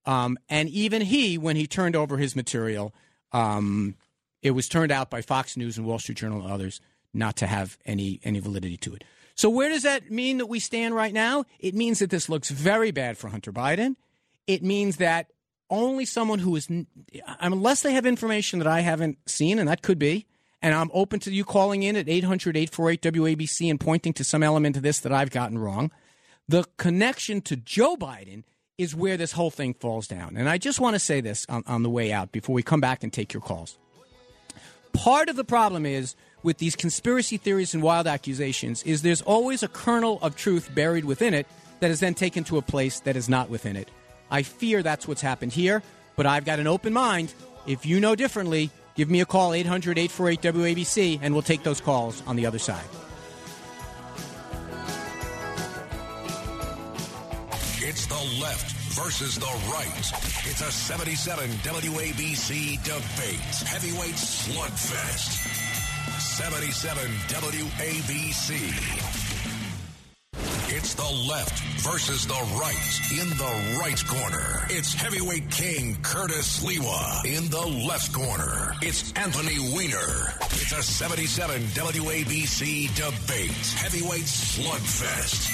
Um, 0.05 0.38
and 0.49 0.69
even 0.69 1.01
he, 1.01 1.38
when 1.38 1.55
he 1.55 1.67
turned 1.67 1.95
over 1.95 2.17
his 2.17 2.36
material, 2.36 2.93
um, 3.31 3.95
it 4.41 4.51
was 4.51 4.67
turned 4.67 4.91
out 4.91 5.10
by 5.10 5.21
Fox 5.21 5.58
News 5.58 5.77
and 5.77 5.86
Wall 5.86 5.99
Street 5.99 6.17
Journal 6.17 6.41
and 6.41 6.51
others 6.51 6.79
not 7.15 7.36
to 7.38 7.47
have 7.47 7.78
any 7.86 8.19
any 8.23 8.39
validity 8.39 8.78
to 8.78 8.95
it. 8.95 9.04
So 9.36 9.49
where 9.49 9.69
does 9.69 9.84
that 9.84 10.12
mean 10.12 10.38
that 10.38 10.45
we 10.45 10.60
stand 10.60 10.95
right 10.95 11.13
now? 11.13 11.43
It 11.60 11.75
means 11.75 11.99
that 11.99 12.10
this 12.10 12.30
looks 12.30 12.49
very 12.49 12.91
bad 12.91 13.17
for 13.17 13.28
Hunter 13.28 13.51
Biden. 13.51 13.95
It 14.47 14.63
means 14.63 14.97
that 14.97 15.28
only 15.69 16.06
someone 16.06 16.39
who 16.39 16.56
is, 16.56 16.69
unless 17.39 17.82
they 17.82 17.93
have 17.93 18.06
information 18.06 18.60
that 18.60 18.67
I 18.67 18.82
haven't 18.82 19.17
seen, 19.25 19.60
and 19.60 19.67
that 19.67 19.82
could 19.82 19.99
be, 19.99 20.25
and 20.62 20.73
I'm 20.73 20.89
open 20.93 21.19
to 21.21 21.32
you 21.32 21.43
calling 21.43 21.84
in 21.84 21.95
at 21.95 22.08
800 22.08 22.56
848 22.56 23.01
WABC 23.01 23.69
and 23.69 23.80
pointing 23.80 24.13
to 24.13 24.23
some 24.23 24.41
element 24.41 24.78
of 24.78 24.84
this 24.84 24.99
that 25.01 25.12
I've 25.12 25.32
gotten 25.32 25.58
wrong. 25.58 25.91
The 26.47 26.65
connection 26.78 27.41
to 27.41 27.56
Joe 27.56 27.97
Biden 27.97 28.43
is 28.78 28.95
where 28.95 29.17
this 29.17 29.34
whole 29.34 29.51
thing 29.51 29.73
falls 29.73 30.08
down. 30.08 30.38
And 30.38 30.49
I 30.49 30.58
just 30.58 30.80
want 30.80 30.95
to 30.95 30.99
say 30.99 31.21
this 31.21 31.45
on, 31.49 31.63
on 31.65 31.84
the 31.84 31.89
way 31.89 32.12
out 32.12 32.32
before 32.32 32.54
we 32.54 32.63
come 32.63 32.82
back 32.82 33.04
and 33.04 33.12
take 33.12 33.34
your 33.34 33.41
calls. 33.41 33.78
Part 34.93 35.30
of 35.30 35.36
the 35.36 35.43
problem 35.43 35.86
is 35.86 36.15
with 36.45 36.60
these 36.60 36.75
conspiracy 36.75 37.38
theories 37.38 37.73
and 37.73 37.81
wild 37.81 38.05
accusations 38.05 38.84
is 38.84 39.01
there's 39.01 39.23
always 39.23 39.63
a 39.63 39.67
kernel 39.67 40.19
of 40.21 40.36
truth 40.36 40.73
buried 40.75 41.03
within 41.03 41.34
it 41.34 41.47
that 41.79 41.89
is 41.89 41.99
then 41.99 42.13
taken 42.13 42.43
to 42.45 42.58
a 42.58 42.62
place 42.62 42.99
that 43.01 43.17
is 43.17 43.27
not 43.27 43.49
within 43.49 43.75
it. 43.75 43.89
I 44.29 44.43
fear 44.43 44.84
that's 44.84 45.08
what's 45.08 45.21
happened 45.21 45.51
here, 45.51 45.81
but 46.15 46.27
I've 46.27 46.45
got 46.45 46.60
an 46.60 46.67
open 46.67 46.93
mind. 46.93 47.34
If 47.65 47.86
you 47.86 47.99
know 47.99 48.15
differently, 48.15 48.69
give 48.93 49.10
me 49.10 49.21
a 49.21 49.25
call 49.25 49.53
800 49.53 49.97
848 49.97 50.53
WABC 50.53 51.19
and 51.21 51.34
we'll 51.34 51.41
take 51.41 51.63
those 51.63 51.81
calls 51.81 52.21
on 52.27 52.36
the 52.36 52.45
other 52.45 52.60
side. 52.60 52.86
It's 57.81 58.05
the 58.05 58.39
left 58.39 58.71
versus 58.93 59.36
the 59.36 59.45
right. 59.73 60.12
It's 60.45 60.62
a 60.62 60.71
77 60.71 61.49
WABC 61.49 62.84
debate. 62.84 63.67
Heavyweight 63.67 64.15
slugfest. 64.15 65.64
77 66.19 67.04
WABC. 67.28 68.56
It's 70.67 70.93
the 70.95 71.30
left 71.30 71.60
versus 71.82 72.25
the 72.25 72.34
right. 72.60 72.99
In 73.12 73.30
the 73.38 73.78
right 73.80 74.04
corner, 74.08 74.65
it's 74.69 74.93
heavyweight 74.93 75.51
king 75.51 75.97
Curtis 76.01 76.60
Sliwa. 76.60 77.23
In 77.25 77.49
the 77.49 77.65
left 77.88 78.12
corner, 78.13 78.73
it's 78.82 79.13
Anthony 79.13 79.60
Weiner. 79.73 80.34
It's 80.41 80.71
a 80.71 80.82
77 80.82 81.62
WABC 81.62 82.95
debate. 82.95 83.51
Heavyweight 83.78 84.23
slugfest. 84.25 85.51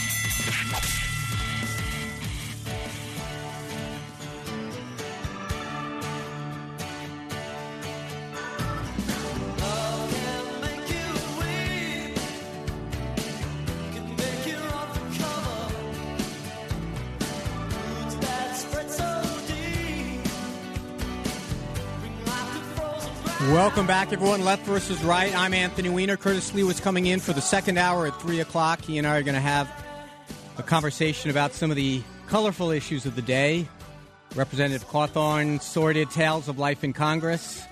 Welcome 23.81 23.95
back, 23.95 24.13
everyone. 24.13 24.45
Left 24.45 24.63
versus 24.67 25.01
right. 25.03 25.35
I'm 25.35 25.55
Anthony 25.55 25.89
Weiner. 25.89 26.15
Curtis 26.15 26.51
Sliwa's 26.51 26.79
coming 26.79 27.07
in 27.07 27.19
for 27.19 27.33
the 27.33 27.41
second 27.41 27.79
hour 27.79 28.05
at 28.05 28.21
3 28.21 28.39
o'clock. 28.39 28.79
He 28.79 28.99
and 28.99 29.07
I 29.07 29.17
are 29.17 29.23
going 29.23 29.33
to 29.33 29.41
have 29.41 29.67
a 30.59 30.61
conversation 30.61 31.31
about 31.31 31.53
some 31.53 31.71
of 31.71 31.77
the 31.77 32.03
colorful 32.27 32.69
issues 32.69 33.07
of 33.07 33.15
the 33.15 33.23
day. 33.23 33.67
Representative 34.35 34.87
Cawthorn, 34.87 35.59
sordid 35.59 36.11
tales 36.11 36.47
of 36.47 36.59
life 36.59 36.83
in 36.83 36.93
Congress. 36.93 37.63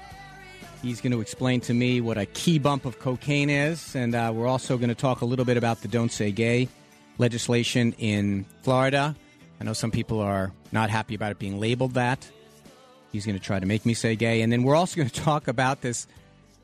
He's 0.82 1.00
going 1.00 1.12
to 1.12 1.22
explain 1.22 1.62
to 1.62 1.76
me 1.76 2.02
what 2.02 2.18
a 2.18 2.26
key 2.26 2.58
bump 2.58 2.86
of 2.86 2.98
cocaine 2.98 3.52
is. 3.52 3.96
And 3.96 4.16
uh, 4.16 4.32
we're 4.34 4.48
also 4.48 4.78
going 4.80 4.90
to 4.90 4.96
talk 4.96 5.22
a 5.22 5.26
little 5.26 5.46
bit 5.46 5.58
about 5.58 5.84
the 5.84 5.88
Don't 5.88 6.12
Say 6.12 6.32
Gay 6.32 6.70
legislation 7.20 7.94
in 8.00 8.48
Florida. 8.64 9.16
I 9.62 9.64
know 9.64 9.74
some 9.74 9.92
people 9.92 10.22
are 10.22 10.52
not 10.72 10.90
happy 10.90 11.14
about 11.14 11.34
it 11.34 11.38
being 11.38 11.60
labeled 11.60 11.94
that. 11.94 12.28
He's 13.12 13.26
going 13.26 13.38
to 13.38 13.44
try 13.44 13.60
to 13.60 13.66
make 13.66 13.86
me 13.86 13.94
say 13.94 14.16
gay. 14.16 14.42
And 14.42 14.52
then 14.52 14.64
we're 14.64 14.76
also 14.76 14.96
going 14.96 15.10
to 15.10 15.22
talk 15.22 15.48
about 15.48 15.82
this 15.82 16.08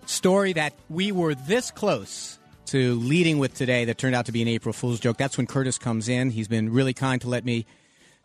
story 0.05 0.53
that 0.53 0.73
we 0.89 1.11
were 1.11 1.35
this 1.35 1.71
close 1.71 2.37
to 2.67 2.95
leading 2.95 3.37
with 3.37 3.53
today 3.53 3.85
that 3.85 3.97
turned 3.97 4.15
out 4.15 4.25
to 4.25 4.31
be 4.31 4.41
an 4.41 4.47
April 4.47 4.73
Fool's 4.73 4.99
joke. 4.99 5.17
That's 5.17 5.37
when 5.37 5.47
Curtis 5.47 5.77
comes 5.77 6.09
in. 6.09 6.31
He's 6.31 6.47
been 6.47 6.71
really 6.71 6.93
kind 6.93 7.21
to 7.21 7.29
let 7.29 7.45
me 7.45 7.65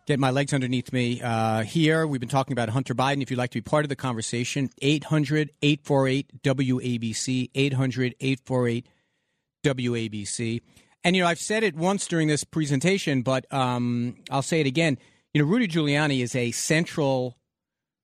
get 0.06 0.18
my 0.18 0.30
legs 0.30 0.52
underneath 0.52 0.92
me 0.92 1.20
uh, 1.20 1.62
here. 1.62 2.06
We've 2.06 2.20
been 2.20 2.28
talking 2.28 2.52
about 2.52 2.70
Hunter 2.70 2.94
Biden. 2.94 3.22
If 3.22 3.30
you'd 3.30 3.38
like 3.38 3.50
to 3.50 3.58
be 3.58 3.62
part 3.62 3.84
of 3.84 3.88
the 3.88 3.96
conversation, 3.96 4.70
800 4.80 5.50
848 5.62 6.42
WABC, 6.42 7.50
800 7.54 8.14
848 8.20 8.86
WABC. 9.62 10.62
And, 11.04 11.16
you 11.16 11.22
know, 11.22 11.28
I've 11.28 11.38
said 11.38 11.62
it 11.62 11.76
once 11.76 12.06
during 12.06 12.28
this 12.28 12.44
presentation, 12.44 13.22
but 13.22 13.50
um, 13.52 14.16
I'll 14.30 14.42
say 14.42 14.60
it 14.60 14.66
again. 14.66 14.98
You 15.32 15.42
know, 15.42 15.48
Rudy 15.48 15.68
Giuliani 15.68 16.22
is 16.22 16.34
a 16.34 16.50
central 16.50 17.36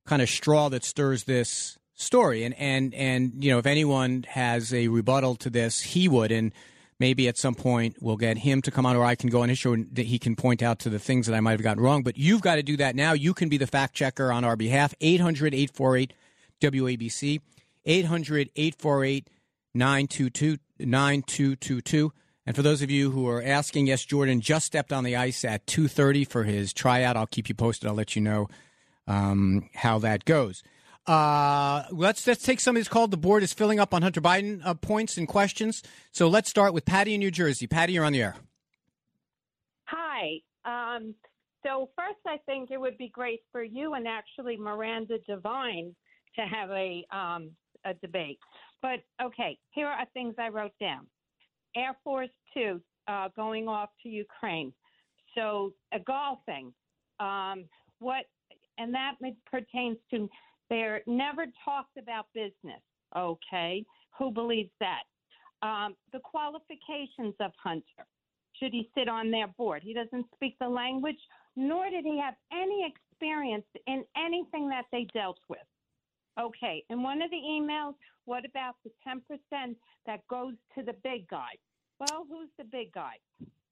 kind 0.06 0.22
of 0.22 0.30
straw 0.30 0.68
that 0.70 0.84
stirs 0.84 1.24
this 1.24 1.78
story. 1.94 2.44
And 2.44 2.54
and 2.54 2.94
and 2.94 3.42
you 3.42 3.50
know, 3.50 3.58
if 3.58 3.66
anyone 3.66 4.24
has 4.28 4.72
a 4.72 4.88
rebuttal 4.88 5.34
to 5.36 5.50
this, 5.50 5.80
he 5.80 6.08
would. 6.08 6.32
And 6.32 6.52
maybe 6.98 7.28
at 7.28 7.36
some 7.36 7.54
point 7.54 7.96
we'll 8.00 8.16
get 8.16 8.38
him 8.38 8.62
to 8.62 8.70
come 8.70 8.86
on, 8.86 8.96
or 8.96 9.04
I 9.04 9.14
can 9.14 9.28
go 9.28 9.42
on 9.42 9.48
his 9.48 9.58
show 9.58 9.74
and 9.74 9.96
he 9.96 10.18
can 10.18 10.36
point 10.36 10.62
out 10.62 10.78
to 10.80 10.88
the 10.88 10.98
things 10.98 11.26
that 11.26 11.34
I 11.34 11.40
might 11.40 11.52
have 11.52 11.62
gotten 11.62 11.82
wrong. 11.82 12.02
But 12.02 12.16
you've 12.16 12.42
got 12.42 12.56
to 12.56 12.62
do 12.62 12.76
that 12.78 12.96
now. 12.96 13.12
You 13.12 13.34
can 13.34 13.48
be 13.48 13.58
the 13.58 13.66
fact 13.66 13.94
checker 13.94 14.32
on 14.32 14.44
our 14.44 14.56
behalf. 14.56 14.94
800 15.00 15.54
848 15.54 16.12
WABC. 16.60 17.40
800 17.84 18.50
848 18.56 19.30
9222. 19.74 22.12
And 22.48 22.54
for 22.54 22.62
those 22.62 22.80
of 22.80 22.90
you 22.90 23.10
who 23.10 23.28
are 23.28 23.42
asking, 23.42 23.88
yes, 23.88 24.04
Jordan 24.04 24.40
just 24.40 24.66
stepped 24.66 24.92
on 24.92 25.02
the 25.02 25.16
ice 25.16 25.44
at 25.44 25.66
2:30 25.66 26.28
for 26.28 26.44
his 26.44 26.72
tryout. 26.72 27.16
I'll 27.16 27.26
keep 27.26 27.48
you 27.48 27.56
posted. 27.56 27.88
I'll 27.88 27.94
let 27.94 28.14
you 28.14 28.22
know 28.22 28.48
um, 29.06 29.68
how 29.74 29.98
that 29.98 30.24
goes. 30.24 30.62
Uh, 31.06 31.84
let's 31.92 32.26
let's 32.26 32.42
take 32.42 32.58
some 32.58 32.74
of 32.74 32.80
these 32.80 32.88
calls. 32.88 33.10
The 33.10 33.16
board 33.16 33.42
is 33.42 33.52
filling 33.52 33.78
up 33.78 33.94
on 33.94 34.02
Hunter 34.02 34.20
Biden 34.20 34.60
uh, 34.64 34.74
points 34.74 35.16
and 35.16 35.28
questions. 35.28 35.82
So 36.10 36.28
let's 36.28 36.50
start 36.50 36.74
with 36.74 36.84
Patty 36.84 37.14
in 37.14 37.20
New 37.20 37.30
Jersey. 37.30 37.66
Patty, 37.66 37.92
you're 37.92 38.04
on 38.04 38.12
the 38.12 38.22
air. 38.22 38.36
Hi. 39.84 40.40
Um, 40.64 41.14
so 41.64 41.90
first, 41.96 42.18
I 42.26 42.38
think 42.46 42.70
it 42.72 42.80
would 42.80 42.98
be 42.98 43.08
great 43.08 43.40
for 43.52 43.62
you 43.62 43.94
and 43.94 44.08
actually 44.08 44.56
Miranda 44.56 45.18
Devine 45.28 45.94
to 46.36 46.42
have 46.42 46.70
a 46.70 47.04
um, 47.12 47.50
a 47.84 47.94
debate. 47.94 48.40
But 48.82 49.00
okay, 49.22 49.58
here 49.70 49.86
are 49.86 50.06
things 50.12 50.34
I 50.38 50.48
wrote 50.48 50.74
down. 50.80 51.06
Air 51.76 51.96
Force 52.02 52.30
Two 52.52 52.80
uh, 53.06 53.28
going 53.36 53.68
off 53.68 53.90
to 54.02 54.08
Ukraine. 54.08 54.72
So 55.36 55.72
uh, 55.92 55.98
golfing. 56.04 56.72
Um, 57.20 57.66
what 57.98 58.26
and 58.78 58.94
that 58.94 59.14
pertains 59.50 59.98
to 60.10 60.28
they're 60.68 61.02
never 61.06 61.46
talked 61.64 61.96
about 61.96 62.26
business. 62.34 62.80
Okay, 63.16 63.84
who 64.18 64.30
believes 64.30 64.70
that? 64.80 65.02
Um, 65.62 65.94
the 66.12 66.18
qualifications 66.20 67.34
of 67.40 67.52
Hunter. 67.62 68.06
Should 68.58 68.72
he 68.72 68.90
sit 68.96 69.08
on 69.08 69.30
their 69.30 69.46
board? 69.46 69.82
He 69.84 69.94
doesn't 69.94 70.26
speak 70.34 70.56
the 70.60 70.68
language, 70.68 71.18
nor 71.56 71.88
did 71.90 72.04
he 72.04 72.18
have 72.18 72.34
any 72.52 72.86
experience 72.86 73.64
in 73.86 74.04
anything 74.16 74.68
that 74.70 74.84
they 74.92 75.06
dealt 75.14 75.38
with. 75.48 75.60
Okay, 76.38 76.84
in 76.90 77.02
one 77.02 77.22
of 77.22 77.30
the 77.30 77.36
emails, 77.36 77.94
what 78.26 78.44
about 78.44 78.74
the 78.84 78.90
10% 79.06 79.76
that 80.06 80.26
goes 80.28 80.54
to 80.74 80.82
the 80.82 80.94
big 81.02 81.28
guy? 81.28 81.56
Well, 81.98 82.26
who's 82.28 82.50
the 82.58 82.64
big 82.64 82.92
guy? 82.92 83.14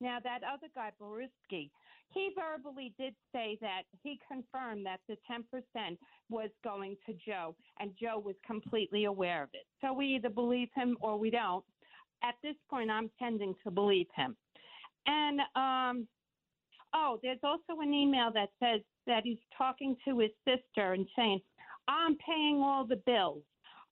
Now, 0.01 0.19
that 0.23 0.41
other 0.43 0.69
guy, 0.75 0.91
Borisky, 1.01 1.71
he 2.13 2.31
verbally 2.37 2.95
did 2.99 3.15
say 3.33 3.59
that 3.61 3.83
he 4.03 4.19
confirmed 4.29 4.87
that 4.87 5.01
the 5.09 5.17
10% 5.31 5.97
was 6.31 6.51
going 6.63 6.97
to 7.07 7.13
Joe, 7.27 7.57
and 7.81 7.91
Joe 8.01 8.19
was 8.19 8.37
completely 8.47 9.05
aware 9.05 9.43
of 9.43 9.49
it. 9.53 9.67
So 9.81 9.93
we 9.93 10.07
either 10.07 10.31
believe 10.31 10.69
him 10.75 10.97
or 11.01 11.19
we 11.19 11.31
don't. 11.31 11.65
At 12.23 12.35
this 12.43 12.55
point, 12.71 12.91
I'm 12.91 13.11
tending 13.19 13.55
to 13.65 13.71
believe 13.71 14.07
him. 14.15 14.37
And, 15.07 15.41
um, 15.57 16.09
oh, 16.95 17.19
there's 17.23 17.39
also 17.43 17.81
an 17.81 17.93
email 17.93 18.31
that 18.33 18.49
says 18.63 18.81
that 19.07 19.25
he's 19.25 19.39
talking 19.57 19.97
to 20.07 20.21
his 20.21 20.31
sister 20.47 20.93
and 20.93 21.07
saying, 21.17 21.41
I'm 21.89 22.17
paying 22.17 22.63
all 22.65 22.87
the 22.87 23.03
bills. 23.05 23.43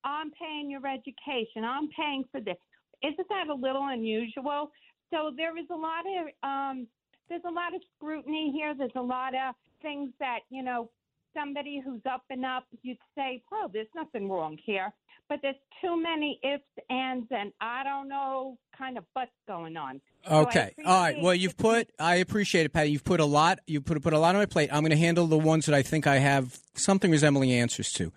I'm 0.05 0.31
paying 0.31 0.71
your 0.71 0.87
education. 0.87 1.65
I'm 1.65 1.89
paying 1.97 2.25
for 2.33 2.41
this. 2.41 2.57
Isn't 3.03 3.29
that 3.29 3.49
a 3.49 3.55
little 3.55 3.89
unusual? 3.89 4.71
So 5.13 5.33
there 5.37 5.59
is 5.59 5.67
a 5.71 5.77
lot 5.77 6.05
of 6.07 6.49
um, 6.49 6.87
there's 7.33 7.43
a 7.49 7.51
lot 7.51 7.75
of 7.75 7.81
scrutiny 7.97 8.53
here. 8.55 8.75
There's 8.77 8.91
a 8.95 9.03
lot 9.03 9.35
of 9.35 9.55
things 9.81 10.11
that 10.21 10.41
you 10.51 10.63
know 10.63 10.91
somebody 11.35 11.81
who's 11.83 12.03
up 12.05 12.25
and 12.29 12.45
up, 12.45 12.67
you'd 12.83 12.99
say, 13.17 13.43
well, 13.51 13.71
there's 13.73 13.89
nothing 13.95 14.29
wrong 14.29 14.59
here." 14.63 14.93
But 15.29 15.39
there's 15.41 15.57
too 15.81 16.01
many 16.03 16.39
ifs, 16.43 16.63
ands, 16.91 17.27
and 17.31 17.53
I 17.59 17.85
don't 17.85 18.09
know 18.09 18.59
kind 18.77 18.99
of 18.99 19.05
buts 19.15 19.31
going 19.49 19.79
on. 19.79 20.03
Okay, 20.31 20.75
so 20.77 20.85
all 20.85 21.01
right. 21.01 21.17
Well, 21.23 21.35
you've 21.35 21.57
put 21.57 21.91
I 21.99 22.17
appreciate 22.17 22.67
it, 22.67 22.73
Patty. 22.75 22.91
You've 22.91 23.05
put 23.05 23.19
a 23.19 23.25
lot. 23.25 23.61
You 23.67 23.81
put 23.81 24.03
put 24.03 24.13
a 24.13 24.19
lot 24.19 24.35
on 24.35 24.43
my 24.43 24.47
plate. 24.47 24.69
I'm 24.71 24.83
going 24.83 24.91
to 24.91 24.97
handle 24.97 25.27
the 25.27 25.39
ones 25.39 25.65
that 25.67 25.75
I 25.75 25.81
think 25.81 26.07
I 26.07 26.19
have 26.19 26.59
something 26.75 27.11
resembling 27.11 27.51
answers 27.51 27.93
to. 27.93 28.13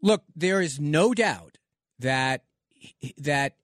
Look, 0.00 0.22
there 0.36 0.60
is 0.60 0.78
no 0.78 1.12
doubt 1.12 1.58
that 1.98 2.44
that 3.16 3.54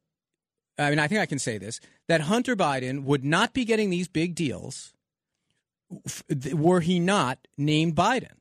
I 0.79 0.91
mean, 0.91 0.99
I 0.99 1.07
think 1.07 1.20
I 1.20 1.27
can 1.27 1.39
say 1.39 1.59
this 1.59 1.81
that 2.09 2.22
Hunter 2.22 2.57
Biden 2.57 3.05
would 3.05 3.25
not 3.25 3.53
be 3.53 3.64
getting 3.64 3.91
these 3.91 4.09
big 4.09 4.35
deals 4.35 4.93
were 6.53 6.81
he 6.81 6.99
not 6.99 7.39
named 7.57 7.95
Biden. 7.95 8.33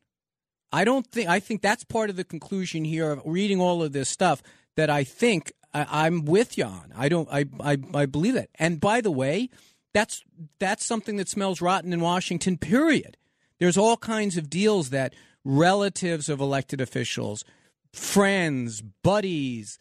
I 0.71 0.85
don't 0.85 1.05
think 1.05 1.29
I 1.29 1.39
think 1.39 1.61
that's 1.61 1.83
part 1.83 2.09
of 2.09 2.15
the 2.15 2.23
conclusion 2.23 2.83
here 2.83 3.11
of 3.11 3.21
reading 3.25 3.61
all 3.61 3.83
of 3.83 3.93
this 3.93 4.09
stuff 4.09 4.41
that 4.75 4.89
I 4.89 5.03
think 5.03 5.53
I, 5.73 6.07
am 6.07 6.25
with 6.25 6.57
you 6.57 6.65
on. 6.65 6.91
I 6.95 7.09
don't 7.09 7.29
I, 7.31 7.45
I 7.59 7.77
I 7.93 8.05
believe 8.05 8.33
that. 8.33 8.49
And 8.55 8.79
by 8.79 9.01
the 9.01 9.11
way, 9.11 9.49
that's 9.93 10.23
that's 10.59 10.85
something 10.85 11.17
that 11.17 11.29
smells 11.29 11.61
rotten 11.61 11.93
in 11.93 12.01
Washington, 12.01 12.57
period. 12.57 13.17
There's 13.59 13.77
all 13.77 13.97
kinds 13.97 14.35
of 14.35 14.49
deals 14.49 14.89
that 14.89 15.13
relatives 15.45 16.27
of 16.29 16.39
elected 16.39 16.81
officials, 16.81 17.45
friends, 17.91 18.81
buddies, 18.81 19.77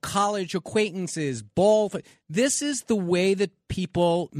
college 0.00 0.54
acquaintances, 0.54 1.42
ball. 1.42 1.92
This 2.28 2.62
is 2.62 2.82
the 2.82 2.96
way 2.96 3.34
that 3.34 3.50
people 3.68 4.30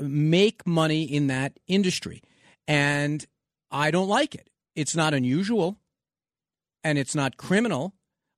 make 0.00 0.66
money 0.66 1.02
in 1.02 1.28
that 1.28 1.58
industry. 1.66 2.22
And 2.68 3.24
I 3.70 3.90
don't 3.90 4.08
like 4.08 4.34
it. 4.34 4.48
It's 4.74 4.94
not 4.94 5.14
unusual 5.14 5.78
and 6.84 6.98
it's 6.98 7.14
not 7.14 7.36
criminal. 7.36 7.94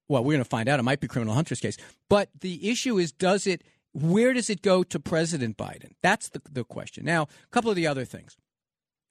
Well, 0.09 0.25
we're 0.25 0.33
going 0.33 0.45
to 0.45 0.49
find 0.49 0.69
out. 0.69 0.79
It 0.79 0.83
might 0.83 1.01
be 1.01 1.09
criminal 1.09 1.35
Hunter's 1.35 1.61
case. 1.61 1.77
But 2.09 2.29
the 2.41 2.71
issue 2.71 2.99
is 2.99 3.13
does 3.13 3.47
it, 3.47 3.63
where 3.93 4.33
does 4.33 4.51
it 4.51 4.63
go 4.63 4.83
to 4.83 4.99
President 4.99 5.57
Biden? 5.57 5.93
That's 6.03 6.29
the, 6.29 6.41
the 6.51 6.65
question. 6.65 7.05
Now, 7.05 7.23
a 7.23 7.51
couple 7.51 7.71
of 7.71 7.77
the 7.77 7.87
other 7.87 8.05
things. 8.05 8.37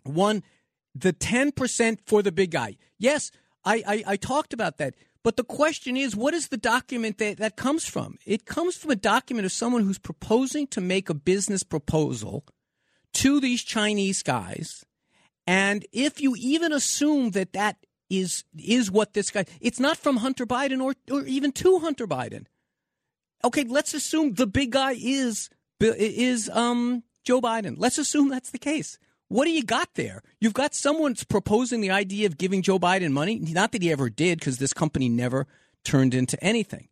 One, 0.04 0.44
the 0.96 1.14
10% 1.14 2.00
for 2.06 2.22
the 2.22 2.32
big 2.32 2.52
guy. 2.52 2.78
Yes, 2.98 3.32
I, 3.64 3.84
I, 3.88 4.04
I 4.08 4.16
talked 4.16 4.54
about 4.54 4.78
that. 4.78 4.96
But 5.24 5.38
the 5.38 5.44
question 5.44 5.96
is, 5.98 6.16
what 6.16 6.34
is 6.34 6.48
the 6.48 6.58
document 6.58 7.20
that 7.20 7.38
that 7.38 7.56
comes 7.56 7.86
from? 7.86 8.18
It 8.26 8.46
comes 8.46 8.76
from 8.76 8.92
a 8.92 8.96
document 8.96 9.46
of 9.46 9.52
someone 9.52 9.84
who's 9.84 10.00
proposing 10.00 10.68
to 10.68 10.82
make 10.82 11.10
a 11.10 11.14
business 11.14 11.64
proposal 11.64 12.46
to 13.14 13.40
these 13.40 13.64
Chinese 13.64 14.24
guys. 14.24 14.84
And 15.46 15.86
if 15.92 16.22
you 16.22 16.36
even 16.38 16.72
assume 16.72 17.32
that 17.32 17.54
that 17.54 17.78
is 18.10 18.44
is 18.58 18.92
what 18.92 19.14
this 19.14 19.30
guy, 19.30 19.46
it's 19.60 19.80
not 19.80 19.98
from 19.98 20.18
Hunter 20.18 20.46
Biden 20.46 20.82
or 20.82 20.96
or 21.12 21.26
even 21.26 21.52
to 21.54 21.80
Hunter 21.80 22.08
Biden. 22.08 22.46
Okay, 23.44 23.64
let's 23.64 23.94
assume 23.94 24.34
the 24.34 24.48
big 24.48 24.72
guy 24.72 24.96
is 24.98 25.50
is 25.80 26.50
um 26.50 27.04
Joe 27.24 27.42
Biden. 27.42 27.76
Let's 27.78 27.98
assume 27.98 28.30
that's 28.30 28.52
the 28.52 28.60
case. 28.60 28.98
What 29.32 29.46
do 29.46 29.52
you 29.52 29.64
got 29.64 29.94
there? 29.96 30.24
You've 30.42 30.54
got 30.54 30.76
someone 30.76 31.16
proposing 31.30 31.80
the 31.80 31.90
idea 31.90 32.28
of 32.28 32.38
giving 32.38 32.62
Joe 32.62 32.78
Biden 32.78 33.14
money. 33.14 33.40
Not 33.40 33.72
that 33.72 33.82
he 33.82 33.90
ever 33.90 34.10
did, 34.10 34.40
because 34.40 34.58
this 34.58 34.74
company 34.74 35.08
never 35.08 35.48
turned 35.86 36.14
into 36.14 36.42
anything. 36.44 36.90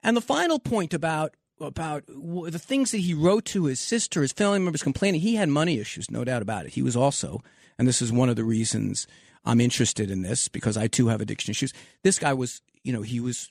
And 0.00 0.16
the 0.16 0.20
final 0.20 0.60
point 0.60 0.94
about 0.94 1.34
about 1.60 2.04
the 2.06 2.58
things 2.58 2.92
that 2.92 2.98
he 2.98 3.14
wrote 3.14 3.44
to 3.46 3.64
his 3.64 3.80
sister, 3.80 4.22
his 4.22 4.32
family 4.32 4.60
members 4.60 4.82
complaining, 4.84 5.20
he 5.20 5.34
had 5.34 5.48
money 5.48 5.78
issues, 5.78 6.08
no 6.08 6.24
doubt 6.24 6.42
about 6.42 6.66
it. 6.66 6.74
He 6.74 6.82
was 6.82 6.94
also, 6.94 7.42
and 7.78 7.88
this 7.88 8.00
is 8.00 8.12
one 8.12 8.28
of 8.28 8.36
the 8.36 8.44
reasons 8.44 9.08
I'm 9.44 9.60
interested 9.60 10.08
in 10.08 10.22
this 10.22 10.46
because 10.46 10.76
I 10.76 10.86
too 10.86 11.08
have 11.08 11.20
addiction 11.20 11.50
issues. 11.50 11.72
This 12.04 12.18
guy 12.18 12.32
was, 12.32 12.62
you 12.84 12.92
know, 12.92 13.02
he 13.02 13.18
was, 13.18 13.50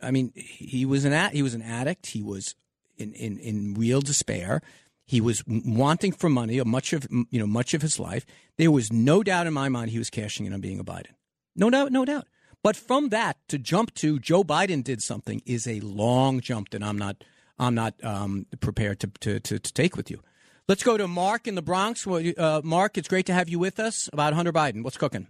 I 0.00 0.10
mean, 0.10 0.32
he 0.34 0.86
was 0.86 1.04
an 1.04 1.30
he 1.30 1.42
was 1.42 1.52
an 1.52 1.62
addict. 1.62 2.06
He 2.06 2.22
was 2.22 2.54
in 2.96 3.12
in 3.12 3.38
in 3.38 3.74
real 3.74 4.00
despair. 4.00 4.62
He 5.06 5.20
was 5.20 5.42
wanting 5.46 6.12
for 6.12 6.28
money 6.28 6.60
much 6.62 6.92
of 6.92 7.06
you 7.10 7.38
know 7.38 7.46
much 7.46 7.74
of 7.74 7.82
his 7.82 7.98
life. 7.98 8.26
There 8.58 8.70
was 8.70 8.92
no 8.92 9.22
doubt 9.22 9.46
in 9.46 9.54
my 9.54 9.68
mind 9.68 9.90
he 9.90 9.98
was 9.98 10.10
cashing 10.10 10.46
in 10.46 10.52
on 10.52 10.60
being 10.60 10.80
a 10.80 10.84
Biden. 10.84 11.14
No 11.54 11.70
doubt, 11.70 11.92
no 11.92 12.04
doubt. 12.04 12.26
But 12.62 12.74
from 12.74 13.10
that 13.10 13.36
to 13.48 13.58
jump 13.58 13.94
to 13.94 14.18
Joe 14.18 14.42
Biden 14.42 14.82
did 14.82 15.00
something 15.00 15.40
is 15.46 15.68
a 15.68 15.78
long 15.80 16.40
jump 16.40 16.70
that 16.70 16.82
I'm 16.82 16.98
not 16.98 17.22
I'm 17.58 17.74
not 17.74 17.94
um, 18.04 18.46
prepared 18.60 19.00
to, 19.00 19.06
to, 19.20 19.40
to, 19.40 19.58
to, 19.58 19.72
take 19.72 19.96
with 19.96 20.10
you. 20.10 20.20
Let's 20.68 20.82
go 20.82 20.98
to 20.98 21.08
Mark 21.08 21.46
in 21.46 21.54
the 21.54 21.62
Bronx. 21.62 22.06
Uh, 22.06 22.60
Mark, 22.62 22.98
it's 22.98 23.08
great 23.08 23.24
to 23.26 23.32
have 23.32 23.48
you 23.48 23.58
with 23.58 23.80
us 23.80 24.10
about 24.12 24.34
Hunter 24.34 24.52
Biden. 24.52 24.82
What's 24.84 24.98
cooking? 24.98 25.28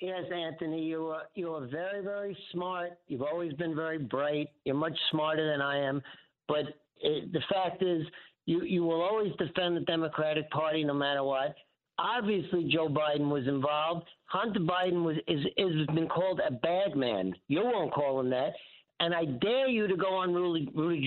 Yes, 0.00 0.24
Anthony, 0.34 0.82
you 0.82 1.06
are 1.06 1.22
you 1.34 1.54
are 1.54 1.66
very 1.66 2.02
very 2.02 2.36
smart. 2.52 2.98
You've 3.06 3.22
always 3.22 3.52
been 3.52 3.74
very 3.74 3.98
bright. 3.98 4.48
You're 4.64 4.74
much 4.74 4.98
smarter 5.10 5.50
than 5.50 5.62
I 5.62 5.78
am. 5.78 6.02
But 6.48 6.64
it, 7.00 7.32
the 7.32 7.42
fact 7.48 7.82
is, 7.82 8.04
you 8.46 8.62
you 8.62 8.82
will 8.82 9.02
always 9.02 9.32
defend 9.38 9.76
the 9.76 9.80
Democratic 9.80 10.50
Party 10.50 10.84
no 10.84 10.94
matter 10.94 11.22
what. 11.22 11.54
Obviously, 11.98 12.68
Joe 12.72 12.88
Biden 12.88 13.30
was 13.30 13.46
involved. 13.46 14.06
Hunter 14.26 14.60
Biden 14.60 15.04
was 15.04 15.16
is 15.28 15.44
has 15.58 15.86
been 15.94 16.08
called 16.08 16.40
a 16.46 16.52
bad 16.52 16.96
man. 16.96 17.34
You 17.48 17.62
won't 17.62 17.92
call 17.92 18.20
him 18.20 18.30
that. 18.30 18.52
And 19.00 19.12
I 19.12 19.24
dare 19.24 19.68
you 19.68 19.88
to 19.88 19.96
go 19.96 20.14
on 20.14 20.32
Rudy, 20.32 20.68
Rudy 20.72 21.00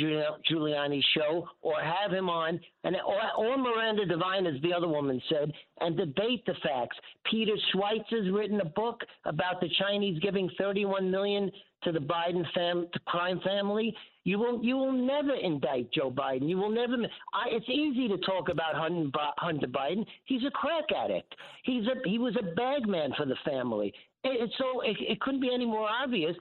Giuliani's 0.49 1.05
show 1.15 1.47
or 1.61 1.75
have 1.81 2.11
him 2.11 2.29
on, 2.29 2.59
and 2.83 2.95
or, 2.97 3.21
or 3.37 3.57
Miranda 3.57 4.05
Devine, 4.05 4.45
as 4.45 4.61
the 4.61 4.73
other 4.73 4.89
woman 4.89 5.21
said, 5.29 5.51
and 5.79 5.95
debate 5.95 6.45
the 6.45 6.53
facts. 6.61 6.97
Peter 7.31 7.53
Schweizer's 7.73 8.31
written 8.33 8.59
a 8.59 8.65
book 8.65 9.01
about 9.23 9.61
the 9.61 9.69
Chinese 9.79 10.19
giving 10.19 10.49
31 10.57 11.09
million 11.09 11.49
to 11.83 11.91
the 11.91 11.99
Biden 11.99 12.43
fam- 12.53 12.87
to 12.91 12.99
crime 13.05 13.39
family. 13.41 13.95
You 14.23 14.39
will 14.39 14.63
you 14.63 14.75
will 14.75 14.91
never 14.91 15.33
indict 15.33 15.91
Joe 15.93 16.11
Biden. 16.11 16.49
You 16.49 16.57
will 16.57 16.71
never. 16.71 16.95
I, 17.33 17.45
it's 17.49 17.69
easy 17.69 18.07
to 18.09 18.17
talk 18.17 18.49
about 18.49 18.75
Hunter 18.75 19.67
Biden. 19.67 20.05
He's 20.25 20.43
a 20.45 20.51
crack 20.51 20.85
addict. 20.95 21.33
He's 21.63 21.85
a 21.87 22.07
he 22.07 22.17
was 22.19 22.35
a 22.37 22.55
bagman 22.55 23.13
for 23.15 23.25
the 23.25 23.37
family. 23.45 23.93
It, 24.23 24.43
it, 24.43 24.51
so 24.57 24.81
it, 24.81 24.97
it 24.99 25.21
couldn't 25.21 25.41
be 25.41 25.53
any 25.53 25.65
more 25.65 25.87
obvious. 25.87 26.35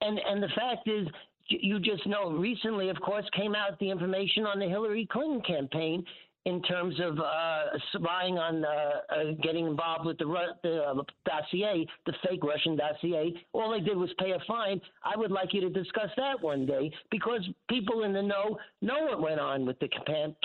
And 0.00 0.18
and 0.18 0.42
the 0.42 0.48
fact 0.48 0.88
is, 0.88 1.06
you 1.48 1.80
just 1.80 2.06
know 2.06 2.30
recently, 2.30 2.88
of 2.88 3.00
course, 3.00 3.24
came 3.34 3.54
out 3.54 3.78
the 3.78 3.90
information 3.90 4.44
on 4.44 4.58
the 4.58 4.68
Hillary 4.68 5.06
Clinton 5.10 5.40
campaign. 5.42 6.04
In 6.46 6.62
terms 6.62 6.98
of 7.00 7.18
uh, 7.18 7.64
spying 7.94 8.38
on 8.38 8.64
uh, 8.64 8.68
uh, 9.14 9.32
getting 9.42 9.66
involved 9.66 10.06
with 10.06 10.16
the, 10.18 10.24
the 10.62 10.82
uh, 10.82 11.02
dossier, 11.26 11.86
the 12.06 12.12
fake 12.26 12.42
Russian 12.42 12.76
dossier. 12.76 13.34
All 13.52 13.70
they 13.72 13.80
did 13.80 13.96
was 13.96 14.10
pay 14.18 14.30
a 14.30 14.38
fine. 14.46 14.80
I 15.04 15.16
would 15.16 15.30
like 15.30 15.52
you 15.52 15.60
to 15.60 15.70
discuss 15.70 16.10
that 16.16 16.40
one 16.40 16.64
day 16.64 16.90
because 17.10 17.46
people 17.68 18.04
in 18.04 18.12
the 18.12 18.22
know 18.22 18.58
know 18.80 19.04
what 19.04 19.20
went 19.20 19.40
on 19.40 19.66
with 19.66 19.78
the 19.80 19.88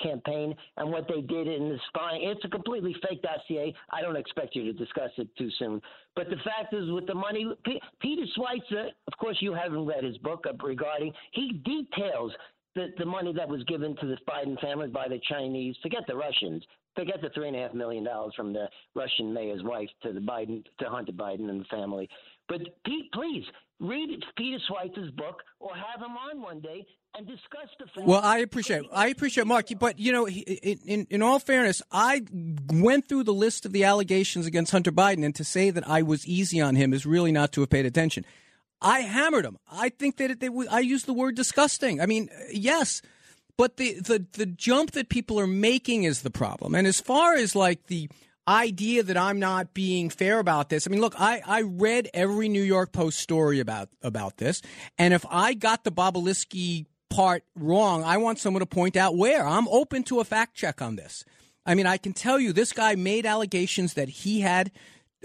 campaign 0.02 0.54
and 0.76 0.90
what 0.90 1.08
they 1.08 1.22
did 1.22 1.48
in 1.48 1.70
the 1.70 1.78
spying. 1.88 2.22
It's 2.24 2.44
a 2.44 2.48
completely 2.48 2.94
fake 3.08 3.22
dossier. 3.22 3.74
I 3.90 4.02
don't 4.02 4.16
expect 4.16 4.54
you 4.54 4.64
to 4.64 4.72
discuss 4.72 5.10
it 5.16 5.28
too 5.36 5.48
soon. 5.58 5.80
But 6.14 6.30
the 6.30 6.36
fact 6.36 6.72
is, 6.72 6.90
with 6.90 7.06
the 7.06 7.14
money, 7.14 7.46
P- 7.64 7.80
Peter 8.00 8.22
Schweizer, 8.36 8.88
of 9.06 9.18
course, 9.18 9.36
you 9.40 9.52
haven't 9.52 9.84
read 9.84 10.02
his 10.02 10.16
book 10.18 10.46
regarding. 10.62 11.12
He 11.32 11.60
details 11.64 12.32
the, 12.76 12.92
the 12.98 13.06
money 13.06 13.32
that 13.32 13.48
was 13.48 13.64
given 13.64 13.96
to 13.96 14.06
the 14.06 14.16
Biden 14.28 14.60
family 14.60 14.86
by 14.86 15.08
the 15.08 15.18
Chinese, 15.28 15.74
forget 15.82 16.02
the 16.06 16.14
Russians, 16.14 16.62
forget 16.94 17.20
the 17.22 17.30
three 17.30 17.48
and 17.48 17.56
a 17.56 17.60
half 17.60 17.74
million 17.74 18.04
dollars 18.04 18.34
from 18.36 18.52
the 18.52 18.66
Russian 18.94 19.32
mayor's 19.32 19.62
wife 19.64 19.88
to 20.02 20.12
the 20.12 20.20
Biden 20.20 20.62
to 20.78 20.88
Hunter 20.88 21.12
Biden 21.12 21.48
and 21.50 21.62
the 21.62 21.64
family. 21.64 22.08
But 22.48 22.60
Pete, 22.84 23.10
please 23.12 23.44
read 23.80 24.22
Peter 24.36 24.58
Schweizer's 24.68 25.10
book 25.12 25.42
or 25.58 25.70
have 25.74 26.00
him 26.00 26.16
on 26.16 26.40
one 26.40 26.60
day 26.60 26.86
and 27.16 27.26
discuss 27.26 27.68
the 27.78 27.86
fact. 27.86 28.06
Well, 28.06 28.20
I 28.22 28.38
appreciate 28.38 28.84
I 28.92 29.08
appreciate 29.08 29.46
Mark, 29.46 29.66
but 29.80 29.98
you 29.98 30.12
know, 30.12 30.28
in, 30.28 31.06
in 31.08 31.22
all 31.22 31.38
fairness, 31.38 31.82
I 31.90 32.22
went 32.70 33.08
through 33.08 33.24
the 33.24 33.34
list 33.34 33.64
of 33.64 33.72
the 33.72 33.84
allegations 33.84 34.46
against 34.46 34.70
Hunter 34.70 34.92
Biden, 34.92 35.24
and 35.24 35.34
to 35.34 35.44
say 35.44 35.70
that 35.70 35.88
I 35.88 36.02
was 36.02 36.26
easy 36.26 36.60
on 36.60 36.76
him 36.76 36.92
is 36.92 37.06
really 37.06 37.32
not 37.32 37.52
to 37.52 37.62
have 37.62 37.70
paid 37.70 37.86
attention. 37.86 38.24
I 38.80 39.00
hammered 39.00 39.44
them. 39.44 39.58
I 39.70 39.88
think 39.88 40.16
that 40.18 40.40
they, 40.40 40.50
I 40.70 40.80
used 40.80 41.06
the 41.06 41.12
word 41.12 41.34
disgusting. 41.34 42.00
I 42.00 42.06
mean, 42.06 42.28
yes, 42.52 43.02
but 43.56 43.76
the, 43.76 43.94
the, 43.94 44.26
the 44.32 44.46
jump 44.46 44.92
that 44.92 45.08
people 45.08 45.40
are 45.40 45.46
making 45.46 46.04
is 46.04 46.22
the 46.22 46.30
problem. 46.30 46.74
And 46.74 46.86
as 46.86 47.00
far 47.00 47.34
as 47.34 47.56
like 47.56 47.86
the 47.86 48.08
idea 48.46 49.02
that 49.02 49.16
I'm 49.16 49.38
not 49.38 49.74
being 49.74 50.10
fair 50.10 50.38
about 50.38 50.68
this, 50.68 50.86
I 50.86 50.90
mean, 50.90 51.00
look, 51.00 51.14
I, 51.18 51.42
I 51.46 51.62
read 51.62 52.10
every 52.12 52.48
New 52.48 52.62
York 52.62 52.92
Post 52.92 53.18
story 53.18 53.60
about, 53.60 53.88
about 54.02 54.36
this. 54.36 54.62
And 54.98 55.14
if 55.14 55.24
I 55.30 55.54
got 55.54 55.84
the 55.84 55.92
Bobulinski 55.92 56.86
part 57.08 57.44
wrong, 57.54 58.04
I 58.04 58.18
want 58.18 58.38
someone 58.38 58.60
to 58.60 58.66
point 58.66 58.96
out 58.96 59.16
where. 59.16 59.46
I'm 59.46 59.68
open 59.68 60.02
to 60.04 60.20
a 60.20 60.24
fact 60.24 60.54
check 60.54 60.82
on 60.82 60.96
this. 60.96 61.24
I 61.64 61.74
mean, 61.74 61.86
I 61.86 61.96
can 61.96 62.12
tell 62.12 62.38
you 62.38 62.52
this 62.52 62.72
guy 62.72 62.94
made 62.94 63.26
allegations 63.26 63.94
that 63.94 64.08
he 64.08 64.40
had 64.40 64.70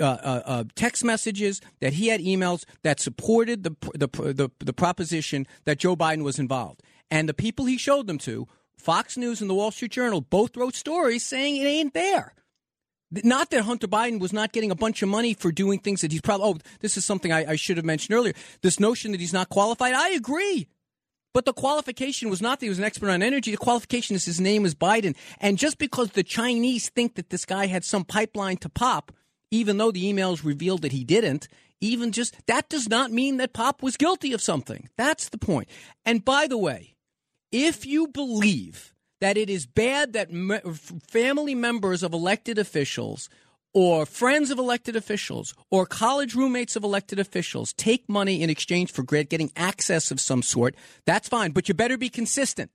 uh, 0.02 0.06
uh, 0.06 0.42
uh, 0.46 0.64
text 0.76 1.04
messages, 1.04 1.62
that 1.80 1.94
he 1.94 2.08
had 2.08 2.20
emails 2.20 2.66
that 2.84 3.00
supported 3.00 3.64
the, 3.64 3.76
the, 3.94 4.08
the, 4.34 4.50
the 4.60 4.74
proposition 4.74 5.48
that 5.66 5.80
Joe 5.80 5.96
Biden 5.96 6.24
was 6.24 6.40
involved. 6.40 6.82
And 7.10 7.30
the 7.30 7.34
people 7.34 7.66
he 7.66 7.78
showed 7.78 8.08
them 8.08 8.18
to, 8.20 8.48
Fox 8.78 9.16
News 9.16 9.42
and 9.42 9.50
the 9.50 9.54
Wall 9.54 9.72
Street 9.72 9.92
Journal, 9.92 10.22
both 10.22 10.58
wrote 10.58 10.76
stories 10.76 11.26
saying 11.26 11.58
it 11.58 11.66
ain't 11.66 11.94
there. 11.94 12.34
Not 13.12 13.50
that 13.52 13.64
Hunter 13.64 13.88
Biden 13.88 14.20
was 14.20 14.32
not 14.32 14.54
getting 14.54 14.72
a 14.72 14.76
bunch 14.76 15.02
of 15.02 15.10
money 15.10 15.34
for 15.34 15.52
doing 15.52 15.80
things 15.80 16.02
that 16.02 16.12
he's 16.12 16.22
probably, 16.22 16.48
oh, 16.48 16.58
this 16.80 16.96
is 16.96 17.06
something 17.06 17.32
I, 17.32 17.52
I 17.52 17.56
should 17.58 17.78
have 17.78 17.86
mentioned 17.86 18.16
earlier. 18.16 18.34
This 18.62 18.80
notion 18.80 19.12
that 19.12 19.20
he's 19.20 19.34
not 19.34 19.50
qualified, 19.50 19.94
I 19.94 20.12
agree. 20.12 20.68
But 21.34 21.46
the 21.46 21.54
qualification 21.54 22.30
was 22.30 22.42
not 22.42 22.60
that 22.60 22.66
he 22.66 22.70
was 22.70 22.80
an 22.80 22.86
expert 22.86 23.10
on 23.10 23.22
energy. 23.22 23.52
The 23.52 23.58
qualification 23.58 24.16
is 24.16 24.26
his 24.26 24.40
name 24.40 24.66
is 24.66 24.76
Biden. 24.76 25.16
And 25.40 25.58
just 25.58 25.78
because 25.78 26.12
the 26.12 26.24
Chinese 26.24 26.90
think 26.90 27.16
that 27.16 27.30
this 27.30 27.46
guy 27.46 27.68
had 27.68 27.84
some 27.84 28.04
pipeline 28.04 28.58
to 28.58 28.70
pop 28.70 29.12
even 29.52 29.78
though 29.78 29.92
the 29.92 30.12
emails 30.12 30.44
revealed 30.44 30.82
that 30.82 30.94
he 30.94 31.04
didn't, 31.04 31.48
even 31.82 32.12
just 32.12 32.36
that 32.48 32.70
does 32.70 32.88
not 32.88 33.12
mean 33.12 33.38
that 33.38 33.54
Pop 33.54 33.84
was 33.84 33.98
guilty 33.98 34.34
of 34.34 34.42
something. 34.42 34.90
That's 34.98 35.30
the 35.30 35.38
point. 35.38 35.68
And 36.06 36.24
by 36.24 36.48
the 36.48 36.58
way, 36.58 36.96
if 37.52 37.86
you 37.86 38.08
believe 38.08 38.94
that 39.20 39.38
it 39.38 39.50
is 39.50 39.66
bad 39.66 40.14
that 40.14 40.32
me- 40.32 40.60
family 41.08 41.56
members 41.56 42.02
of 42.04 42.14
elected 42.14 42.58
officials 42.58 43.30
or 43.74 44.06
friends 44.06 44.52
of 44.52 44.58
elected 44.58 44.96
officials 44.96 45.54
or 45.70 45.86
college 45.86 46.36
roommates 46.36 46.76
of 46.76 46.84
elected 46.84 47.20
officials 47.20 47.74
take 47.74 48.10
money 48.10 48.42
in 48.42 48.50
exchange 48.50 48.92
for 48.92 49.04
getting 49.04 49.52
access 49.56 50.12
of 50.12 50.20
some 50.20 50.42
sort, 50.42 50.76
that's 51.06 51.30
fine. 51.30 51.52
But 51.52 51.68
you 51.68 51.74
better 51.74 51.98
be 51.98 52.10
consistent. 52.10 52.72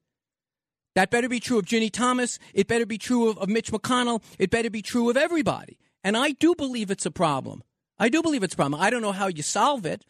That 0.95 1.11
better 1.11 1.29
be 1.29 1.41
true 1.41 1.59
of 1.59 1.66
Ginni 1.66 1.91
Thomas. 1.93 2.39
It 2.55 2.68
better 2.68 2.87
be 2.87 2.97
true 2.97 3.29
of, 3.29 3.37
of 3.39 3.51
Mitch 3.51 3.70
McConnell. 3.70 4.22
It 4.39 4.51
better 4.51 4.70
be 4.70 4.81
true 4.81 5.11
of 5.11 5.16
everybody. 5.16 5.77
And 6.05 6.17
I 6.17 6.33
do 6.33 6.55
believe 6.55 6.91
it's 6.91 7.07
a 7.07 7.11
problem. 7.11 7.63
I 7.99 8.09
do 8.09 8.23
believe 8.23 8.43
it's 8.43 8.55
a 8.55 8.57
problem. 8.57 8.81
I 8.81 8.91
don't 8.91 9.03
know 9.03 9.13
how 9.13 9.27
you 9.29 9.43
solve 9.43 9.87
it 9.87 10.05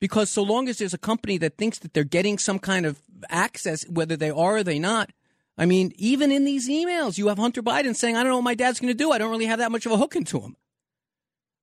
because 0.00 0.30
so 0.30 0.42
long 0.42 0.68
as 0.68 0.78
there's 0.78 0.94
a 0.94 0.98
company 0.98 1.38
that 1.38 1.58
thinks 1.58 1.78
that 1.80 1.94
they're 1.94 2.04
getting 2.04 2.38
some 2.38 2.58
kind 2.58 2.86
of 2.86 3.02
access, 3.28 3.86
whether 3.88 4.16
they 4.16 4.30
are 4.30 4.56
or 4.56 4.64
they 4.64 4.78
not, 4.78 5.10
I 5.58 5.66
mean, 5.66 5.92
even 5.96 6.32
in 6.32 6.44
these 6.44 6.70
emails, 6.70 7.18
you 7.18 7.28
have 7.28 7.36
Hunter 7.36 7.62
Biden 7.62 7.94
saying, 7.94 8.16
I 8.16 8.22
don't 8.22 8.30
know 8.30 8.36
what 8.36 8.44
my 8.44 8.54
dad's 8.54 8.80
going 8.80 8.92
to 8.92 8.96
do. 8.96 9.12
I 9.12 9.18
don't 9.18 9.30
really 9.30 9.44
have 9.44 9.58
that 9.58 9.70
much 9.70 9.84
of 9.84 9.92
a 9.92 9.96
hook 9.98 10.16
into 10.16 10.40
him. 10.40 10.56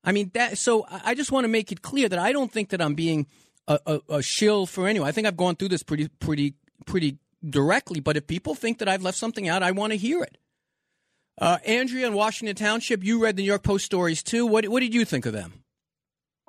I 0.03 0.11
mean, 0.11 0.29
that, 0.35 0.59
so 0.59 0.85
I 1.03 1.15
just 1.15 1.31
want 1.31 1.45
to 1.45 1.49
make 1.49 1.71
it 1.71 1.81
clear 1.81 2.07
that 2.07 2.19
I 2.19 2.31
don't 2.31 2.51
think 2.51 2.69
that 2.69 2.81
I'm 2.81 2.93
being 2.93 3.25
a, 3.67 3.79
a, 3.87 3.99
a 4.17 4.21
shill 4.21 4.67
for 4.67 4.87
anyone. 4.87 5.09
I 5.09 5.11
think 5.11 5.25
I've 5.25 5.35
gone 5.35 5.55
through 5.55 5.69
this 5.69 5.81
pretty, 5.81 6.09
pretty, 6.19 6.53
pretty 6.85 7.17
directly. 7.43 7.99
But 7.99 8.17
if 8.17 8.27
people 8.27 8.53
think 8.53 8.77
that 8.77 8.87
I've 8.87 9.01
left 9.01 9.17
something 9.17 9.49
out, 9.49 9.63
I 9.63 9.71
want 9.71 9.93
to 9.93 9.97
hear 9.97 10.21
it. 10.21 10.37
Uh, 11.39 11.59
Andrea 11.65 12.07
in 12.07 12.13
Washington 12.13 12.55
Township, 12.55 13.03
you 13.03 13.21
read 13.21 13.35
the 13.35 13.43
New 13.43 13.47
York 13.47 13.63
Post 13.63 13.85
stories 13.85 14.23
too. 14.23 14.45
What, 14.47 14.67
what 14.69 14.79
did 14.79 14.93
you 14.93 15.05
think 15.05 15.25
of 15.27 15.33
them? 15.33 15.63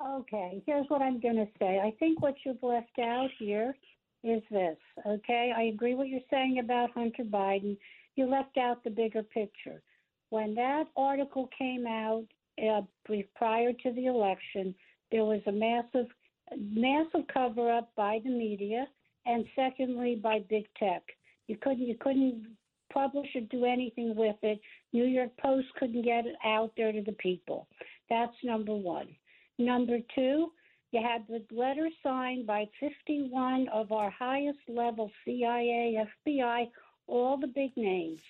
Okay, 0.03 0.63
here's 0.65 0.87
what 0.87 1.01
I'm 1.01 1.19
going 1.19 1.35
to 1.35 1.47
say. 1.59 1.79
I 1.79 1.93
think 1.99 2.21
what 2.21 2.35
you've 2.45 2.63
left 2.63 2.97
out 2.99 3.29
here 3.37 3.75
is 4.23 4.41
this, 4.49 4.77
okay? 5.05 5.53
I 5.55 5.63
agree 5.63 5.93
what 5.93 6.07
you're 6.07 6.19
saying 6.29 6.59
about 6.59 6.91
Hunter 6.91 7.23
Biden. 7.23 7.77
You 8.15 8.25
left 8.25 8.57
out 8.57 8.83
the 8.83 8.89
bigger 8.89 9.23
picture. 9.23 9.81
When 10.29 10.55
that 10.55 10.85
article 10.97 11.49
came 11.57 11.85
out 11.85 12.25
uh, 12.61 12.81
prior 13.35 13.73
to 13.73 13.91
the 13.91 14.07
election, 14.07 14.73
there 15.11 15.23
was 15.23 15.41
a 15.47 15.51
massive, 15.51 16.07
massive 16.57 17.27
cover 17.31 17.71
up 17.71 17.91
by 17.95 18.19
the 18.23 18.29
media, 18.29 18.87
and 19.25 19.45
secondly 19.55 20.15
by 20.15 20.39
big 20.49 20.65
tech. 20.77 21.03
You 21.47 21.57
couldn't, 21.57 21.87
you 21.87 21.95
couldn't 21.99 22.45
publish 22.89 23.27
or 23.35 23.41
do 23.41 23.65
anything 23.65 24.15
with 24.15 24.35
it. 24.41 24.59
New 24.93 25.05
York 25.05 25.31
Post 25.37 25.67
couldn't 25.77 26.03
get 26.03 26.25
it 26.25 26.35
out 26.43 26.71
there 26.75 26.91
to 26.91 27.01
the 27.01 27.13
people. 27.13 27.67
That's 28.09 28.35
number 28.43 28.73
one. 28.73 29.07
Number 29.57 29.99
two, 30.15 30.51
you 30.91 31.01
had 31.01 31.27
the 31.27 31.43
letter 31.55 31.89
signed 32.01 32.47
by 32.47 32.67
51 32.79 33.67
of 33.69 33.91
our 33.91 34.09
highest 34.09 34.59
level 34.67 35.11
CIA, 35.23 36.03
FBI, 36.27 36.69
all 37.07 37.37
the 37.37 37.47
big 37.47 37.75
names, 37.77 38.21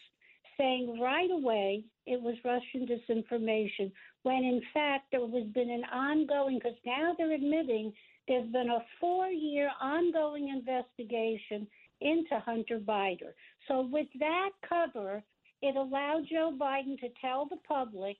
saying 0.57 0.99
right 0.99 1.31
away 1.31 1.85
it 2.05 2.21
was 2.21 2.35
Russian 2.43 2.85
disinformation, 2.85 3.91
when 4.23 4.43
in 4.43 4.61
fact 4.73 5.05
there 5.11 5.21
was 5.21 5.45
been 5.53 5.69
an 5.69 5.85
ongoing, 5.85 6.59
because 6.59 6.77
now 6.85 7.13
they're 7.17 7.31
admitting 7.31 7.93
there's 8.27 8.51
been 8.51 8.69
a 8.69 8.83
four 8.99 9.27
year 9.27 9.71
ongoing 9.81 10.49
investigation 10.49 11.67
into 12.01 12.39
Hunter 12.39 12.79
Biden. 12.79 13.33
So 13.69 13.81
with 13.81 14.07
that 14.19 14.49
cover, 14.67 15.23
it 15.61 15.75
allowed 15.75 16.25
Joe 16.29 16.53
Biden 16.59 16.99
to 16.99 17.07
tell 17.21 17.45
the 17.45 17.57
public 17.67 18.17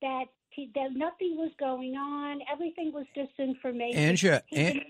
that 0.00 0.26
he, 0.50 0.70
that 0.74 0.92
nothing 0.92 1.36
was 1.36 1.50
going 1.58 1.96
on, 1.96 2.40
everything 2.50 2.92
was 2.92 3.06
disinformation. 3.16 3.96
Andrea, 3.96 4.42
and. 4.52 4.80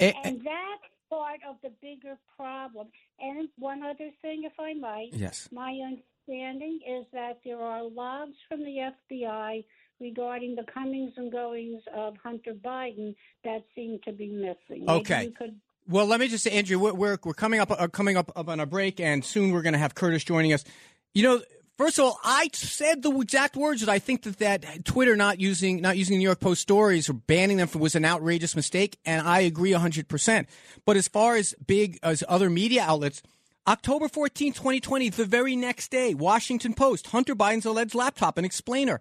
And, 0.00 0.14
and 0.24 0.36
that's 0.38 0.92
part 1.10 1.40
of 1.48 1.56
the 1.62 1.70
bigger 1.80 2.16
problem. 2.36 2.88
And 3.20 3.48
one 3.58 3.82
other 3.82 4.10
thing, 4.22 4.44
if 4.44 4.52
I 4.58 4.74
might, 4.74 5.10
yes, 5.12 5.48
my 5.52 5.78
understanding 5.84 6.80
is 6.88 7.04
that 7.12 7.40
there 7.44 7.60
are 7.60 7.82
logs 7.82 8.36
from 8.48 8.60
the 8.60 8.92
FBI 9.10 9.64
regarding 10.00 10.54
the 10.54 10.64
comings 10.72 11.12
and 11.16 11.30
goings 11.30 11.82
of 11.94 12.14
Hunter 12.22 12.54
Biden 12.54 13.14
that 13.44 13.64
seem 13.74 13.98
to 14.04 14.12
be 14.12 14.28
missing. 14.28 14.88
Okay. 14.88 15.32
Could... 15.36 15.60
Well, 15.88 16.06
let 16.06 16.20
me 16.20 16.28
just 16.28 16.44
say, 16.44 16.52
Andrew, 16.52 16.78
we're, 16.78 16.92
we're, 16.92 17.16
coming 17.34 17.60
up 17.60 17.70
uh, 17.70 17.88
coming 17.88 18.16
up, 18.16 18.30
up 18.36 18.48
on 18.48 18.60
a 18.60 18.66
break, 18.66 19.00
and 19.00 19.24
soon 19.24 19.50
we're 19.50 19.62
going 19.62 19.72
to 19.72 19.78
have 19.78 19.94
Curtis 19.94 20.22
joining 20.22 20.52
us. 20.52 20.64
You 21.12 21.24
know, 21.24 21.42
first 21.76 21.98
of 21.98 22.04
all, 22.04 22.18
I 22.22 22.48
said 22.52 23.02
the 23.02 23.10
exact 23.18 23.56
words 23.56 23.80
that 23.80 23.88
I 23.90 23.98
think 23.98 24.22
that, 24.22 24.38
that 24.38 24.84
Twitter 24.84 25.16
not 25.16 25.40
using 25.40 25.80
not 25.80 25.96
using 25.96 26.18
New 26.18 26.24
York 26.24 26.40
Post 26.40 26.62
stories 26.62 27.08
or 27.08 27.14
banning 27.14 27.56
them 27.56 27.68
was 27.74 27.94
an 27.94 28.04
outrageous 28.04 28.54
mistake, 28.54 28.98
and 29.04 29.26
I 29.26 29.40
agree 29.40 29.72
hundred 29.72 30.08
percent. 30.08 30.48
But 30.86 30.96
as 30.96 31.08
far 31.08 31.36
as 31.36 31.54
big 31.66 31.98
as 32.02 32.24
other 32.28 32.50
media 32.50 32.82
outlets. 32.82 33.22
October 33.64 34.08
14, 34.08 34.54
2020, 34.54 35.10
the 35.10 35.24
very 35.24 35.54
next 35.54 35.92
day, 35.92 36.14
Washington 36.14 36.74
Post, 36.74 37.06
Hunter 37.06 37.36
Biden's 37.36 37.64
alleged 37.64 37.94
laptop, 37.94 38.36
an 38.36 38.44
explainer. 38.44 39.00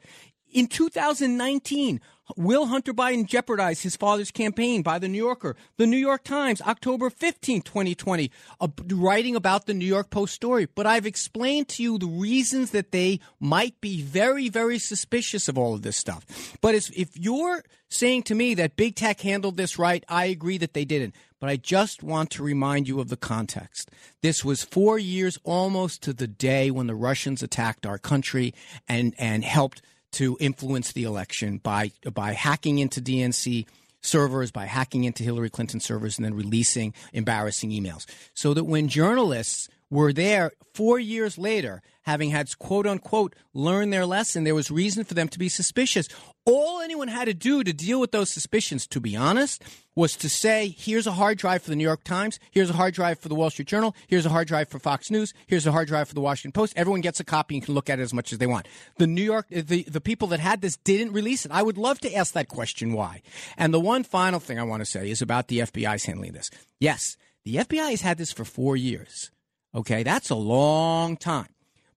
In 0.52 0.68
2019, 0.68 2.00
Will 2.38 2.68
Hunter 2.68 2.94
Biden 2.94 3.26
jeopardize 3.26 3.82
his 3.82 3.96
father's 3.96 4.32
campaign 4.32 4.82
by 4.82 5.00
the 5.00 5.08
New 5.08 5.18
Yorker? 5.18 5.56
The 5.78 5.88
New 5.88 5.98
York 5.98 6.24
Times, 6.24 6.62
October 6.62 7.10
15, 7.10 7.62
2020, 7.62 8.32
uh, 8.60 8.68
writing 8.90 9.36
about 9.36 9.66
the 9.66 9.74
New 9.74 9.86
York 9.86 10.10
Post 10.10 10.34
story. 10.34 10.68
But 10.74 10.86
I've 10.86 11.06
explained 11.06 11.68
to 11.70 11.84
you 11.84 11.98
the 11.98 12.08
reasons 12.08 12.72
that 12.72 12.92
they 12.92 13.20
might 13.40 13.80
be 13.82 14.02
very, 14.02 14.50
very 14.50 14.80
suspicious 14.80 15.48
of 15.48 15.58
all 15.58 15.74
of 15.74 15.82
this 15.82 15.98
stuff. 15.98 16.58
But 16.62 16.76
if 16.76 17.18
you're 17.18 17.64
saying 17.90 18.24
to 18.24 18.36
me 18.36 18.54
that 18.56 18.76
big 18.76 18.96
tech 18.96 19.22
handled 19.22 19.58
this 19.58 19.78
right, 19.78 20.04
I 20.08 20.26
agree 20.26 20.58
that 20.58 20.74
they 20.74 20.86
didn't. 20.86 21.16
But 21.40 21.50
I 21.50 21.58
just 21.58 22.04
want 22.04 22.30
to 22.32 22.44
remind 22.44 22.88
you 22.88 23.00
of 23.00 23.10
the 23.10 23.18
context. 23.18 23.90
This 24.22 24.46
was 24.46 24.64
four 24.64 25.00
years 25.00 25.40
almost 25.44 26.04
to 26.04 26.14
the 26.14 26.28
day 26.28 26.70
when 26.70 26.88
the 26.88 26.96
Russians 26.96 27.42
attacked 27.42 27.86
our 27.86 27.98
country 27.98 28.54
and, 28.88 29.16
and 29.18 29.44
helped 29.44 29.82
to 30.14 30.38
influence 30.40 30.92
the 30.92 31.04
election 31.04 31.58
by 31.58 31.92
by 32.14 32.34
hacking 32.34 32.80
into 32.80 33.02
DNC 33.02 33.66
servers, 34.02 34.52
by 34.52 34.66
hacking 34.66 35.04
into 35.04 35.24
Hillary 35.24 35.50
Clinton 35.50 35.80
servers, 35.80 36.18
and 36.18 36.26
then 36.26 36.34
releasing 36.34 36.94
embarrassing 37.14 37.72
emails. 37.72 38.06
So 38.34 38.54
that 38.54 38.66
when 38.66 38.88
journalists 38.88 39.70
were 39.92 40.14
there 40.14 40.54
four 40.74 41.00
years 41.00 41.38
later, 41.38 41.82
having 42.04 42.32
had 42.32 42.58
quote 42.58 42.88
unquote 42.88 43.36
learned 43.54 43.92
their 43.92 44.06
lesson, 44.06 44.44
there 44.44 44.56
was 44.56 44.72
reason 44.72 45.04
for 45.04 45.14
them 45.14 45.28
to 45.28 45.38
be 45.38 45.50
suspicious. 45.50 46.08
All 46.46 46.80
anyone 46.80 47.10
had 47.10 47.26
to 47.26 47.34
do 47.34 47.64
to 47.64 47.74
deal 47.74 48.00
with 48.00 48.12
those 48.12 48.30
suspicions, 48.30 48.88
to 48.88 49.00
be 49.00 49.16
honest, 49.16 49.62
was 49.94 50.16
to 50.16 50.30
say, 50.30 50.74
here's 50.76 51.06
a 51.06 51.12
hard 51.12 51.38
drive 51.38 51.62
for 51.62 51.70
the 51.70 51.76
New 51.76 51.84
York 51.84 52.04
Times, 52.04 52.40
here's 52.50 52.70
a 52.70 52.74
hard 52.74 52.94
drive 52.94 53.20
for 53.20 53.28
the 53.28 53.36
Wall 53.36 53.50
Street 53.50 53.68
Journal, 53.68 53.94
here's 54.08 54.26
a 54.26 54.30
hard 54.30 54.48
drive 54.48 54.70
for 54.70 54.80
Fox 54.80 55.12
News, 55.12 55.34
here's 55.46 55.68
a 55.68 55.72
hard 55.72 55.90
drive 55.90 56.08
for 56.08 56.16
the 56.16 56.22
Washington 56.22 56.54
Post. 56.54 56.74
Everyone 56.78 57.02
gets 57.02 57.20
a 57.20 57.26
copy 57.26 57.56
and 57.56 57.66
can 57.66 57.76
look 57.76 57.90
at 57.90 58.00
it 58.00 58.04
as 58.04 58.14
much 58.14 58.32
as 58.32 58.40
they 58.40 58.48
want. 58.48 58.68
The 58.98 59.08
New 59.08 59.22
York, 59.22 59.48
the, 59.50 59.84
the 59.84 60.02
people 60.02 60.30
that 60.30 60.40
had 60.40 60.62
this 60.62 60.78
didn't 60.78 61.12
release 61.12 61.46
it. 61.46 61.52
I 61.52 61.62
would 61.62 61.78
love 61.78 62.00
to 62.00 62.16
ask 62.16 62.34
that 62.34 62.48
question 62.48 62.94
why. 62.94 63.22
And 63.58 63.74
the 63.74 63.80
one 63.80 64.04
final 64.04 64.40
thing 64.40 64.58
I 64.58 64.64
want 64.64 64.82
to 64.82 64.86
say 64.86 65.12
is 65.12 65.22
about 65.22 65.50
the 65.50 65.60
FBI's 65.60 66.06
handling 66.06 66.32
this. 66.32 66.50
Yes, 66.80 67.18
the 67.44 67.56
FBI 67.56 67.92
has 67.92 68.02
had 68.02 68.18
this 68.18 68.32
for 68.32 68.46
four 68.46 68.78
years. 68.78 69.32
Okay, 69.74 70.04
that's 70.04 70.30
a 70.30 70.36
long 70.36 71.16
time. 71.18 71.48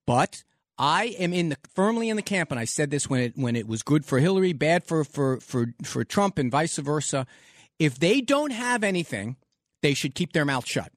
But 0.06 0.44
I 0.78 1.14
am 1.18 1.32
in 1.32 1.50
the 1.50 1.56
firmly 1.74 2.08
in 2.08 2.16
the 2.16 2.22
camp, 2.22 2.50
and 2.50 2.60
I 2.60 2.64
said 2.64 2.90
this 2.90 3.08
when 3.08 3.20
it 3.20 3.32
when 3.36 3.56
it 3.56 3.66
was 3.66 3.82
good 3.82 4.04
for 4.04 4.18
Hillary, 4.18 4.52
bad 4.52 4.84
for 4.84 5.04
for 5.04 5.40
for 5.40 5.74
for 5.82 6.04
Trump, 6.04 6.38
and 6.38 6.50
vice 6.50 6.76
versa. 6.78 7.26
If 7.78 7.98
they 7.98 8.20
don't 8.20 8.52
have 8.52 8.84
anything, 8.84 9.36
they 9.82 9.94
should 9.94 10.14
keep 10.14 10.32
their 10.32 10.44
mouth 10.44 10.66
shut. 10.66 10.92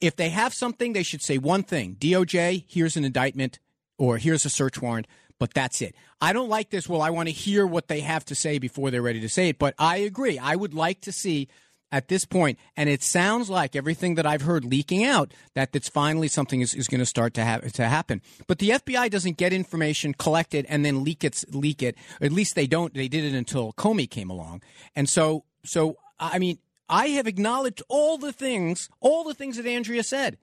If 0.00 0.16
they 0.16 0.30
have 0.30 0.52
something, 0.52 0.92
they 0.92 1.02
should 1.02 1.22
say 1.22 1.38
one 1.38 1.62
thing: 1.62 1.96
DOJ, 1.96 2.64
here's 2.68 2.96
an 2.96 3.04
indictment, 3.04 3.58
or 3.98 4.18
here's 4.18 4.44
a 4.44 4.50
search 4.50 4.80
warrant. 4.80 5.06
But 5.38 5.52
that's 5.52 5.82
it. 5.82 5.94
I 6.20 6.32
don't 6.32 6.48
like 6.48 6.70
this. 6.70 6.88
Well, 6.88 7.02
I 7.02 7.10
want 7.10 7.28
to 7.28 7.32
hear 7.32 7.66
what 7.66 7.88
they 7.88 8.00
have 8.00 8.24
to 8.26 8.34
say 8.34 8.58
before 8.58 8.90
they're 8.90 9.02
ready 9.02 9.20
to 9.20 9.28
say 9.28 9.50
it. 9.50 9.58
But 9.58 9.74
I 9.78 9.98
agree. 9.98 10.38
I 10.38 10.56
would 10.56 10.72
like 10.72 11.02
to 11.02 11.12
see 11.12 11.48
at 11.92 12.08
this 12.08 12.24
point, 12.24 12.58
and 12.76 12.88
it 12.88 13.02
sounds 13.02 13.48
like 13.48 13.76
everything 13.76 14.16
that 14.16 14.26
I've 14.26 14.42
heard 14.42 14.64
leaking 14.64 15.04
out 15.04 15.32
that 15.54 15.70
it's 15.74 15.88
finally 15.88 16.28
something 16.28 16.60
is, 16.60 16.74
is 16.74 16.88
going 16.88 17.00
to 17.00 17.06
start 17.06 17.34
to 17.34 17.44
have 17.44 17.72
to 17.72 17.88
happen. 17.88 18.22
But 18.46 18.58
the 18.58 18.70
FBI 18.70 19.10
doesn't 19.10 19.36
get 19.36 19.52
information, 19.52 20.14
collect 20.14 20.54
it, 20.54 20.66
and 20.68 20.84
then 20.84 21.04
leak 21.04 21.22
it. 21.22 21.44
Leak 21.50 21.82
it. 21.82 21.96
Or 22.20 22.26
at 22.26 22.32
least 22.32 22.54
they 22.54 22.66
don't. 22.66 22.92
They 22.94 23.08
did 23.08 23.24
it 23.24 23.34
until 23.34 23.72
Comey 23.72 24.10
came 24.10 24.30
along, 24.30 24.62
and 24.94 25.08
so 25.08 25.44
so 25.64 25.96
I 26.18 26.38
mean, 26.38 26.58
I 26.88 27.08
have 27.08 27.26
acknowledged 27.26 27.82
all 27.88 28.18
the 28.18 28.32
things, 28.32 28.88
all 29.00 29.24
the 29.24 29.34
things 29.34 29.56
that 29.56 29.66
Andrea 29.66 30.02
said. 30.02 30.38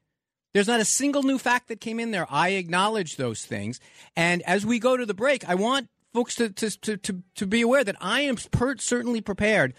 There's 0.54 0.68
not 0.68 0.80
a 0.80 0.86
single 0.86 1.24
new 1.24 1.40
fact 1.40 1.68
that 1.70 1.82
came 1.82 2.00
in 2.00 2.12
there. 2.12 2.28
I 2.30 2.50
acknowledge 2.50 3.16
those 3.16 3.44
things, 3.44 3.80
and 4.16 4.42
as 4.44 4.66
we 4.66 4.80
go 4.80 4.96
to 4.96 5.06
the 5.06 5.14
break, 5.14 5.48
I 5.50 5.56
want 5.56 5.90
folks 6.14 6.36
to 6.36 6.50
to 6.50 6.70
to 6.82 6.98
to, 6.98 7.24
to 7.36 7.48
be 7.48 7.62
aware 7.62 7.84
that 7.84 7.98
I 8.00 8.22
am 8.22 8.36
per- 8.36 8.78
certainly 8.78 9.20
prepared 9.20 9.74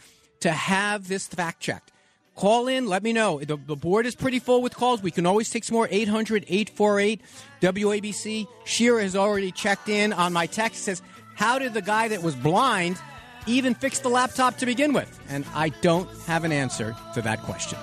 to 0.44 0.52
have 0.52 1.08
this 1.08 1.26
fact 1.26 1.58
checked. 1.60 1.90
Call 2.36 2.68
in, 2.68 2.86
let 2.86 3.02
me 3.02 3.14
know. 3.14 3.40
The, 3.40 3.56
the, 3.56 3.76
board 3.76 4.04
is 4.04 4.14
pretty 4.14 4.38
full 4.38 4.60
with 4.60 4.74
calls. 4.74 5.02
We 5.02 5.10
can 5.10 5.24
always 5.24 5.48
take 5.48 5.64
some 5.64 5.74
more. 5.74 5.88
800 5.90 6.44
848 6.46 7.22
WABC. 7.62 8.46
Shira 8.66 9.02
has 9.02 9.16
already 9.16 9.52
checked 9.52 9.88
in 9.88 10.12
on 10.12 10.34
my 10.34 10.44
text. 10.44 10.84
Says, 10.84 11.00
How 11.34 11.58
did 11.58 11.72
the 11.72 11.80
guy 11.80 12.08
that 12.08 12.22
was 12.22 12.34
blind 12.34 12.98
even 13.46 13.74
fix 13.74 14.00
the 14.00 14.10
laptop 14.10 14.58
to 14.58 14.66
begin 14.66 14.92
with? 14.92 15.18
And 15.30 15.46
I 15.54 15.70
don't 15.70 16.10
have 16.26 16.44
an 16.44 16.52
answer 16.52 16.94
to 17.14 17.22
that 17.22 17.40
question. 17.40 17.78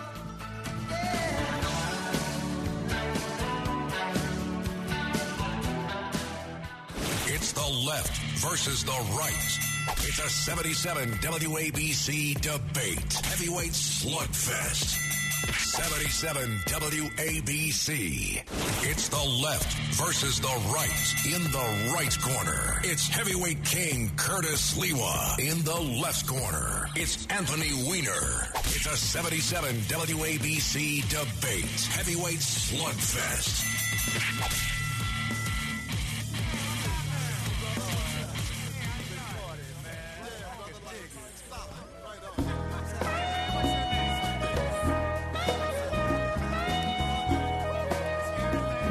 It's 7.26 7.54
the 7.54 7.88
left 7.88 8.16
versus 8.38 8.84
the 8.84 8.92
right. 9.18 9.71
It's 10.04 10.20
a 10.20 10.30
77 10.30 11.10
WABC 11.12 12.42
debate. 12.42 13.14
Heavyweight 13.24 13.72
slugfest. 13.72 14.98
77 15.58 16.58
WABC. 16.66 18.44
It's 18.90 19.08
the 19.10 19.24
left 19.42 19.74
versus 19.94 20.40
the 20.40 20.62
right. 20.74 21.14
In 21.26 21.44
the 21.52 21.94
right 21.94 22.18
corner, 22.20 22.82
it's 22.84 23.08
heavyweight 23.08 23.64
king 23.64 24.12
Curtis 24.16 24.74
Sliwa. 24.74 25.40
In 25.40 25.64
the 25.64 25.80
left 26.02 26.26
corner, 26.28 26.90
it's 26.96 27.26
Anthony 27.28 27.72
Weiner. 27.88 28.50
It's 28.74 28.88
a 28.88 28.98
77 28.98 29.76
WABC 29.82 31.08
debate. 31.10 31.82
Heavyweight 31.92 32.40
slugfest. 32.40 33.68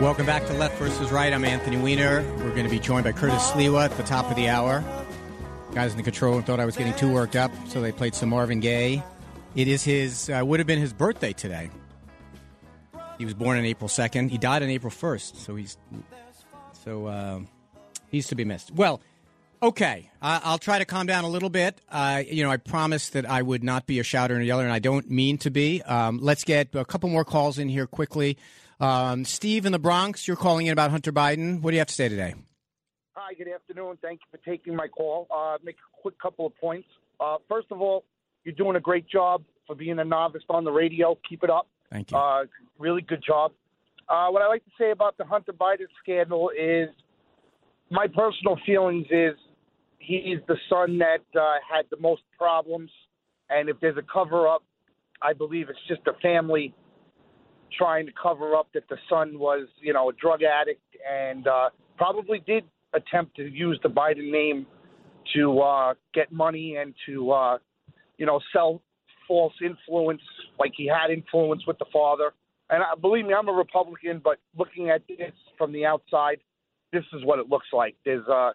Welcome 0.00 0.24
back 0.24 0.46
to 0.46 0.54
Left 0.54 0.78
versus 0.78 1.12
Right. 1.12 1.30
I'm 1.30 1.44
Anthony 1.44 1.76
Weiner. 1.76 2.22
We're 2.38 2.52
going 2.52 2.64
to 2.64 2.70
be 2.70 2.78
joined 2.78 3.04
by 3.04 3.12
Curtis 3.12 3.50
Sliwa 3.50 3.84
at 3.84 3.94
the 3.98 4.02
top 4.02 4.30
of 4.30 4.34
the 4.34 4.48
hour. 4.48 4.82
Guys 5.74 5.90
in 5.90 5.98
the 5.98 6.02
control 6.02 6.32
room 6.32 6.42
thought 6.42 6.58
I 6.58 6.64
was 6.64 6.74
getting 6.74 6.94
too 6.94 7.12
worked 7.12 7.36
up, 7.36 7.52
so 7.68 7.82
they 7.82 7.92
played 7.92 8.14
some 8.14 8.30
Marvin 8.30 8.60
Gaye. 8.60 9.02
It 9.54 9.68
is 9.68 9.84
his 9.84 10.30
uh, 10.30 10.42
would 10.42 10.58
have 10.58 10.66
been 10.66 10.78
his 10.78 10.94
birthday 10.94 11.34
today. 11.34 11.68
He 13.18 13.26
was 13.26 13.34
born 13.34 13.58
on 13.58 13.66
April 13.66 13.88
second. 13.88 14.30
He 14.30 14.38
died 14.38 14.62
on 14.62 14.70
April 14.70 14.90
first, 14.90 15.36
so 15.36 15.54
he's 15.54 15.76
so 16.82 17.04
uh, 17.04 17.40
he's 18.08 18.28
to 18.28 18.34
be 18.34 18.46
missed. 18.46 18.70
Well, 18.70 19.02
okay, 19.62 20.10
uh, 20.22 20.40
I'll 20.42 20.56
try 20.56 20.78
to 20.78 20.86
calm 20.86 21.08
down 21.08 21.24
a 21.24 21.28
little 21.28 21.50
bit. 21.50 21.78
Uh, 21.90 22.22
you 22.26 22.42
know, 22.42 22.50
I 22.50 22.56
promised 22.56 23.12
that 23.12 23.28
I 23.28 23.42
would 23.42 23.62
not 23.62 23.86
be 23.86 23.98
a 23.98 24.02
shouter 24.02 24.32
and 24.32 24.42
a 24.42 24.46
yeller, 24.46 24.64
and 24.64 24.72
I 24.72 24.78
don't 24.78 25.10
mean 25.10 25.36
to 25.38 25.50
be. 25.50 25.82
Um, 25.82 26.20
let's 26.22 26.44
get 26.44 26.74
a 26.74 26.86
couple 26.86 27.10
more 27.10 27.26
calls 27.26 27.58
in 27.58 27.68
here 27.68 27.86
quickly. 27.86 28.38
Um, 28.80 29.26
Steve 29.26 29.66
in 29.66 29.72
the 29.72 29.78
Bronx, 29.78 30.26
you're 30.26 30.38
calling 30.38 30.66
in 30.66 30.72
about 30.72 30.90
Hunter 30.90 31.12
Biden. 31.12 31.60
What 31.60 31.70
do 31.70 31.74
you 31.76 31.80
have 31.80 31.88
to 31.88 31.94
say 31.94 32.08
today? 32.08 32.34
Hi, 33.12 33.34
good 33.34 33.48
afternoon. 33.48 33.98
Thank 34.00 34.20
you 34.20 34.38
for 34.38 34.44
taking 34.44 34.74
my 34.74 34.88
call. 34.88 35.26
Uh, 35.30 35.58
make 35.62 35.76
a 35.76 36.00
quick 36.00 36.18
couple 36.18 36.46
of 36.46 36.56
points. 36.56 36.88
Uh, 37.20 37.36
first 37.48 37.66
of 37.70 37.82
all, 37.82 38.04
you're 38.44 38.54
doing 38.54 38.76
a 38.76 38.80
great 38.80 39.06
job 39.06 39.42
for 39.66 39.76
being 39.76 39.98
a 39.98 40.04
novice 40.04 40.42
on 40.48 40.64
the 40.64 40.72
radio. 40.72 41.18
Keep 41.28 41.44
it 41.44 41.50
up. 41.50 41.68
Thank 41.92 42.10
you. 42.10 42.16
Uh, 42.16 42.44
really 42.78 43.02
good 43.02 43.22
job. 43.24 43.52
Uh, 44.08 44.28
what 44.28 44.40
I 44.40 44.48
like 44.48 44.64
to 44.64 44.70
say 44.78 44.90
about 44.90 45.18
the 45.18 45.24
Hunter 45.24 45.52
Biden 45.52 45.86
scandal 46.02 46.50
is 46.58 46.88
my 47.90 48.06
personal 48.06 48.56
feelings 48.64 49.06
is 49.10 49.34
he's 49.98 50.38
the 50.48 50.56
son 50.70 50.98
that 50.98 51.38
uh, 51.38 51.56
had 51.70 51.84
the 51.90 51.98
most 52.00 52.22
problems, 52.38 52.90
and 53.50 53.68
if 53.68 53.78
there's 53.80 53.98
a 53.98 54.12
cover 54.12 54.48
up, 54.48 54.64
I 55.22 55.34
believe 55.34 55.68
it's 55.68 55.78
just 55.86 56.00
a 56.06 56.18
family 56.20 56.74
trying 57.76 58.06
to 58.06 58.12
cover 58.20 58.54
up 58.54 58.68
that 58.74 58.88
the 58.88 58.96
son 59.08 59.38
was, 59.38 59.66
you 59.80 59.92
know, 59.92 60.10
a 60.10 60.12
drug 60.12 60.40
addict 60.42 60.82
and 61.10 61.46
uh, 61.46 61.70
probably 61.96 62.42
did 62.46 62.64
attempt 62.94 63.36
to 63.36 63.48
use 63.48 63.78
the 63.82 63.88
Biden 63.88 64.30
name 64.30 64.66
to 65.34 65.60
uh, 65.60 65.94
get 66.14 66.32
money 66.32 66.76
and 66.76 66.94
to, 67.06 67.30
uh, 67.30 67.58
you 68.18 68.26
know, 68.26 68.40
sell 68.52 68.82
false 69.28 69.54
influence, 69.64 70.22
like 70.58 70.72
he 70.76 70.88
had 70.88 71.12
influence 71.12 71.66
with 71.66 71.78
the 71.78 71.84
father. 71.92 72.32
And 72.68 72.82
uh, 72.82 72.96
believe 72.96 73.26
me, 73.26 73.34
I'm 73.34 73.48
a 73.48 73.52
Republican, 73.52 74.20
but 74.22 74.38
looking 74.56 74.90
at 74.90 75.02
this 75.08 75.32
from 75.56 75.72
the 75.72 75.86
outside, 75.86 76.38
this 76.92 77.04
is 77.12 77.24
what 77.24 77.38
it 77.38 77.48
looks 77.48 77.68
like. 77.72 77.94
There's 78.04 78.26
uh, 78.28 78.50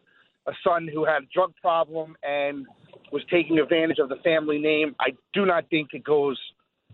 a 0.48 0.54
son 0.64 0.90
who 0.92 1.06
had 1.06 1.24
a 1.24 1.28
drug 1.34 1.54
problem 1.62 2.16
and 2.24 2.66
was 3.12 3.24
taking 3.32 3.60
advantage 3.60 4.00
of 4.00 4.10
the 4.10 4.18
family 4.18 4.58
name. 4.58 4.96
I 5.00 5.10
do 5.34 5.46
not 5.46 5.70
think 5.70 5.90
it 5.94 6.04
goes 6.04 6.38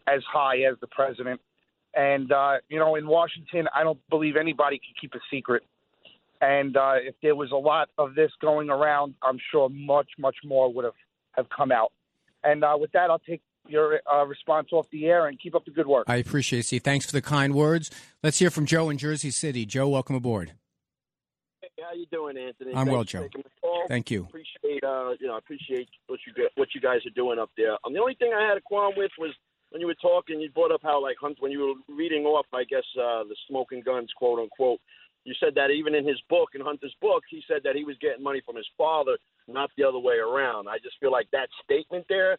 as 0.07 0.21
high 0.31 0.61
as 0.69 0.77
the 0.81 0.87
president. 0.87 1.39
And 1.93 2.31
uh, 2.31 2.57
you 2.69 2.79
know, 2.79 2.95
in 2.95 3.07
Washington, 3.07 3.67
I 3.75 3.83
don't 3.83 3.99
believe 4.09 4.35
anybody 4.35 4.77
can 4.77 4.93
keep 4.99 5.13
a 5.13 5.19
secret. 5.29 5.63
And 6.39 6.75
uh, 6.75 6.95
if 6.95 7.15
there 7.21 7.35
was 7.35 7.51
a 7.51 7.57
lot 7.57 7.89
of 7.97 8.15
this 8.15 8.31
going 8.41 8.69
around, 8.69 9.13
I'm 9.21 9.37
sure 9.51 9.69
much, 9.69 10.09
much 10.17 10.37
more 10.43 10.73
would 10.73 10.85
have 10.85 10.95
have 11.33 11.47
come 11.55 11.71
out. 11.71 11.91
And 12.43 12.63
uh, 12.63 12.75
with 12.79 12.91
that, 12.93 13.09
I'll 13.09 13.19
take 13.19 13.41
your 13.67 14.01
uh, 14.11 14.25
response 14.25 14.69
off 14.71 14.87
the 14.91 15.05
air 15.05 15.27
and 15.27 15.39
keep 15.39 15.53
up 15.53 15.65
the 15.65 15.71
good 15.71 15.87
work. 15.87 16.05
I 16.07 16.15
appreciate 16.15 16.59
it, 16.59 16.65
Steve. 16.65 16.83
Thanks 16.83 17.05
for 17.05 17.11
the 17.11 17.21
kind 17.21 17.53
words. 17.53 17.91
Let's 18.23 18.39
hear 18.39 18.49
from 18.49 18.65
Joe 18.65 18.89
in 18.89 18.97
Jersey 18.97 19.31
City. 19.31 19.65
Joe, 19.65 19.87
welcome 19.87 20.15
aboard. 20.15 20.53
how 21.61 21.93
you 21.93 22.07
doing, 22.11 22.37
Anthony? 22.37 22.71
I'm 22.71 22.85
Thanks 22.85 22.91
well, 22.91 23.03
Joe. 23.03 23.21
taking 23.23 23.43
the 23.43 23.49
call. 23.61 23.85
Thank 23.87 24.09
you. 24.09 24.23
Appreciate 24.23 24.61
uh, 24.83 25.11
you 25.19 25.27
know, 25.27 25.35
I 25.35 25.37
appreciate 25.37 25.87
what 26.07 26.19
you 26.25 26.33
what 26.55 26.69
you 26.73 26.81
guys 26.81 26.99
are 27.05 27.15
doing 27.15 27.39
up 27.39 27.51
there. 27.57 27.73
Um, 27.85 27.93
the 27.93 27.99
only 27.99 28.15
thing 28.15 28.31
I 28.33 28.47
had 28.47 28.57
a 28.57 28.61
qualm 28.61 28.93
with 28.97 29.11
was 29.17 29.31
when 29.71 29.81
you 29.81 29.87
were 29.87 29.95
talking, 29.95 30.39
you 30.39 30.49
brought 30.51 30.71
up 30.71 30.81
how 30.83 31.01
like 31.01 31.15
Hunt 31.19 31.37
when 31.39 31.51
you 31.51 31.59
were 31.87 31.95
reading 31.95 32.25
off, 32.25 32.45
I 32.53 32.63
guess 32.65 32.83
uh, 32.97 33.23
the 33.23 33.35
smoking 33.47 33.81
guns, 33.83 34.09
quote 34.15 34.39
unquote. 34.39 34.79
You 35.23 35.33
said 35.39 35.53
that 35.55 35.69
even 35.71 35.93
in 35.95 36.05
his 36.07 36.19
book, 36.29 36.49
in 36.55 36.61
Hunter's 36.61 36.95
book, 37.01 37.23
he 37.29 37.41
said 37.47 37.61
that 37.63 37.75
he 37.75 37.83
was 37.83 37.95
getting 38.01 38.23
money 38.23 38.41
from 38.45 38.55
his 38.55 38.65
father, 38.77 39.17
not 39.47 39.69
the 39.77 39.83
other 39.83 39.99
way 39.99 40.15
around. 40.15 40.67
I 40.67 40.77
just 40.83 40.95
feel 40.99 41.11
like 41.11 41.29
that 41.31 41.47
statement 41.63 42.05
there 42.09 42.37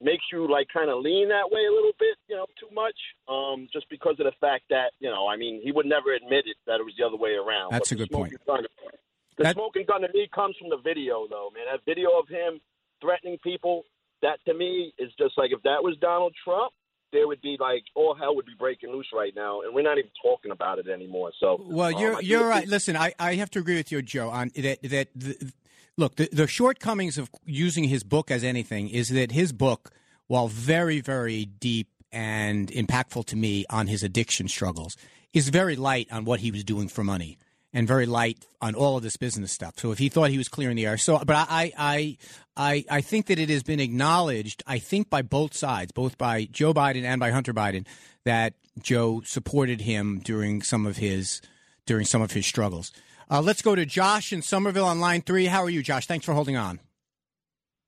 makes 0.00 0.24
you 0.32 0.50
like 0.50 0.66
kind 0.72 0.90
of 0.90 1.02
lean 1.02 1.28
that 1.28 1.50
way 1.50 1.60
a 1.66 1.72
little 1.72 1.92
bit, 1.98 2.16
you 2.28 2.36
know, 2.36 2.46
too 2.58 2.72
much, 2.72 2.94
um, 3.28 3.68
just 3.72 3.88
because 3.90 4.14
of 4.18 4.24
the 4.26 4.32
fact 4.40 4.64
that 4.70 4.92
you 5.00 5.10
know, 5.10 5.26
I 5.28 5.36
mean, 5.36 5.60
he 5.62 5.72
would 5.72 5.86
never 5.86 6.14
admit 6.14 6.44
it 6.46 6.56
that 6.66 6.80
it 6.80 6.84
was 6.84 6.94
the 6.98 7.04
other 7.04 7.16
way 7.16 7.32
around. 7.34 7.72
That's 7.72 7.90
But 7.90 7.94
a 7.96 7.98
good 7.98 8.10
point. 8.10 8.32
Gun, 8.46 8.62
the 9.36 9.42
That- 9.44 9.54
smoking 9.54 9.84
gun 9.86 10.02
to 10.02 10.08
me 10.14 10.28
comes 10.34 10.56
from 10.56 10.70
the 10.70 10.78
video, 10.78 11.26
though, 11.28 11.50
man. 11.54 11.66
That 11.70 11.84
video 11.84 12.18
of 12.18 12.28
him 12.28 12.60
threatening 13.00 13.38
people, 13.38 13.84
that 14.22 14.38
to 14.46 14.54
me 14.54 14.92
is 14.98 15.10
just 15.18 15.36
like 15.36 15.50
if 15.52 15.62
that 15.62 15.82
was 15.82 15.96
Donald 16.00 16.34
Trump, 16.44 16.72
there 17.12 17.26
would 17.26 17.40
be 17.40 17.56
like 17.58 17.84
all 17.94 18.14
hell 18.14 18.36
would 18.36 18.46
be 18.46 18.54
breaking 18.58 18.90
loose 18.90 19.08
right 19.14 19.32
now, 19.34 19.62
and 19.62 19.74
we're 19.74 19.82
not 19.82 19.98
even 19.98 20.10
talking 20.22 20.50
about 20.50 20.78
it 20.78 20.88
anymore. 20.88 21.32
So, 21.40 21.62
Well, 21.64 21.94
um, 21.94 22.00
you're 22.00 22.20
do 22.20 22.26
you're 22.26 22.46
right. 22.46 22.66
Listen, 22.66 22.96
I, 22.96 23.14
I 23.18 23.34
have 23.36 23.50
to 23.52 23.58
agree 23.58 23.76
with 23.76 23.90
you, 23.92 24.02
Joe, 24.02 24.30
on 24.30 24.50
that 24.56 24.82
that 24.82 25.08
the, 25.14 25.52
look 25.96 26.16
the, 26.16 26.28
the 26.32 26.46
shortcomings 26.46 27.18
of 27.18 27.30
using 27.44 27.84
his 27.84 28.04
book 28.04 28.30
as 28.30 28.44
anything 28.44 28.88
is 28.88 29.08
that 29.08 29.32
his 29.32 29.52
book, 29.52 29.90
while 30.26 30.48
very 30.48 31.00
very 31.00 31.44
deep 31.46 31.88
and 32.12 32.70
impactful 32.70 33.26
to 33.26 33.36
me 33.36 33.64
on 33.70 33.86
his 33.86 34.02
addiction 34.02 34.48
struggles, 34.48 34.96
is 35.32 35.48
very 35.48 35.76
light 35.76 36.08
on 36.10 36.24
what 36.24 36.40
he 36.40 36.50
was 36.50 36.64
doing 36.64 36.88
for 36.88 37.04
money 37.04 37.38
and 37.78 37.86
very 37.86 38.06
light 38.06 38.44
on 38.60 38.74
all 38.74 38.96
of 38.96 39.04
this 39.04 39.16
business 39.16 39.52
stuff. 39.52 39.74
So 39.76 39.92
if 39.92 39.98
he 39.98 40.08
thought 40.08 40.30
he 40.30 40.36
was 40.36 40.48
clearing 40.48 40.74
the 40.74 40.84
air, 40.84 40.98
so 40.98 41.16
but 41.24 41.36
I 41.48 41.72
I 41.78 42.16
I 42.56 42.84
I 42.90 43.00
think 43.00 43.26
that 43.26 43.38
it 43.38 43.48
has 43.50 43.62
been 43.62 43.78
acknowledged. 43.78 44.64
I 44.66 44.80
think 44.80 45.08
by 45.08 45.22
both 45.22 45.54
sides, 45.54 45.92
both 45.92 46.18
by 46.18 46.48
Joe 46.50 46.74
Biden 46.74 47.04
and 47.04 47.20
by 47.20 47.30
Hunter 47.30 47.54
Biden, 47.54 47.86
that 48.24 48.54
Joe 48.82 49.22
supported 49.24 49.82
him 49.82 50.20
during 50.24 50.60
some 50.60 50.86
of 50.86 50.96
his 50.96 51.40
during 51.86 52.04
some 52.04 52.20
of 52.20 52.32
his 52.32 52.46
struggles. 52.46 52.90
Uh, 53.30 53.40
let's 53.40 53.62
go 53.62 53.76
to 53.76 53.86
Josh 53.86 54.32
in 54.32 54.42
Somerville 54.42 54.86
on 54.86 54.98
line 54.98 55.22
three. 55.22 55.46
How 55.46 55.62
are 55.62 55.70
you, 55.70 55.84
Josh? 55.84 56.06
Thanks 56.06 56.26
for 56.26 56.32
holding 56.32 56.56
on. 56.56 56.80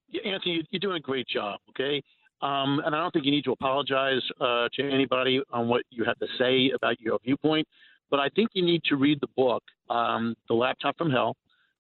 Yeah, 0.09 0.23
Anthony, 0.23 0.63
you're 0.71 0.79
doing 0.79 0.99
a 0.99 1.01
great 1.01 1.27
job. 1.27 1.59
Okay, 1.71 2.01
um, 2.43 2.81
and 2.87 2.95
I 2.95 3.01
don't 3.01 3.11
think 3.11 3.25
you 3.25 3.33
need 3.33 3.45
to 3.45 3.53
apologize 3.53 4.23
uh, 4.41 4.69
to 4.75 4.89
anybody 4.89 5.41
on 5.51 5.67
what 5.67 5.83
you 5.91 6.05
have 6.05 6.19
to 6.21 6.29
say 6.39 6.71
about 6.77 7.01
your 7.01 7.19
viewpoint. 7.25 7.67
But 8.11 8.21
I 8.21 8.29
think 8.31 8.51
you 8.55 8.65
need 8.65 8.83
to 8.85 8.97
read 8.97 9.21
the 9.21 9.29
book, 9.37 9.63
um, 9.89 10.37
"The 10.49 10.55
Laptop 10.55 10.99
from 10.99 11.11
Hell," 11.11 11.37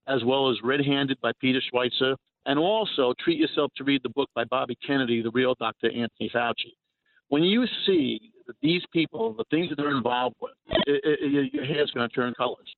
as 0.06 0.24
well 0.24 0.48
as 0.48 0.62
"Red 0.62 0.80
Handed" 0.80 1.20
by 1.20 1.32
Peter 1.40 1.60
Schweizer, 1.60 2.16
and 2.46 2.58
also 2.58 3.14
treat 3.18 3.38
yourself 3.38 3.72
to 3.76 3.84
read 3.84 4.02
the 4.02 4.08
book 4.10 4.30
by 4.34 4.44
Bobby 4.44 4.76
Kennedy, 4.76 5.22
"The 5.22 5.30
Real 5.30 5.54
Dr. 5.54 5.90
Anthony 5.90 6.30
Fauci." 6.30 6.74
When 7.28 7.42
you 7.42 7.66
see 7.86 8.32
these 8.60 8.82
people, 8.92 9.32
the 9.34 9.44
things 9.50 9.68
that 9.68 9.76
they're 9.76 9.96
involved 9.96 10.36
with, 10.40 10.52
it, 10.86 11.00
it, 11.04 11.52
your 11.52 11.64
hair's 11.64 11.90
going 11.92 12.08
to 12.08 12.14
turn 12.14 12.34
colors. 12.34 12.74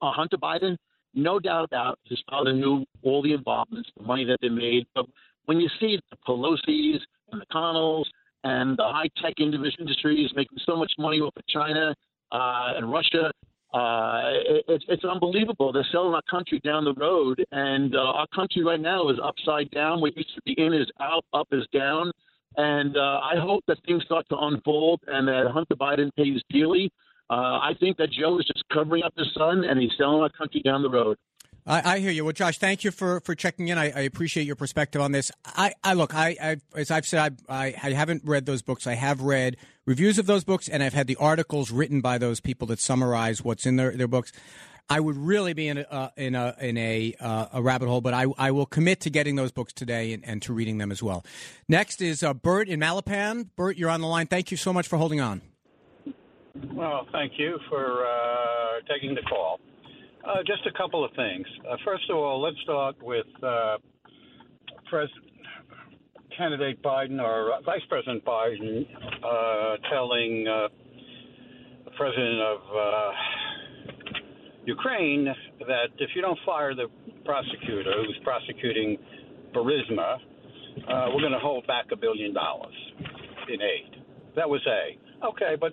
Uh, 0.00 0.12
Hunter 0.12 0.36
Biden, 0.36 0.76
no 1.14 1.40
doubt 1.40 1.64
about 1.64 1.98
his 2.04 2.22
father 2.30 2.52
knew 2.52 2.84
all 3.02 3.20
the 3.20 3.32
involvements, 3.32 3.90
the 3.96 4.04
money 4.04 4.24
that 4.24 4.38
they 4.40 4.48
made. 4.48 4.86
But 4.94 5.06
when 5.46 5.58
you 5.60 5.68
see 5.80 5.98
the 6.10 6.16
Pelosi's 6.26 7.04
and 7.32 7.40
the 7.40 7.46
Connells 7.46 8.08
and 8.44 8.76
the 8.76 8.84
high 8.84 9.08
tech 9.20 9.34
industries 9.40 10.30
making 10.36 10.58
so 10.64 10.76
much 10.76 10.92
money 10.98 11.20
off 11.20 11.36
of 11.36 11.46
China 11.48 11.94
and 12.32 12.90
Russia, 12.90 13.30
uh, 13.74 14.20
it, 14.46 14.64
it's 14.68 14.84
it's 14.88 15.04
unbelievable. 15.04 15.72
They're 15.72 15.86
selling 15.92 16.14
our 16.14 16.22
country 16.30 16.60
down 16.60 16.84
the 16.84 16.94
road, 16.94 17.44
and 17.52 17.94
uh, 17.94 17.98
our 17.98 18.26
country 18.34 18.64
right 18.64 18.80
now 18.80 19.08
is 19.08 19.18
upside 19.22 19.70
down. 19.70 20.00
What 20.00 20.16
used 20.16 20.34
to 20.34 20.42
be 20.44 20.54
in 20.58 20.72
is 20.72 20.86
out, 21.00 21.24
up 21.34 21.48
is 21.52 21.66
down. 21.72 22.12
And 22.56 22.96
uh, 22.96 23.20
I 23.22 23.34
hope 23.38 23.62
that 23.68 23.78
things 23.86 24.02
start 24.04 24.26
to 24.30 24.36
unfold 24.36 25.00
and 25.06 25.28
that 25.28 25.46
Hunter 25.52 25.76
Biden 25.76 26.10
pays 26.16 26.42
dearly. 26.50 26.90
Uh, 27.30 27.60
I 27.60 27.72
think 27.78 27.98
that 27.98 28.10
Joe 28.10 28.38
is 28.38 28.46
just 28.46 28.64
covering 28.72 29.02
up 29.04 29.12
his 29.16 29.28
son 29.34 29.64
and 29.64 29.78
he's 29.78 29.92
selling 29.98 30.22
our 30.22 30.30
country 30.30 30.60
down 30.62 30.82
the 30.82 30.90
road. 30.90 31.16
I, 31.68 31.94
I 31.94 31.98
hear 31.98 32.10
you. 32.10 32.24
Well, 32.24 32.32
Josh, 32.32 32.58
thank 32.58 32.82
you 32.82 32.90
for, 32.90 33.20
for 33.20 33.34
checking 33.34 33.68
in. 33.68 33.76
I, 33.76 33.92
I 33.92 34.00
appreciate 34.00 34.46
your 34.46 34.56
perspective 34.56 35.02
on 35.02 35.12
this. 35.12 35.30
I, 35.44 35.74
I 35.84 35.92
look, 35.92 36.14
I, 36.14 36.36
I 36.42 36.56
as 36.74 36.90
I've 36.90 37.06
said, 37.06 37.38
I, 37.48 37.74
I, 37.80 37.90
haven't 37.90 38.22
read 38.24 38.46
those 38.46 38.62
books. 38.62 38.86
I 38.86 38.94
have 38.94 39.20
read 39.20 39.58
reviews 39.84 40.18
of 40.18 40.24
those 40.24 40.44
books, 40.44 40.68
and 40.68 40.82
I've 40.82 40.94
had 40.94 41.06
the 41.06 41.16
articles 41.16 41.70
written 41.70 42.00
by 42.00 42.16
those 42.16 42.40
people 42.40 42.66
that 42.68 42.80
summarize 42.80 43.44
what's 43.44 43.66
in 43.66 43.76
their, 43.76 43.90
their 43.90 44.08
books. 44.08 44.32
I 44.90 45.00
would 45.00 45.18
really 45.18 45.52
be 45.52 45.68
in 45.68 45.76
a 45.76 45.82
uh, 45.82 46.08
in 46.16 46.34
a 46.34 46.56
in 46.60 46.78
a 46.78 47.14
uh, 47.20 47.46
a 47.52 47.62
rabbit 47.62 47.88
hole, 47.88 48.00
but 48.00 48.14
I 48.14 48.24
I 48.38 48.52
will 48.52 48.64
commit 48.64 49.00
to 49.00 49.10
getting 49.10 49.36
those 49.36 49.52
books 49.52 49.74
today 49.74 50.14
and, 50.14 50.24
and 50.24 50.40
to 50.42 50.54
reading 50.54 50.78
them 50.78 50.90
as 50.90 51.02
well. 51.02 51.26
Next 51.68 52.00
is 52.00 52.22
uh, 52.22 52.32
Bert 52.32 52.70
in 52.70 52.80
Manalapan. 52.80 53.50
Bert, 53.54 53.76
you're 53.76 53.90
on 53.90 54.00
the 54.00 54.06
line. 54.06 54.28
Thank 54.28 54.50
you 54.50 54.56
so 54.56 54.72
much 54.72 54.88
for 54.88 54.96
holding 54.96 55.20
on. 55.20 55.42
Well, 56.72 57.06
thank 57.12 57.32
you 57.36 57.58
for 57.68 58.06
uh, 58.06 58.80
taking 58.90 59.14
the 59.14 59.20
call. 59.28 59.60
Uh, 60.26 60.38
just 60.46 60.66
a 60.66 60.76
couple 60.76 61.04
of 61.04 61.10
things. 61.14 61.46
Uh, 61.68 61.76
first 61.84 62.04
of 62.10 62.16
all, 62.16 62.40
let's 62.42 62.56
start 62.62 62.96
with 63.02 63.26
uh, 63.42 63.76
Pres- 64.90 65.08
candidate 66.36 66.82
Biden 66.82 67.20
or 67.20 67.52
uh, 67.52 67.60
Vice 67.62 67.80
President 67.88 68.24
Biden 68.24 68.86
uh, 69.24 69.76
telling 69.90 70.46
uh, 70.46 70.68
the 71.84 71.90
president 71.96 72.40
of 72.40 72.60
Ukraine 74.66 75.24
that 75.60 75.88
if 75.98 76.10
you 76.14 76.22
don't 76.22 76.38
fire 76.44 76.74
the 76.74 76.86
prosecutor 77.24 77.92
who's 78.04 78.18
prosecuting 78.22 78.98
Burisma, 79.54 80.18
we're 81.14 81.20
going 81.20 81.32
to 81.32 81.38
hold 81.38 81.66
back 81.66 81.86
a 81.92 81.96
billion 81.96 82.34
dollars 82.34 82.74
in 83.48 83.60
aid. 83.62 84.02
That 84.36 84.48
was 84.48 84.60
A. 84.66 84.98
Okay, 85.26 85.56
but 85.58 85.72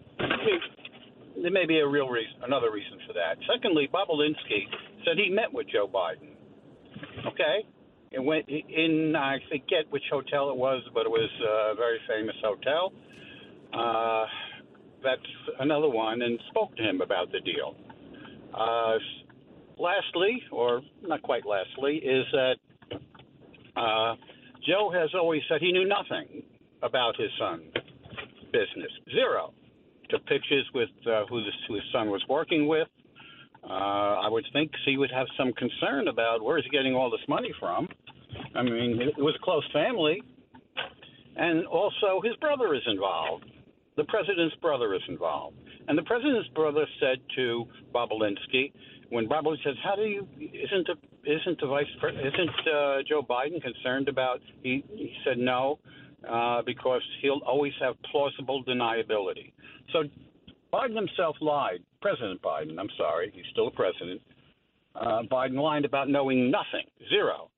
there 1.42 1.52
may 1.52 1.66
be 1.66 1.80
a 1.80 1.88
real 1.88 2.10
reason, 2.10 2.36
another 2.44 2.72
reason 2.72 3.00
for 3.08 3.14
that. 3.14 3.38
Secondly, 3.52 3.90
Bobulinski 3.94 4.68
said 5.06 5.18
he 5.18 5.30
met 5.30 5.54
with 5.54 5.68
Joe 5.68 5.88
Biden. 5.88 6.32
Okay, 7.28 7.66
and 8.14 8.26
went 8.26 8.48
in 8.48 9.16
I 9.16 9.38
forget 9.50 9.90
which 9.90 10.04
hotel 10.12 10.50
it 10.50 10.56
was, 10.56 10.82
but 10.94 11.06
it 11.06 11.10
was 11.10 11.30
a 11.42 11.76
very 11.76 12.00
famous 12.08 12.36
hotel. 12.44 12.94
Uh, 13.74 14.26
that's 15.04 15.60
another 15.60 15.90
one, 15.90 16.22
and 16.22 16.40
spoke 16.50 16.76
to 16.78 16.84
him 16.84 17.02
about 17.02 17.32
the 17.32 17.40
deal. 17.42 17.76
Uh, 18.54 18.98
lastly, 19.78 20.42
or 20.52 20.82
not 21.02 21.22
quite 21.22 21.46
lastly, 21.46 21.98
is 21.98 22.26
that 22.32 22.56
uh, 23.76 24.16
Joe 24.68 24.92
has 24.94 25.10
always 25.14 25.42
said 25.50 25.62
he 25.62 25.72
knew 25.72 25.88
nothing 25.88 26.44
about 26.82 27.16
his 27.18 27.30
son's 27.38 27.74
business. 28.52 28.92
Zero. 29.12 29.54
Took 30.10 30.26
pictures 30.28 30.66
with 30.74 30.90
uh, 31.08 31.26
who, 31.30 31.44
this, 31.44 31.54
who 31.68 31.76
his 31.76 31.84
son 31.92 32.10
was 32.10 32.24
working 32.30 32.68
with. 32.68 32.88
Uh, 33.64 33.74
I 34.26 34.28
would 34.30 34.46
think 34.54 34.72
he 34.86 34.98
would 34.98 35.12
have 35.12 35.28
some 35.38 35.52
concern 35.54 36.08
about 36.08 36.44
where 36.44 36.58
is 36.58 36.64
he 36.64 36.70
getting 36.70 36.94
all 36.94 37.10
this 37.10 37.28
money 37.28 37.52
from. 37.60 37.88
I 38.54 38.62
mean, 38.62 39.02
it 39.02 39.18
was 39.18 39.36
a 39.36 39.44
close 39.44 39.64
family. 39.74 40.22
And 41.36 41.66
also, 41.66 42.22
his 42.24 42.36
brother 42.38 42.76
is 42.76 42.84
involved. 42.88 43.46
The 43.98 44.04
president's 44.06 44.56
brother 44.58 44.94
is 44.94 45.02
involved. 45.08 45.58
And 45.88 45.98
the 45.98 46.04
president's 46.04 46.50
brother 46.50 46.86
said 47.00 47.20
to 47.36 47.66
Bobulinski, 47.94 48.72
when 49.10 49.28
Bobulinski 49.28 49.64
says, 49.64 49.76
"How 49.84 49.96
do 49.96 50.04
you? 50.04 50.28
Isn't 50.40 50.88
the 50.88 51.32
isn't 51.32 51.60
the 51.60 51.68
vice 51.68 51.86
isn't 52.04 52.68
uh, 52.68 52.98
Joe 53.08 53.22
Biden 53.22 53.62
concerned 53.62 54.10
about?" 54.10 54.42
He 54.64 54.84
he 54.90 55.14
said 55.24 55.38
no, 55.38 55.80
uh, 56.30 56.62
because 56.66 57.02
he'll 57.22 57.42
always 57.46 57.74
have 57.80 57.96
plausible 58.12 58.64
deniability. 58.64 59.52
So 59.92 60.04
Biden 60.74 60.96
himself 60.96 61.36
lied. 61.42 61.80
President 62.02 62.42
Biden, 62.42 62.80
I'm 62.80 62.90
sorry, 62.98 63.32
he's 63.34 63.46
still 63.52 63.68
a 63.68 63.72
president. 63.72 64.22
Uh, 64.96 65.24
Biden 65.32 65.60
lied 65.60 65.86
about 65.86 66.10
knowing 66.10 66.52
nothing, 66.52 66.86
zero. 67.10 67.50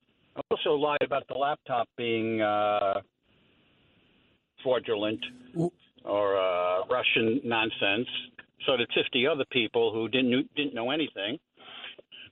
Also 0.51 0.72
lied 0.72 1.01
about 1.03 1.28
the 1.28 1.34
laptop 1.34 1.88
being 1.97 2.41
uh, 2.41 3.01
fraudulent 4.63 5.20
or 6.05 6.38
uh, 6.38 6.86
Russian 6.89 7.41
nonsense. 7.43 8.07
So 8.65 8.78
did 8.78 8.89
50 8.93 9.28
other 9.28 9.45
people 9.51 9.93
who 9.93 10.07
didn't 10.09 10.53
didn't 10.55 10.74
know 10.74 10.91
anything, 10.91 11.39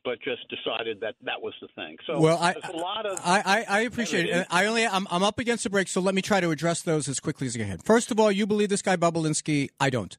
but 0.06 0.22
just 0.22 0.48
decided 0.48 1.02
that 1.02 1.16
that 1.24 1.42
was 1.42 1.54
the 1.60 1.68
thing. 1.76 1.98
So 2.08 2.20
well, 2.20 2.38
I, 2.38 2.54
lot 2.74 3.06
of 3.06 3.20
I, 3.26 3.42
I, 3.46 3.66
I 3.68 3.80
appreciate 3.82 4.28
it. 4.28 4.48
I 4.50 4.68
only 4.68 4.86
I'm, 4.86 5.08
I'm 5.10 5.24
up 5.24 5.40
against 5.40 5.64
the 5.64 5.70
break, 5.70 5.88
so 5.88 6.00
let 6.00 6.16
me 6.16 6.22
try 6.22 6.40
to 6.40 6.52
address 6.52 6.84
those 6.84 7.10
as 7.10 7.20
quickly 7.20 7.48
as 7.48 7.56
I 7.56 7.60
can. 7.60 7.80
First 7.80 8.12
of 8.12 8.20
all, 8.20 8.32
you 8.32 8.46
believe 8.46 8.70
this 8.70 8.84
guy 8.84 8.96
Bobulinski? 8.96 9.70
I 9.80 9.90
don't. 9.90 10.16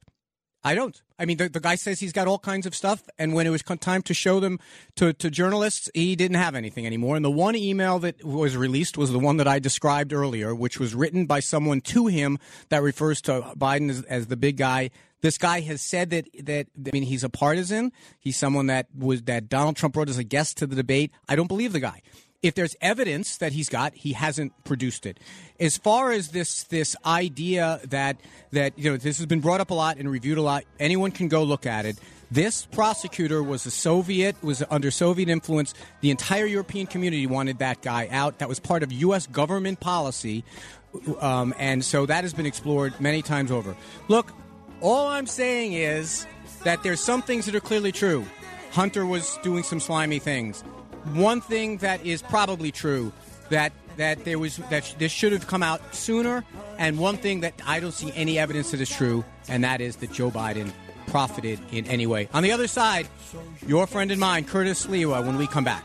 I 0.67 0.75
don't. 0.75 1.01
I 1.17 1.23
mean, 1.23 1.37
the, 1.37 1.47
the 1.47 1.61
guy 1.61 1.75
says 1.75 2.01
he's 2.01 2.11
got 2.11 2.27
all 2.27 2.39
kinds 2.39 2.65
of 2.65 2.75
stuff, 2.75 3.01
and 3.17 3.33
when 3.33 3.47
it 3.47 3.51
was 3.51 3.63
time 3.63 4.01
to 4.01 4.13
show 4.13 4.41
them 4.41 4.59
to, 4.97 5.13
to 5.13 5.29
journalists, 5.29 5.89
he 5.93 6.17
didn't 6.17 6.35
have 6.35 6.55
anything 6.55 6.85
anymore. 6.85 7.15
And 7.15 7.23
the 7.23 7.31
one 7.31 7.55
email 7.55 7.99
that 7.99 8.21
was 8.21 8.57
released 8.57 8.97
was 8.97 9.13
the 9.13 9.17
one 9.17 9.37
that 9.37 9.47
I 9.47 9.59
described 9.59 10.11
earlier, 10.11 10.53
which 10.53 10.77
was 10.77 10.93
written 10.93 11.25
by 11.25 11.39
someone 11.39 11.79
to 11.81 12.07
him 12.07 12.37
that 12.67 12.83
refers 12.83 13.21
to 13.21 13.53
Biden 13.57 13.89
as, 13.89 14.03
as 14.03 14.27
the 14.27 14.35
big 14.35 14.57
guy. 14.57 14.89
This 15.21 15.37
guy 15.37 15.61
has 15.61 15.81
said 15.81 16.09
that 16.09 16.27
that 16.43 16.67
I 16.85 16.89
mean 16.91 17.03
he's 17.03 17.23
a 17.23 17.29
partisan. 17.29 17.93
He's 18.19 18.35
someone 18.35 18.67
that 18.67 18.87
was 18.93 19.23
that 19.23 19.47
Donald 19.47 19.77
Trump 19.77 19.95
wrote 19.95 20.09
as 20.09 20.17
a 20.17 20.23
guest 20.25 20.57
to 20.57 20.67
the 20.67 20.75
debate. 20.75 21.11
I 21.29 21.37
don't 21.37 21.47
believe 21.47 21.71
the 21.71 21.79
guy 21.79 22.01
if 22.47 22.55
there's 22.55 22.75
evidence 22.79 23.37
that 23.37 23.51
he's 23.51 23.67
got, 23.67 23.93
he 23.93 24.13
hasn't 24.13 24.53
produced 24.63 25.05
it. 25.05 25.19
As 25.59 25.77
far 25.77 26.11
as 26.11 26.29
this 26.29 26.63
this 26.63 26.95
idea 27.05 27.81
that 27.89 28.21
that 28.51 28.79
you 28.79 28.89
know 28.89 28.95
this 28.97 29.17
has 29.17 29.25
been 29.25 29.41
brought 29.41 29.59
up 29.59 29.69
a 29.69 29.73
lot 29.73 29.97
and 29.97 30.09
reviewed 30.09 30.37
a 30.37 30.41
lot, 30.41 30.63
anyone 30.79 31.11
can 31.11 31.27
go 31.27 31.43
look 31.43 31.65
at 31.65 31.85
it. 31.85 31.99
This 32.31 32.65
prosecutor 32.65 33.43
was 33.43 33.65
a 33.65 33.71
Soviet, 33.71 34.41
was 34.41 34.63
under 34.69 34.91
Soviet 34.91 35.29
influence. 35.29 35.73
The 36.01 36.11
entire 36.11 36.45
European 36.45 36.87
community 36.87 37.27
wanted 37.27 37.59
that 37.59 37.81
guy 37.81 38.07
out. 38.11 38.39
That 38.39 38.49
was 38.49 38.59
part 38.59 38.83
of 38.83 38.91
U.S. 38.91 39.27
government 39.27 39.79
policy, 39.81 40.45
um, 41.19 41.53
and 41.57 41.83
so 41.83 42.05
that 42.05 42.23
has 42.23 42.33
been 42.33 42.45
explored 42.45 42.99
many 42.99 43.21
times 43.21 43.51
over. 43.51 43.75
Look, 44.07 44.31
all 44.79 45.07
I'm 45.07 45.27
saying 45.27 45.73
is 45.73 46.25
that 46.63 46.83
there's 46.83 47.01
some 47.01 47.21
things 47.21 47.45
that 47.45 47.55
are 47.55 47.61
clearly 47.61 47.91
true. 47.91 48.25
Hunter 48.71 49.05
was 49.05 49.37
doing 49.41 49.63
some 49.63 49.79
slimy 49.79 50.19
things 50.19 50.63
one 51.15 51.41
thing 51.41 51.77
that 51.77 52.05
is 52.05 52.21
probably 52.21 52.71
true 52.71 53.11
that 53.49 53.71
that 53.97 54.25
there 54.25 54.37
was 54.37 54.57
that 54.69 54.95
this 54.99 55.11
should 55.11 55.31
have 55.31 55.47
come 55.47 55.63
out 55.63 55.95
sooner, 55.95 56.43
and 56.77 56.99
one 56.99 57.17
thing 57.17 57.41
that 57.41 57.53
I 57.65 57.79
don't 57.79 57.93
see 57.93 58.11
any 58.15 58.37
evidence 58.37 58.71
that 58.71 58.81
is 58.81 58.89
true, 58.89 59.25
and 59.49 59.63
that 59.63 59.81
is 59.81 59.97
that 59.97 60.11
Joe 60.11 60.29
Biden 60.29 60.71
profited 61.07 61.59
in 61.71 61.85
any 61.87 62.05
way. 62.05 62.29
On 62.33 62.43
the 62.43 62.51
other 62.51 62.67
side, 62.67 63.07
your 63.65 63.87
friend 63.87 64.11
and 64.11 64.19
mine, 64.19 64.45
Curtis 64.45 64.85
Sliwa, 64.85 65.25
when 65.25 65.37
we 65.37 65.47
come 65.47 65.63
back. 65.63 65.83